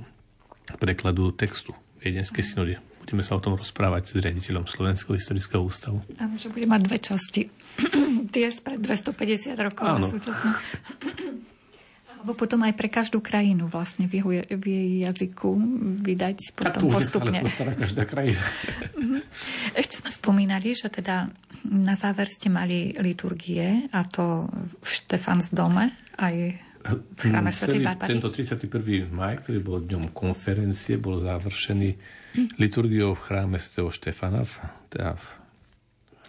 prekladu 0.80 1.32
textu 1.36 1.76
Viedenskej 2.00 2.44
synody. 2.44 2.76
Budeme 3.00 3.26
sa 3.26 3.36
o 3.36 3.42
tom 3.42 3.58
rozprávať 3.58 4.14
s 4.14 4.14
riaditeľom 4.22 4.70
Slovenského 4.70 5.18
historického 5.18 5.66
ústavu. 5.66 6.06
Áno, 6.22 6.38
že 6.38 6.46
bude 6.54 6.70
mať 6.70 6.82
dve 6.86 6.98
časti. 7.02 7.42
Tie 8.34 8.48
spred 8.54 8.80
250 8.86 9.58
rokov 9.58 9.86
Áno. 9.88 10.06
súčasne. 10.06 10.54
Alebo 12.20 12.36
potom 12.36 12.60
aj 12.68 12.76
pre 12.76 12.92
každú 12.92 13.24
krajinu 13.24 13.72
vlastne 13.72 14.04
v, 14.04 14.20
jeho, 14.20 14.32
v 14.60 14.66
jej 14.68 14.90
jazyku 15.08 15.56
vydať 16.04 16.52
potom 16.52 16.84
to 16.84 16.92
postupne. 16.92 17.40
Každá 17.80 18.04
krajina. 18.04 18.44
Mhm. 19.00 19.24
Ešte 19.72 20.04
sme 20.04 20.12
spomínali, 20.12 20.76
že 20.76 20.92
teda 20.92 21.32
na 21.72 21.96
záver 21.96 22.28
ste 22.28 22.52
mali 22.52 22.92
liturgie 23.00 23.88
a 23.96 24.04
to 24.04 24.52
v 24.84 24.84
Štefans 24.84 25.56
dome 25.56 25.96
aj 26.20 26.36
v 26.84 27.22
chráme 27.24 27.52
Sv. 27.56 27.80
Barbary. 27.80 28.12
Tento 28.20 28.28
31. 28.32 29.08
maj, 29.12 29.40
ktorý 29.44 29.60
bol 29.64 29.80
dňom 29.84 30.12
konferencie, 30.12 31.00
bol 31.00 31.24
završený 31.24 31.96
liturgiou 32.60 33.16
v 33.16 33.22
chráme 33.24 33.56
Sv. 33.60 33.88
Štefana, 33.92 34.44
teda 34.92 35.16
v 35.16 35.28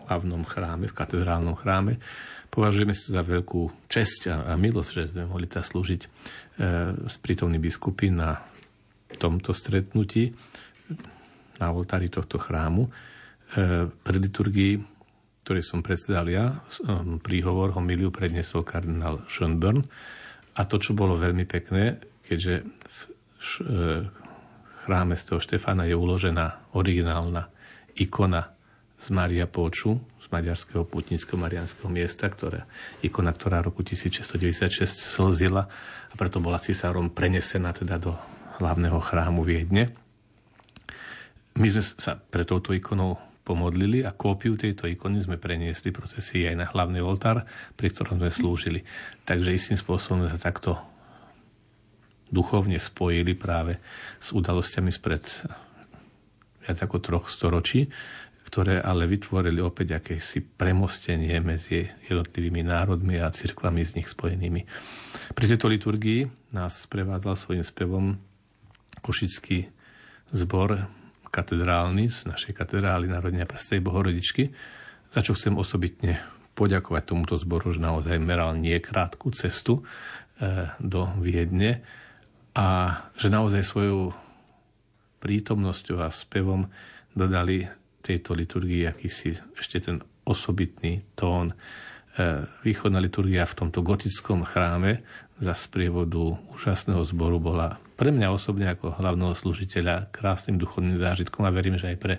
hlavnom 0.06 0.42
chráme, 0.46 0.86
v 0.90 0.94
katedrálnom 0.94 1.58
chráme 1.58 1.98
Považujeme 2.50 2.90
si 2.90 3.06
za 3.06 3.22
veľkú 3.22 3.86
česť 3.86 4.20
a, 4.30 4.36
a 4.50 4.52
milosť, 4.58 4.90
že 4.90 5.14
sme 5.14 5.30
mohli 5.30 5.46
teda 5.46 5.62
slúžiť 5.62 6.00
e, 6.02 6.08
s 7.06 7.16
prítomnými 7.22 7.62
biskupy 7.62 8.10
na 8.10 8.42
tomto 9.18 9.54
stretnutí 9.54 10.34
na 11.62 11.66
oltári 11.70 12.10
tohto 12.10 12.42
chrámu. 12.42 12.88
E, 12.88 12.90
pri 13.86 14.16
liturgii, 14.18 14.82
ktorý 15.46 15.60
som 15.62 15.84
predsedal 15.84 16.26
ja, 16.26 16.58
e, 16.82 17.18
príhovor 17.22 17.70
homiliu 17.76 18.10
predniesol 18.10 18.66
kardinál 18.66 19.22
Schönborn 19.30 19.86
a 20.58 20.66
to, 20.66 20.82
čo 20.82 20.96
bolo 20.96 21.20
veľmi 21.20 21.46
pekné, 21.46 22.02
keďže 22.26 22.66
v 22.66 22.98
š, 23.38 23.52
e, 23.62 23.66
chráme 24.82 25.14
z 25.14 25.22
toho 25.22 25.38
Štefana 25.38 25.86
je 25.86 25.94
uložená 25.94 26.74
originálna 26.74 27.46
ikona 27.94 28.48
z 28.96 29.06
Maria 29.12 29.46
Poču, 29.46 30.09
maďarského 30.30 30.86
putnického 30.86 31.36
marianského 31.36 31.90
miesta, 31.90 32.30
ktorá, 32.30 32.64
ikona, 33.02 33.34
ktorá 33.34 33.60
roku 33.60 33.82
1696 33.82 34.86
slzila 34.86 35.66
a 36.10 36.14
preto 36.14 36.38
bola 36.38 36.62
cisárom 36.62 37.10
prenesená 37.10 37.74
teda 37.74 37.98
do 37.98 38.14
hlavného 38.62 38.98
chrámu 39.02 39.42
Viedne. 39.42 39.90
My 41.58 41.66
sme 41.66 41.82
sa 41.82 42.14
pre 42.16 42.46
touto 42.46 42.70
ikonou 42.70 43.18
pomodlili 43.42 44.06
a 44.06 44.14
kópiu 44.14 44.54
tejto 44.54 44.86
ikony 44.86 45.18
sme 45.18 45.40
preniesli 45.40 45.90
procesy 45.90 46.46
aj 46.46 46.54
na 46.54 46.66
hlavný 46.70 47.02
oltár, 47.02 47.42
pri 47.74 47.90
ktorom 47.90 48.22
sme 48.22 48.30
slúžili. 48.30 48.80
Takže 49.26 49.50
istým 49.50 49.78
spôsobom 49.80 50.30
sa 50.30 50.38
takto 50.38 50.78
duchovne 52.30 52.78
spojili 52.78 53.34
práve 53.34 53.82
s 54.22 54.30
udalosťami 54.30 54.90
spred 54.94 55.26
viac 56.62 56.78
ako 56.78 56.96
troch 57.02 57.26
storočí, 57.26 57.90
ktoré 58.50 58.82
ale 58.82 59.06
vytvorili 59.06 59.62
opäť 59.62 60.02
akési 60.02 60.42
premostenie 60.42 61.38
medzi 61.38 61.86
jednotlivými 61.86 62.66
národmi 62.66 63.22
a 63.22 63.30
cirkvami 63.30 63.86
z 63.86 64.02
nich 64.02 64.10
spojenými. 64.10 64.66
Pri 65.38 65.44
tejto 65.46 65.70
liturgii 65.70 66.50
nás 66.50 66.82
sprevádzal 66.82 67.38
svojim 67.38 67.62
spevom 67.62 68.18
košický 69.06 69.70
zbor 70.34 70.90
katedrálny 71.30 72.10
z 72.10 72.26
našej 72.26 72.58
katedrály 72.58 73.06
Národnej 73.06 73.46
prstej 73.46 73.78
Bohorodičky, 73.78 74.50
za 75.14 75.22
čo 75.22 75.38
chcem 75.38 75.54
osobitne 75.54 76.18
poďakovať 76.58 77.02
tomuto 77.06 77.38
zboru, 77.38 77.70
že 77.70 77.78
naozaj 77.78 78.18
meral 78.18 78.58
niekrátku 78.58 79.30
cestu 79.30 79.78
e, 79.78 79.82
do 80.82 81.06
Viedne 81.22 81.86
a 82.50 82.98
že 83.14 83.30
naozaj 83.30 83.62
svojou 83.62 84.10
prítomnosťou 85.22 86.02
a 86.02 86.10
spevom 86.10 86.66
dodali 87.14 87.79
tejto 88.00 88.32
liturgii 88.36 88.88
akýsi 88.88 89.36
ešte 89.56 89.80
ten 89.80 90.00
osobitný 90.24 91.04
tón. 91.16 91.52
E, 91.52 91.54
východná 92.64 93.00
liturgia 93.00 93.48
v 93.48 93.58
tomto 93.64 93.80
gotickom 93.84 94.44
chráme 94.44 95.04
za 95.40 95.56
sprievodu 95.56 96.36
úžasného 96.52 97.00
zboru 97.04 97.40
bola 97.40 97.80
pre 97.96 98.12
mňa 98.12 98.32
osobne 98.32 98.68
ako 98.68 98.96
hlavného 98.96 99.36
služiteľa 99.36 100.08
krásnym 100.12 100.56
duchovným 100.56 100.96
zážitkom 100.96 101.44
a 101.44 101.52
verím, 101.52 101.76
že 101.76 101.92
aj 101.92 101.98
pre 102.00 102.14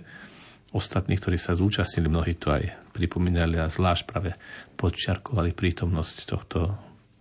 ostatných, 0.72 1.20
ktorí 1.20 1.38
sa 1.38 1.58
zúčastnili, 1.58 2.08
mnohí 2.08 2.34
to 2.38 2.54
aj 2.54 2.94
pripomínali 2.96 3.60
a 3.60 3.68
zvlášť 3.68 4.04
práve 4.08 4.32
podčiarkovali 4.80 5.52
prítomnosť 5.52 6.18
tohto 6.30 6.60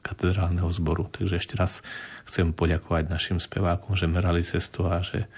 katedrálneho 0.00 0.68
zboru. 0.72 1.08
Takže 1.12 1.36
ešte 1.36 1.54
raz 1.58 1.84
chcem 2.24 2.56
poďakovať 2.56 3.11
našim 3.11 3.38
spevákom, 3.42 3.98
že 3.98 4.08
merali 4.08 4.40
cestu 4.40 4.88
a 4.88 5.04
že 5.04 5.28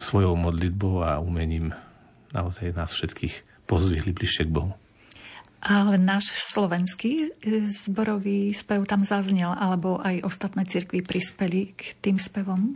svojou 0.00 0.34
modlitbou 0.34 1.04
a 1.04 1.20
umením 1.20 1.76
naozaj 2.32 2.74
nás 2.76 2.92
všetkých 2.92 3.64
pozvihli 3.68 4.12
bližšie 4.12 4.48
k 4.48 4.54
Bohu. 4.54 4.72
Ale 5.62 5.94
náš 5.94 6.34
slovenský 6.50 7.30
e, 7.38 7.62
zborový 7.70 8.50
spev 8.50 8.82
tam 8.82 9.06
zaznel, 9.06 9.54
alebo 9.54 10.02
aj 10.02 10.26
ostatné 10.26 10.66
cirkvy 10.66 11.06
prispeli 11.06 11.70
k 11.78 11.94
tým 12.02 12.18
spevom? 12.18 12.74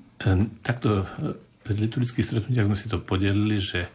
Takto 0.62 1.02
e, 1.02 1.34
pri 1.66 1.74
liturgických 1.82 2.22
stretnutiach 2.22 2.70
sme 2.70 2.78
si 2.78 2.86
to 2.86 3.02
podelili, 3.02 3.58
že 3.58 3.90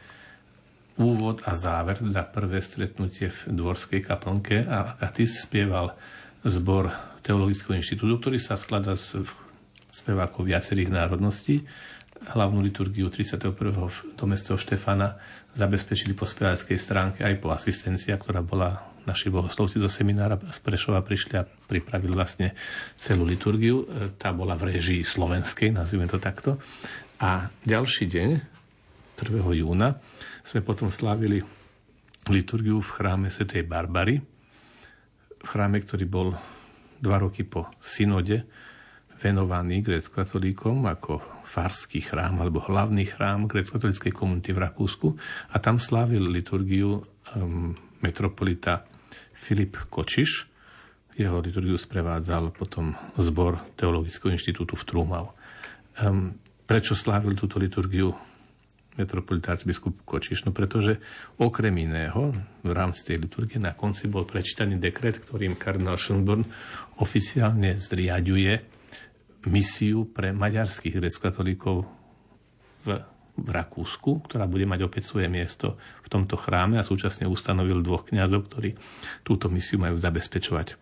úvod 1.00 1.40
a 1.48 1.56
záver, 1.56 2.04
teda 2.04 2.28
prvé 2.28 2.60
stretnutie 2.60 3.32
v 3.32 3.40
Dvorskej 3.56 4.04
kaplnke 4.04 4.68
a 4.68 5.00
Katis 5.00 5.48
spieval 5.48 5.96
zbor 6.44 6.92
Teologického 7.24 7.78
inštitútu, 7.78 8.18
ktorý 8.18 8.38
sa 8.42 8.60
skladá 8.60 8.98
z 8.98 9.24
spevákov 9.94 10.50
viacerých 10.50 10.90
národností. 10.90 11.64
Hlavnú 12.22 12.62
liturgiu 12.62 13.10
31. 13.10 13.54
v 13.72 13.98
dome 14.18 14.38
Štefana 14.38 15.22
zabezpečili 15.52 16.16
po 16.16 16.24
spevackej 16.24 16.78
stránke 16.80 17.20
aj 17.28 17.36
po 17.44 17.52
asistencia, 17.52 18.16
ktorá 18.16 18.40
bola 18.40 18.92
naši 19.04 19.34
bohoslovci 19.34 19.82
zo 19.82 19.90
seminára 19.90 20.38
z 20.38 20.60
Prešova 20.62 21.02
prišli 21.02 21.34
a 21.42 21.44
pripravili 21.44 22.14
vlastne 22.14 22.54
celú 22.94 23.26
liturgiu. 23.26 23.84
E, 23.84 24.14
tá 24.16 24.30
bola 24.30 24.54
v 24.54 24.78
režii 24.78 25.02
slovenskej, 25.02 25.74
nazvime 25.74 26.06
to 26.06 26.22
takto. 26.22 26.62
A 27.18 27.50
ďalší 27.66 28.06
deň, 28.08 28.30
1. 29.18 29.62
júna, 29.62 29.98
sme 30.46 30.62
potom 30.62 30.90
slávili 30.90 31.42
liturgiu 32.30 32.82
v 32.82 32.90
chráme 32.94 33.28
Svetej 33.30 33.66
Barbary, 33.66 34.22
v 35.42 35.48
chráme, 35.50 35.82
ktorý 35.82 36.06
bol 36.06 36.28
dva 37.02 37.18
roky 37.18 37.42
po 37.42 37.66
synode 37.82 38.46
venovaný 39.22 39.86
grécko-katolíkom 39.86 40.90
ako 40.90 41.46
farský 41.46 42.02
chrám 42.02 42.42
alebo 42.42 42.66
hlavný 42.66 43.06
chrám 43.06 43.46
grécko-katolíckej 43.46 44.10
komunity 44.10 44.50
v 44.50 44.66
Rakúsku 44.66 45.08
a 45.54 45.62
tam 45.62 45.78
slávil 45.78 46.26
liturgiu 46.26 47.06
um, 47.38 47.72
metropolita 48.02 48.82
Filip 49.38 49.78
Kočiš. 49.94 50.50
Jeho 51.14 51.38
liturgiu 51.38 51.78
sprevádzal 51.78 52.50
potom 52.50 52.98
zbor 53.20 53.62
Teologického 53.78 54.34
inštitútu 54.34 54.74
v 54.74 54.86
Trúmau. 54.90 55.38
Um, 56.02 56.34
prečo 56.66 56.98
slávil 56.98 57.38
túto 57.38 57.62
liturgiu 57.62 58.16
metropolitát 58.98 59.62
biskup 59.62 60.02
Kočiš? 60.02 60.50
No 60.50 60.56
pretože 60.56 60.98
okrem 61.38 61.78
iného 61.78 62.34
v 62.66 62.72
rámci 62.74 63.06
tej 63.06 63.22
liturgie 63.22 63.62
na 63.62 63.78
konci 63.78 64.10
bol 64.10 64.26
prečítaný 64.26 64.82
dekret, 64.82 65.22
ktorým 65.22 65.60
kardinál 65.60 66.02
Schönborn 66.02 66.48
oficiálne 66.98 67.78
zriaďuje 67.78 68.71
misiu 69.50 70.06
pre 70.06 70.36
maďarských 70.36 71.02
grecko-katolíkov 71.02 71.88
v, 72.86 72.88
v 73.38 73.50
Rakúsku, 73.50 74.22
ktorá 74.28 74.46
bude 74.46 74.70
mať 74.70 74.86
opäť 74.86 75.10
svoje 75.10 75.32
miesto 75.32 75.80
v 76.06 76.08
tomto 76.12 76.38
chráme 76.38 76.78
a 76.78 76.86
súčasne 76.86 77.26
ustanovil 77.26 77.82
dvoch 77.82 78.06
kňazov, 78.06 78.52
ktorí 78.52 78.78
túto 79.26 79.50
misiu 79.50 79.82
majú 79.82 79.98
zabezpečovať. 79.98 80.78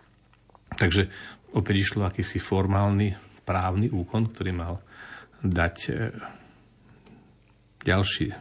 Takže 0.76 1.07
opäť 1.55 1.76
išlo 1.80 2.03
akýsi 2.05 2.38
formálny 2.38 3.16
právny 3.47 3.89
úkon, 3.89 4.30
ktorý 4.30 4.51
mal 4.53 4.74
dať 5.41 5.76
e, 5.89 5.91
ďalší 7.88 8.36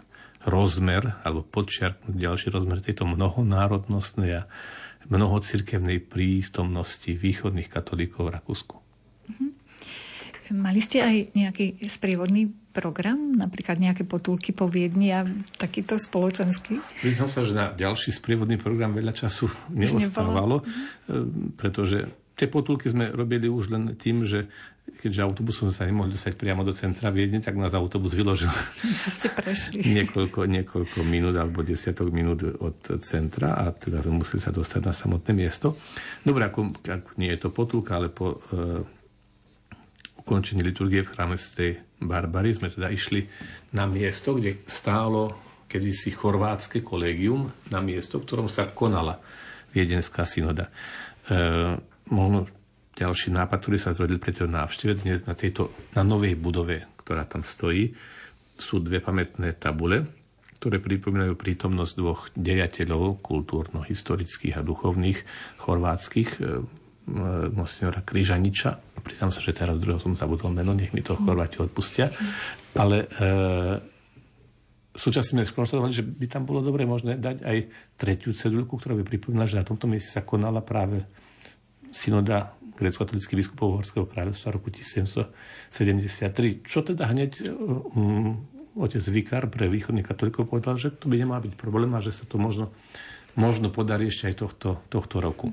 rozmer, 0.45 1.19
alebo 1.23 1.47
podčiarknúť 1.47 2.15
ďalší 2.15 2.49
rozmer 2.51 2.83
tejto 2.83 3.07
mnohonárodnostnej 3.07 4.45
a 4.45 4.49
mnohocirkevnej 5.09 6.05
prístomnosti 6.05 7.09
východných 7.09 7.71
katolíkov 7.71 8.29
v 8.29 8.35
Rakúsku. 8.35 8.88
Mali 10.55 10.81
ste 10.81 11.05
aj 11.05 11.17
nejaký 11.37 11.83
sprievodný 11.89 12.49
program, 12.73 13.35
napríklad 13.35 13.83
nejaké 13.83 14.07
potulky 14.07 14.55
po 14.55 14.71
Viedni 14.71 15.11
a 15.11 15.27
takýto 15.59 15.99
spoločenský? 15.99 16.79
Priznám 17.03 17.27
sa, 17.27 17.43
že 17.43 17.53
na 17.57 17.75
ďalší 17.75 18.15
sprievodný 18.15 18.55
program 18.55 18.95
veľa 18.95 19.13
času 19.13 19.51
neostávalo, 19.75 20.63
mhm. 20.63 21.59
pretože 21.59 22.07
tie 22.39 22.47
potulky 22.47 22.87
sme 22.87 23.11
robili 23.11 23.51
už 23.51 23.75
len 23.75 23.99
tým, 23.99 24.23
že 24.23 24.47
keďže 24.89 25.21
autobusom 25.21 25.69
sa 25.69 25.85
nemohli 25.85 26.15
dostať 26.15 26.39
priamo 26.39 26.65
do 26.65 26.73
centra 26.73 27.13
Viedne, 27.13 27.43
tak 27.45 27.59
nás 27.59 27.75
autobus 27.77 28.15
vyložil 28.15 28.49
ste 29.19 29.29
prešli. 29.29 29.85
niekoľko, 29.85 30.49
niekoľko 30.49 30.99
minút 31.05 31.37
alebo 31.37 31.67
desiatok 31.67 32.09
minút 32.09 32.47
od 32.47 32.79
centra 33.05 33.59
a 33.59 33.75
teda 33.75 34.01
museli 34.09 34.41
sa 34.41 34.55
dostať 34.55 34.81
na 34.87 34.95
samotné 34.95 35.35
miesto. 35.35 35.77
Dobre, 36.23 36.49
ako, 36.49 36.79
ako 36.89 37.11
nie 37.21 37.31
je 37.35 37.41
to 37.43 37.49
potulka, 37.53 38.01
ale 38.01 38.09
po 38.09 38.39
e, 38.49 38.97
ukončení 40.29 40.61
liturgie 40.61 41.01
v 41.01 41.09
chráme 41.09 41.41
Svetej 41.41 41.81
Barbary 42.05 42.53
sme 42.53 42.69
teda 42.69 42.93
išli 42.93 43.25
na 43.73 43.89
miesto, 43.89 44.37
kde 44.37 44.61
stálo 44.69 45.33
kedysi 45.65 46.13
chorvátske 46.13 46.85
kolegium, 46.85 47.49
na 47.73 47.81
miesto, 47.81 48.21
v 48.21 48.29
ktorom 48.29 48.49
sa 48.53 48.69
konala 48.69 49.25
viedenská 49.73 50.29
synoda. 50.29 50.69
E, 50.69 51.81
možno 52.13 52.45
ďalší 52.93 53.33
nápad, 53.33 53.57
ktorý 53.57 53.81
sa 53.81 53.97
zrodil 53.97 54.21
pri 54.21 54.37
tejto 54.37 54.53
návšteve 54.53 55.01
dnes 55.01 55.25
na, 55.25 55.33
tejto, 55.33 55.73
na 55.97 56.05
novej 56.05 56.37
budove, 56.37 56.85
ktorá 57.01 57.25
tam 57.25 57.41
stojí, 57.41 57.97
sú 58.61 58.85
dve 58.85 59.01
pamätné 59.01 59.57
tabule, 59.57 60.05
ktoré 60.61 60.77
pripomínajú 60.77 61.41
prítomnosť 61.41 61.93
dvoch 61.97 62.29
dejateľov 62.37 63.25
kultúrno-historických 63.25 64.61
a 64.61 64.67
duchovných 64.67 65.25
chorvátskych, 65.57 66.31
e, 66.37 66.41
monsignora 67.53 68.05
Kryžaniča. 68.05 69.01
Priznám 69.01 69.33
sa, 69.33 69.41
že 69.41 69.57
teraz 69.57 69.81
druhého 69.81 70.01
som 70.03 70.13
zabudol 70.13 70.53
meno, 70.53 70.77
nech 70.77 70.93
mi 70.93 71.01
to 71.01 71.17
Chorváti 71.17 71.65
odpustia. 71.65 72.13
Ale 72.77 73.09
e, 73.09 73.09
súčasne 74.93 75.41
sme 75.41 75.49
skonštatovali, 75.49 75.95
že 75.95 76.05
by 76.05 76.27
tam 76.29 76.45
bolo 76.45 76.61
dobre 76.61 76.85
možné 76.85 77.17
dať 77.17 77.47
aj 77.47 77.59
tretiu 77.97 78.35
cedulku, 78.35 78.77
ktorá 78.77 78.99
by 78.99 79.05
pripomínala, 79.07 79.49
že 79.49 79.57
na 79.57 79.65
tomto 79.65 79.89
mieste 79.89 80.13
sa 80.13 80.27
konala 80.27 80.61
práve 80.61 81.07
synoda 81.89 82.53
grecko-katolických 82.79 83.39
biskupov 83.43 83.83
Horského 83.83 84.07
kráľovstva 84.07 84.55
roku 84.55 84.71
1773. 84.71 86.63
Čo 86.63 86.87
teda 86.87 87.11
hneď 87.11 87.51
um, 87.51 88.39
otec 88.79 89.03
Vikár 89.11 89.51
pre 89.51 89.67
východných 89.67 90.07
katolíkov 90.07 90.47
povedal, 90.47 90.79
že 90.79 90.95
to 90.95 91.11
by 91.11 91.19
nemal 91.19 91.43
byť 91.43 91.59
problém 91.59 91.91
a 91.99 92.05
že 92.05 92.15
sa 92.15 92.23
to 92.23 92.39
možno, 92.39 92.71
možno 93.35 93.75
podarí 93.75 94.07
ešte 94.07 94.31
aj 94.31 94.35
tohto, 94.39 94.79
tohto 94.87 95.19
roku. 95.19 95.51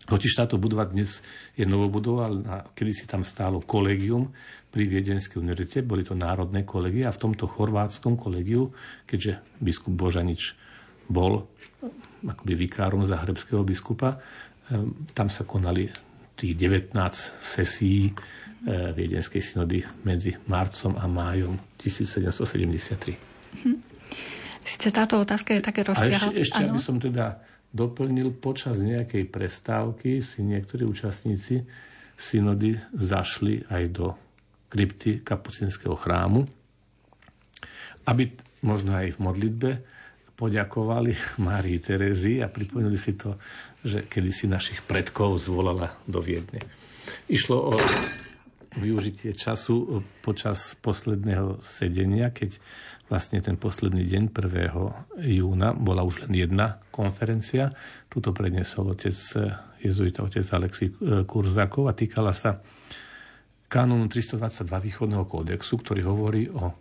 Totiž 0.00 0.32
táto 0.32 0.56
budova 0.56 0.88
dnes 0.88 1.20
je 1.54 1.62
novobudova, 1.68 2.24
a 2.28 2.56
kedy 2.72 2.92
si 2.92 3.04
tam 3.06 3.22
stálo 3.22 3.62
kolegium 3.62 4.32
pri 4.72 4.88
Viedenskej 4.88 5.38
univerzite, 5.38 5.86
boli 5.86 6.02
to 6.02 6.16
národné 6.18 6.66
kolegie 6.66 7.06
a 7.06 7.14
v 7.14 7.20
tomto 7.20 7.46
chorvátskom 7.46 8.18
kolegiu, 8.18 8.70
keďže 9.06 9.60
biskup 9.60 9.94
Božanič 9.94 10.56
bol 11.10 11.46
akoby 12.20 12.54
vikárom 12.54 13.02
zahrebského 13.06 13.64
biskupa, 13.64 14.20
Ehm, 14.70 15.10
tam 15.14 15.26
sa 15.26 15.42
konali 15.42 15.90
tých 16.38 16.54
19 16.54 16.94
sesí 17.42 18.06
eh, 18.08 18.94
Viedenskej 18.94 19.42
synody 19.42 19.82
medzi 20.06 20.38
marcom 20.46 20.94
a 20.94 21.04
májom 21.10 21.58
1773. 21.74 23.66
Hm. 23.66 23.78
Sice 24.62 24.88
táto 24.94 25.18
otázka 25.18 25.58
je 25.58 25.60
také 25.64 25.82
rozsiahla. 25.82 26.30
A 26.30 26.38
ešte, 26.38 26.54
ešte 26.54 26.62
aby 26.70 26.78
som 26.78 27.02
teda 27.02 27.42
doplnil, 27.70 28.34
počas 28.34 28.82
nejakej 28.82 29.30
prestávky 29.30 30.20
si 30.20 30.42
niektorí 30.42 30.86
účastníci 30.86 31.62
synody 32.18 32.76
zašli 32.92 33.64
aj 33.70 33.84
do 33.94 34.06
krypty 34.70 35.24
kapucinského 35.24 35.96
chrámu, 35.98 36.46
aby 38.06 38.30
možno 38.62 38.94
aj 38.94 39.16
v 39.16 39.22
modlitbe 39.22 39.70
poďakovali 40.36 41.12
Márii 41.46 41.80
Terezii 41.80 42.40
a 42.44 42.48
pripomenuli 42.48 42.96
si 42.96 43.16
to, 43.16 43.36
že 43.80 44.06
kedysi 44.06 44.48
našich 44.48 44.84
predkov 44.84 45.40
zvolala 45.40 45.96
do 46.04 46.20
Viedne. 46.20 46.60
Išlo 47.26 47.72
o 47.72 47.74
využitie 48.78 49.34
času 49.34 50.04
počas 50.22 50.78
posledného 50.78 51.58
sedenia, 51.58 52.30
keď 52.30 52.62
vlastne 53.10 53.42
ten 53.42 53.58
posledný 53.58 54.06
deň 54.06 54.30
1. 54.30 55.26
júna 55.26 55.74
bola 55.74 56.06
už 56.06 56.24
len 56.24 56.38
jedna 56.38 56.78
konferencia. 56.94 57.74
Tuto 58.06 58.30
prednesol 58.30 58.94
otec 58.94 59.12
jezuita, 59.82 60.22
otec 60.22 60.46
Alexi 60.54 60.94
Kurzakov 61.26 61.90
a 61.90 61.92
týkala 61.92 62.30
sa 62.30 62.62
kanónu 63.66 64.06
322 64.06 64.66
východného 64.66 65.26
kódexu, 65.26 65.78
ktorý 65.82 66.02
hovorí 66.06 66.46
o 66.54 66.74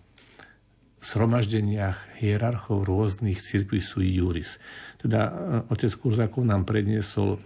sromaždeniach 0.99 2.19
hierarchov 2.19 2.84
rôznych 2.84 3.39
cirkví 3.39 3.80
sú 3.80 4.03
juris. 4.03 4.59
Teda 4.99 5.32
e, 5.32 5.32
otec 5.71 5.91
Kurzakov 5.95 6.43
nám 6.43 6.67
predniesol 6.67 7.39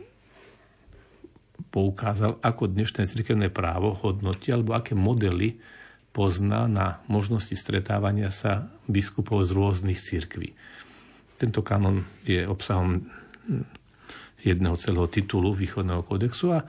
poukázal, 1.70 2.42
ako 2.42 2.74
dnešné 2.74 3.06
cirkevné 3.06 3.54
právo 3.54 3.94
hodnotí, 3.94 4.50
alebo 4.50 4.74
aké 4.74 4.98
modely 4.98 5.62
pozná 6.14 6.70
na 6.70 7.02
možnosti 7.10 7.58
stretávania 7.58 8.30
sa 8.30 8.70
biskupov 8.86 9.44
z 9.44 9.52
rôznych 9.58 9.98
cirkví. 9.98 10.54
Tento 11.42 11.66
kanon 11.66 12.06
je 12.24 12.46
obsahom 12.46 13.04
jedného 14.44 14.76
celého 14.78 15.08
titulu 15.10 15.56
východného 15.56 16.04
kódexu 16.06 16.54
a 16.54 16.60
e, 16.62 16.66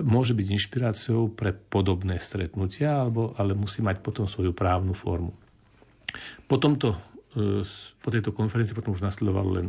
môže 0.00 0.32
byť 0.32 0.46
inšpiráciou 0.48 1.30
pre 1.30 1.52
podobné 1.52 2.18
stretnutia, 2.18 3.04
alebo, 3.04 3.36
ale 3.36 3.52
musí 3.52 3.84
mať 3.84 4.00
potom 4.00 4.24
svoju 4.24 4.56
právnu 4.56 4.96
formu. 4.96 5.36
Po, 6.48 6.56
tomto, 6.56 6.96
e, 7.36 7.62
po 8.00 8.08
tejto 8.08 8.32
konferencii 8.32 8.74
potom 8.74 8.96
už 8.96 9.04
nasledovalo 9.04 9.60
len 9.60 9.68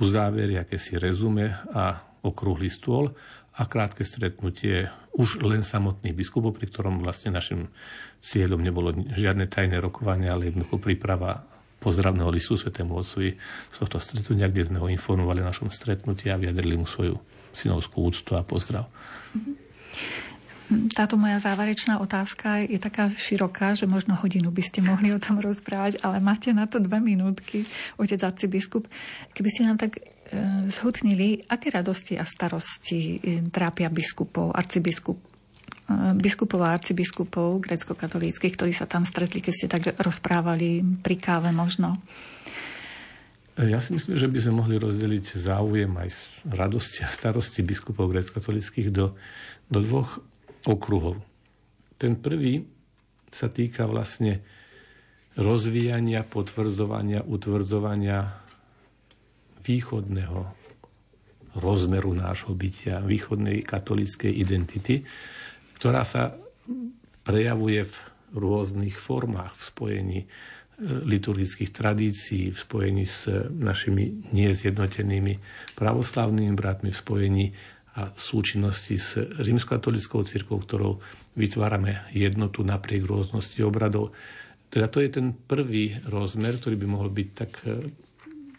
uzávery, 0.00 0.56
akési 0.56 0.96
rezume 0.96 1.52
a 1.70 2.00
okrúhly 2.24 2.72
stôl 2.72 3.12
a 3.56 3.62
krátke 3.66 4.06
stretnutie 4.06 4.88
už 5.16 5.42
len 5.42 5.66
samotných 5.66 6.14
biskupov, 6.14 6.54
pri 6.54 6.70
ktorom 6.70 7.02
vlastne 7.02 7.34
našim 7.34 7.66
cieľom 8.22 8.62
nebolo 8.62 8.94
žiadne 8.94 9.50
tajné 9.50 9.82
rokovanie, 9.82 10.30
ale 10.30 10.48
jednoducho 10.48 10.78
príprava 10.78 11.42
pozdravného 11.80 12.30
listu 12.30 12.54
Svetému 12.54 12.94
Otcovi 12.94 13.34
z 13.72 13.76
tohto 13.80 13.98
stretnutia, 13.98 14.52
kde 14.52 14.68
sme 14.68 14.78
ho 14.78 14.86
informovali 14.86 15.40
o 15.42 15.48
našom 15.48 15.72
stretnutí 15.72 16.28
a 16.28 16.38
vyjadrili 16.38 16.76
mu 16.76 16.84
svoju 16.84 17.16
synovskú 17.50 18.06
úctu 18.06 18.36
a 18.38 18.44
pozdrav. 18.46 18.86
Mm-hmm. 19.34 19.70
Táto 20.94 21.18
moja 21.18 21.42
záverečná 21.42 21.98
otázka 21.98 22.62
je 22.62 22.78
taká 22.78 23.10
široká, 23.18 23.74
že 23.74 23.90
možno 23.90 24.14
hodinu 24.14 24.54
by 24.54 24.62
ste 24.62 24.86
mohli 24.86 25.10
o 25.10 25.18
tom 25.18 25.42
rozprávať, 25.42 25.98
ale 26.06 26.22
máte 26.22 26.54
na 26.54 26.70
to 26.70 26.78
dve 26.78 27.02
minútky, 27.02 27.66
otec 27.98 28.22
arcibiskup. 28.22 28.86
Keby 29.34 29.48
ste 29.50 29.66
nám 29.66 29.82
tak 29.82 29.98
zhutnili, 30.70 31.42
aké 31.50 31.74
radosti 31.74 32.14
a 32.14 32.22
starosti 32.22 33.18
e, 33.18 33.42
trápia 33.50 33.90
biskupov, 33.90 34.54
arcibiskup, 34.54 35.18
e, 35.18 36.14
biskupov 36.14 36.60
a 36.62 36.74
arcibiskupov 36.74 37.58
grecko-katolíckých, 37.58 38.54
ktorí 38.54 38.70
sa 38.70 38.86
tam 38.86 39.02
stretli, 39.02 39.42
keď 39.42 39.52
ste 39.54 39.66
tak 39.66 39.82
rozprávali 39.98 40.82
pri 41.02 41.16
káve 41.18 41.50
možno? 41.50 41.98
Ja 43.60 43.82
si 43.82 43.92
myslím, 43.92 44.16
že 44.16 44.30
by 44.30 44.38
sme 44.40 44.54
mohli 44.64 44.76
rozdeliť 44.80 45.36
záujem 45.36 45.90
aj 45.92 46.08
radosti 46.48 47.04
a 47.04 47.10
starosti 47.12 47.60
biskupov 47.60 48.08
grecko-katolických 48.08 48.88
do, 48.88 49.18
do 49.68 49.78
dvoch 49.84 50.22
okruhov. 50.64 51.20
Ten 52.00 52.16
prvý 52.16 52.64
sa 53.28 53.52
týka 53.52 53.84
vlastne 53.84 54.40
rozvíjania, 55.36 56.24
potvrdzovania, 56.24 57.26
utvrdzovania 57.26 58.48
východného 59.62 60.60
rozmeru 61.58 62.14
nášho 62.14 62.54
bytia, 62.54 63.02
východnej 63.02 63.66
katolíckej 63.66 64.30
identity, 64.30 65.02
ktorá 65.80 66.06
sa 66.06 66.36
prejavuje 67.26 67.86
v 67.86 67.96
rôznych 68.34 68.94
formách 68.94 69.58
v 69.58 69.62
spojení 69.62 70.20
e, 70.22 70.26
liturgických 70.86 71.70
tradícií, 71.74 72.54
v 72.54 72.58
spojení 72.58 73.04
s 73.04 73.26
našimi 73.50 74.30
nezjednotenými 74.30 75.34
pravoslavnými 75.74 76.54
bratmi, 76.54 76.94
v 76.94 77.00
spojení 77.00 77.46
a 77.98 78.14
súčinnosti 78.14 79.02
s 79.02 79.18
rímskatolickou 79.18 80.22
církou, 80.22 80.62
ktorou 80.62 81.02
vytvárame 81.34 82.06
jednotu 82.14 82.62
napriek 82.62 83.02
rôznosti 83.02 83.58
obradov. 83.66 84.14
Teda 84.70 84.86
to 84.86 85.02
je 85.02 85.10
ten 85.10 85.34
prvý 85.34 85.98
rozmer, 86.06 86.54
ktorý 86.62 86.78
by 86.78 86.86
mohol 86.86 87.10
byť 87.10 87.28
tak 87.34 87.50
e, 87.66 87.90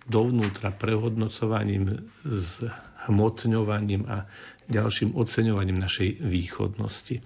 dovnútra 0.10 0.74
prehodnocovaním, 0.74 2.10
zhmotňovaním 2.26 4.08
a 4.10 4.26
ďalším 4.72 5.14
oceňovaním 5.14 5.78
našej 5.78 6.24
východnosti. 6.24 7.22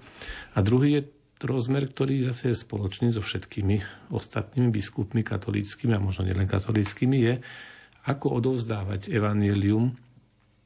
A 0.55 0.57
druhý 0.59 0.99
je 0.99 1.01
rozmer, 1.45 1.85
ktorý 1.85 2.25
zase 2.25 2.51
je 2.51 2.61
spoločný 2.63 3.13
so 3.13 3.21
všetkými 3.21 4.09
ostatnými 4.11 4.71
biskupmi 4.71 5.21
katolíckými 5.21 5.93
a 5.93 6.01
možno 6.01 6.25
nielen 6.25 6.49
katolíckými, 6.49 7.17
je 7.21 7.33
ako 8.05 8.41
odovzdávať 8.41 9.13
evanílium 9.13 9.93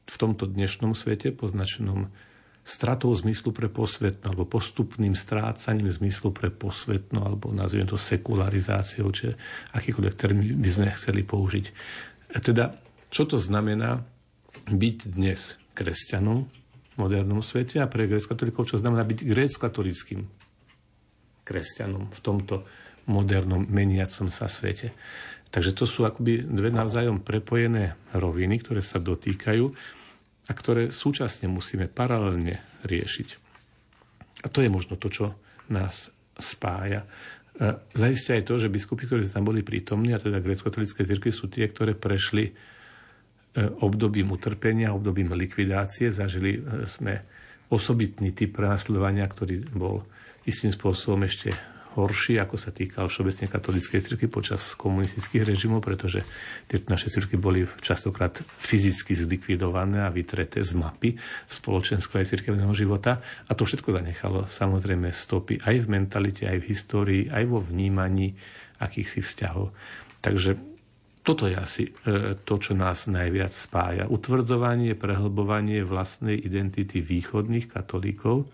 v 0.10 0.16
tomto 0.16 0.50
dnešnom 0.50 0.98
svete, 0.98 1.36
poznačenom 1.36 2.10
stratou 2.70 3.10
zmyslu 3.10 3.50
pre 3.50 3.66
posvetno 3.66 4.30
alebo 4.30 4.46
postupným 4.46 5.18
strácaním 5.18 5.90
zmyslu 5.90 6.30
pre 6.30 6.54
posvetno 6.54 7.26
alebo 7.26 7.50
nazviem 7.50 7.90
to 7.90 7.98
sekularizáciou, 7.98 9.10
či 9.10 9.34
akýkoľvek 9.74 10.14
termín 10.14 10.62
by 10.62 10.70
sme 10.70 10.94
chceli 10.94 11.26
použiť. 11.26 11.66
Teda, 12.46 12.78
čo 13.10 13.26
to 13.26 13.42
znamená 13.42 14.06
byť 14.70 14.98
dnes 15.10 15.58
kresťanom 15.74 16.46
v 16.46 16.94
modernom 17.02 17.42
svete 17.42 17.82
a 17.82 17.90
pre 17.90 18.06
grécko-katolíkov, 18.06 18.70
čo 18.70 18.78
znamená 18.78 19.02
byť 19.02 19.20
grécko-katolickým 19.26 20.22
kresťanom 21.42 22.14
v 22.14 22.20
tomto 22.22 22.70
modernom 23.10 23.66
meniacom 23.66 24.30
sa 24.30 24.46
svete. 24.46 24.94
Takže 25.50 25.74
to 25.74 25.90
sú 25.90 26.06
akoby 26.06 26.46
dve 26.46 26.70
navzájom 26.70 27.26
prepojené 27.26 27.98
roviny, 28.14 28.62
ktoré 28.62 28.86
sa 28.86 29.02
dotýkajú 29.02 29.98
a 30.50 30.52
ktoré 30.52 30.90
súčasne 30.90 31.46
musíme 31.46 31.86
paralelne 31.86 32.82
riešiť. 32.82 33.30
A 34.44 34.48
to 34.50 34.66
je 34.66 34.70
možno 34.72 34.98
to, 34.98 35.14
čo 35.14 35.38
nás 35.70 36.10
spája. 36.34 37.06
Zajistia 37.92 38.40
aj 38.40 38.48
to, 38.48 38.56
že 38.56 38.72
biskupy, 38.72 39.04
ktorí 39.06 39.28
tam 39.28 39.46
boli 39.46 39.62
prítomní, 39.62 40.16
a 40.16 40.24
teda 40.24 40.40
grecko-katolické 40.40 41.04
cirkvi 41.04 41.32
sú 41.36 41.52
tie, 41.52 41.68
ktoré 41.68 41.92
prešli 41.92 42.48
e, 42.48 42.54
obdobím 43.84 44.32
utrpenia, 44.32 44.96
obdobím 44.96 45.36
likvidácie. 45.36 46.08
Zažili 46.08 46.56
e, 46.56 46.88
sme 46.88 47.20
osobitný 47.68 48.32
typ 48.32 48.56
prenasledovania, 48.56 49.28
ktorý 49.28 49.76
bol 49.76 50.08
istým 50.48 50.72
spôsobom 50.72 51.28
ešte 51.28 51.52
horší, 51.98 52.38
ako 52.38 52.56
sa 52.60 52.70
týkal 52.70 53.10
všeobecne 53.10 53.50
katolíckej 53.50 53.98
cirkvi 53.98 54.30
počas 54.30 54.78
komunistických 54.78 55.42
režimov, 55.42 55.82
pretože 55.82 56.22
tieto 56.70 56.86
naše 56.94 57.10
cirkvi 57.10 57.38
boli 57.42 57.66
častokrát 57.82 58.38
fyzicky 58.46 59.18
zlikvidované 59.18 60.06
a 60.06 60.14
vytreté 60.14 60.62
z 60.62 60.78
mapy 60.78 61.18
spoločenského 61.50 62.22
aj 62.22 62.30
cirkevného 62.30 62.74
života. 62.78 63.18
A 63.50 63.58
to 63.58 63.66
všetko 63.66 63.90
zanechalo 63.90 64.46
samozrejme 64.46 65.10
stopy 65.10 65.58
aj 65.66 65.76
v 65.82 65.88
mentalite, 65.90 66.46
aj 66.46 66.62
v 66.62 66.70
histórii, 66.70 67.24
aj 67.26 67.44
vo 67.50 67.58
vnímaní 67.64 68.38
akýchsi 68.78 69.26
vzťahov. 69.26 69.74
Takže 70.22 70.70
toto 71.26 71.46
je 71.46 71.56
asi 71.56 71.84
e, 71.86 71.92
to, 72.42 72.56
čo 72.58 72.74
nás 72.74 73.06
najviac 73.06 73.52
spája. 73.52 74.08
Utvrdzovanie, 74.08 74.96
prehlbovanie 74.96 75.84
vlastnej 75.84 76.40
identity 76.40 77.04
východných 77.04 77.70
katolíkov, 77.70 78.48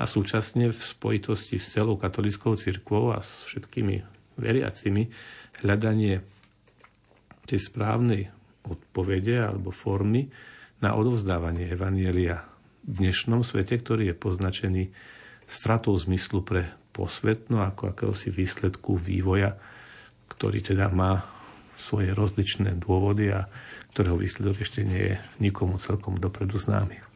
a 0.00 0.08
súčasne 0.08 0.72
v 0.72 0.80
spojitosti 0.80 1.60
s 1.60 1.76
celou 1.76 2.00
katolickou 2.00 2.56
cirkvou 2.56 3.12
a 3.12 3.20
s 3.20 3.44
všetkými 3.44 4.00
veriacimi 4.40 5.12
hľadanie 5.60 6.24
tej 7.44 7.60
správnej 7.60 8.32
odpovede 8.64 9.44
alebo 9.44 9.68
formy 9.68 10.32
na 10.80 10.96
odovzdávanie 10.96 11.68
Evanielia 11.68 12.48
v 12.88 13.04
dnešnom 13.04 13.44
svete, 13.44 13.76
ktorý 13.76 14.08
je 14.10 14.16
poznačený 14.16 14.82
stratou 15.44 15.92
zmyslu 16.00 16.40
pre 16.40 16.72
posvetno 16.96 17.60
ako 17.60 17.92
akéhosi 17.92 18.32
výsledku 18.32 18.96
vývoja, 18.96 19.60
ktorý 20.32 20.64
teda 20.64 20.88
má 20.88 21.20
svoje 21.76 22.16
rozličné 22.16 22.80
dôvody 22.80 23.36
a 23.36 23.44
ktorého 23.92 24.16
výsledok 24.16 24.64
ešte 24.64 24.80
nie 24.80 25.12
je 25.12 25.16
nikomu 25.42 25.76
celkom 25.76 26.16
dopredu 26.16 26.56
známy. 26.56 27.09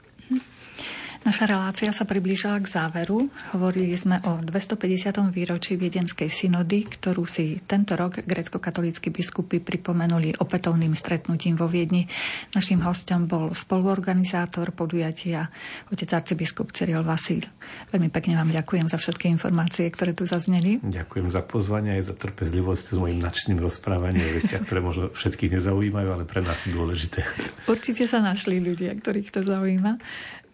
Naša 1.25 1.49
relácia 1.49 1.89
sa 1.89 2.05
priblížila 2.05 2.61
k 2.61 2.69
záveru. 2.69 3.33
Hovorili 3.57 3.97
sme 3.97 4.21
o 4.29 4.45
250. 4.45 5.33
výročí 5.33 5.73
Viedenskej 5.73 6.29
synody, 6.29 6.85
ktorú 6.85 7.25
si 7.25 7.65
tento 7.65 7.97
rok 7.97 8.21
grecko-katolícky 8.21 9.09
biskupy 9.09 9.57
pripomenuli 9.65 10.37
opätovným 10.37 10.93
stretnutím 10.93 11.57
vo 11.57 11.65
Viedni. 11.65 12.05
Naším 12.53 12.85
hostom 12.85 13.25
bol 13.25 13.57
spoluorganizátor 13.57 14.77
podujatia 14.77 15.49
otec 15.89 16.13
arcibiskup 16.13 16.77
Cyril 16.77 17.01
Vasíl. 17.01 17.41
Veľmi 17.89 18.13
pekne 18.13 18.37
vám 18.37 18.53
ďakujem 18.53 18.85
za 18.85 19.01
všetky 19.01 19.33
informácie, 19.33 19.89
ktoré 19.89 20.13
tu 20.13 20.29
zazneli. 20.29 20.85
Ďakujem 20.85 21.33
za 21.33 21.41
pozvanie 21.41 22.05
aj 22.05 22.13
za 22.13 22.15
trpezlivosť 22.21 22.85
s 22.85 22.97
mojim 23.01 23.25
načným 23.25 23.65
rozprávaním 23.65 24.29
o 24.29 24.45
veciach, 24.45 24.61
ktoré 24.69 24.85
možno 24.85 25.09
všetkých 25.17 25.57
nezaujímajú, 25.57 26.09
ale 26.21 26.29
pre 26.29 26.45
nás 26.45 26.61
sú 26.61 26.77
dôležité. 26.77 27.25
Určite 27.65 28.05
sa 28.05 28.21
našli 28.21 28.61
ľudia, 28.61 28.93
ktorých 28.93 29.33
to 29.33 29.41
zaujíma. 29.41 29.97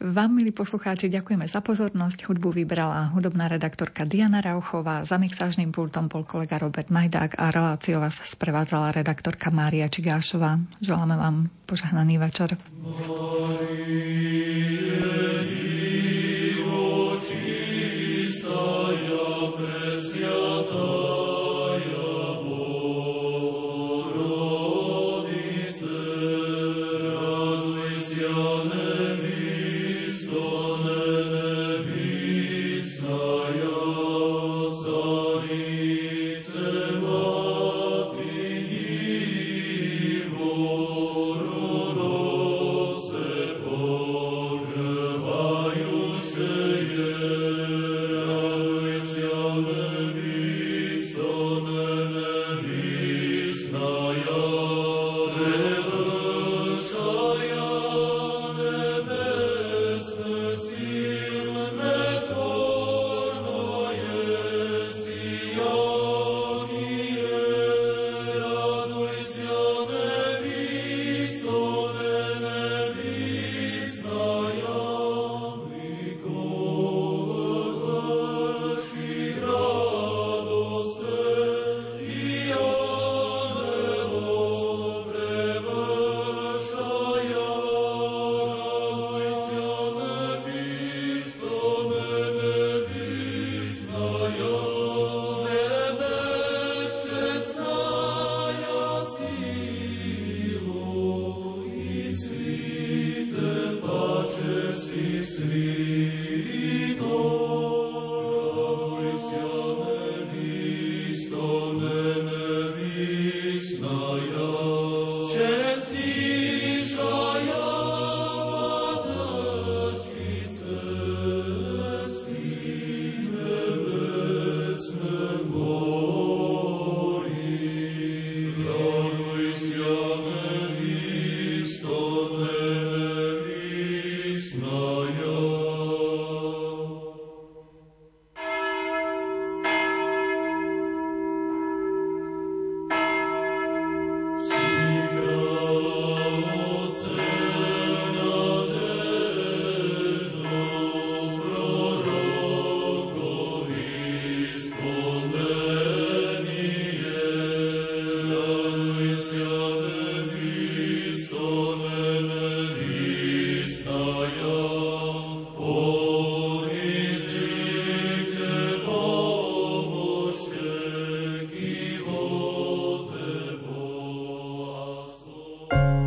Vám, 0.01 0.33
milí 0.33 0.49
poslucháči, 0.49 1.13
ďakujeme 1.13 1.45
za 1.45 1.61
pozornosť. 1.61 2.25
Hudbu 2.25 2.57
vybrala 2.57 3.13
hudobná 3.13 3.53
redaktorka 3.53 4.09
Diana 4.09 4.41
Rauchová, 4.41 5.05
za 5.05 5.21
mixážnym 5.21 5.77
pultom 5.77 6.09
bol 6.09 6.25
kolega 6.25 6.57
Robert 6.57 6.89
Majdák 6.89 7.37
a 7.37 7.53
reláciu 7.53 8.01
vás 8.01 8.17
sprevádzala 8.17 8.97
redaktorka 8.97 9.53
Mária 9.53 9.93
Čigášová. 9.93 10.57
Želáme 10.81 11.21
vám 11.21 11.53
požehnaný 11.69 12.17
večer. 12.17 12.57
Marie. 12.81 14.11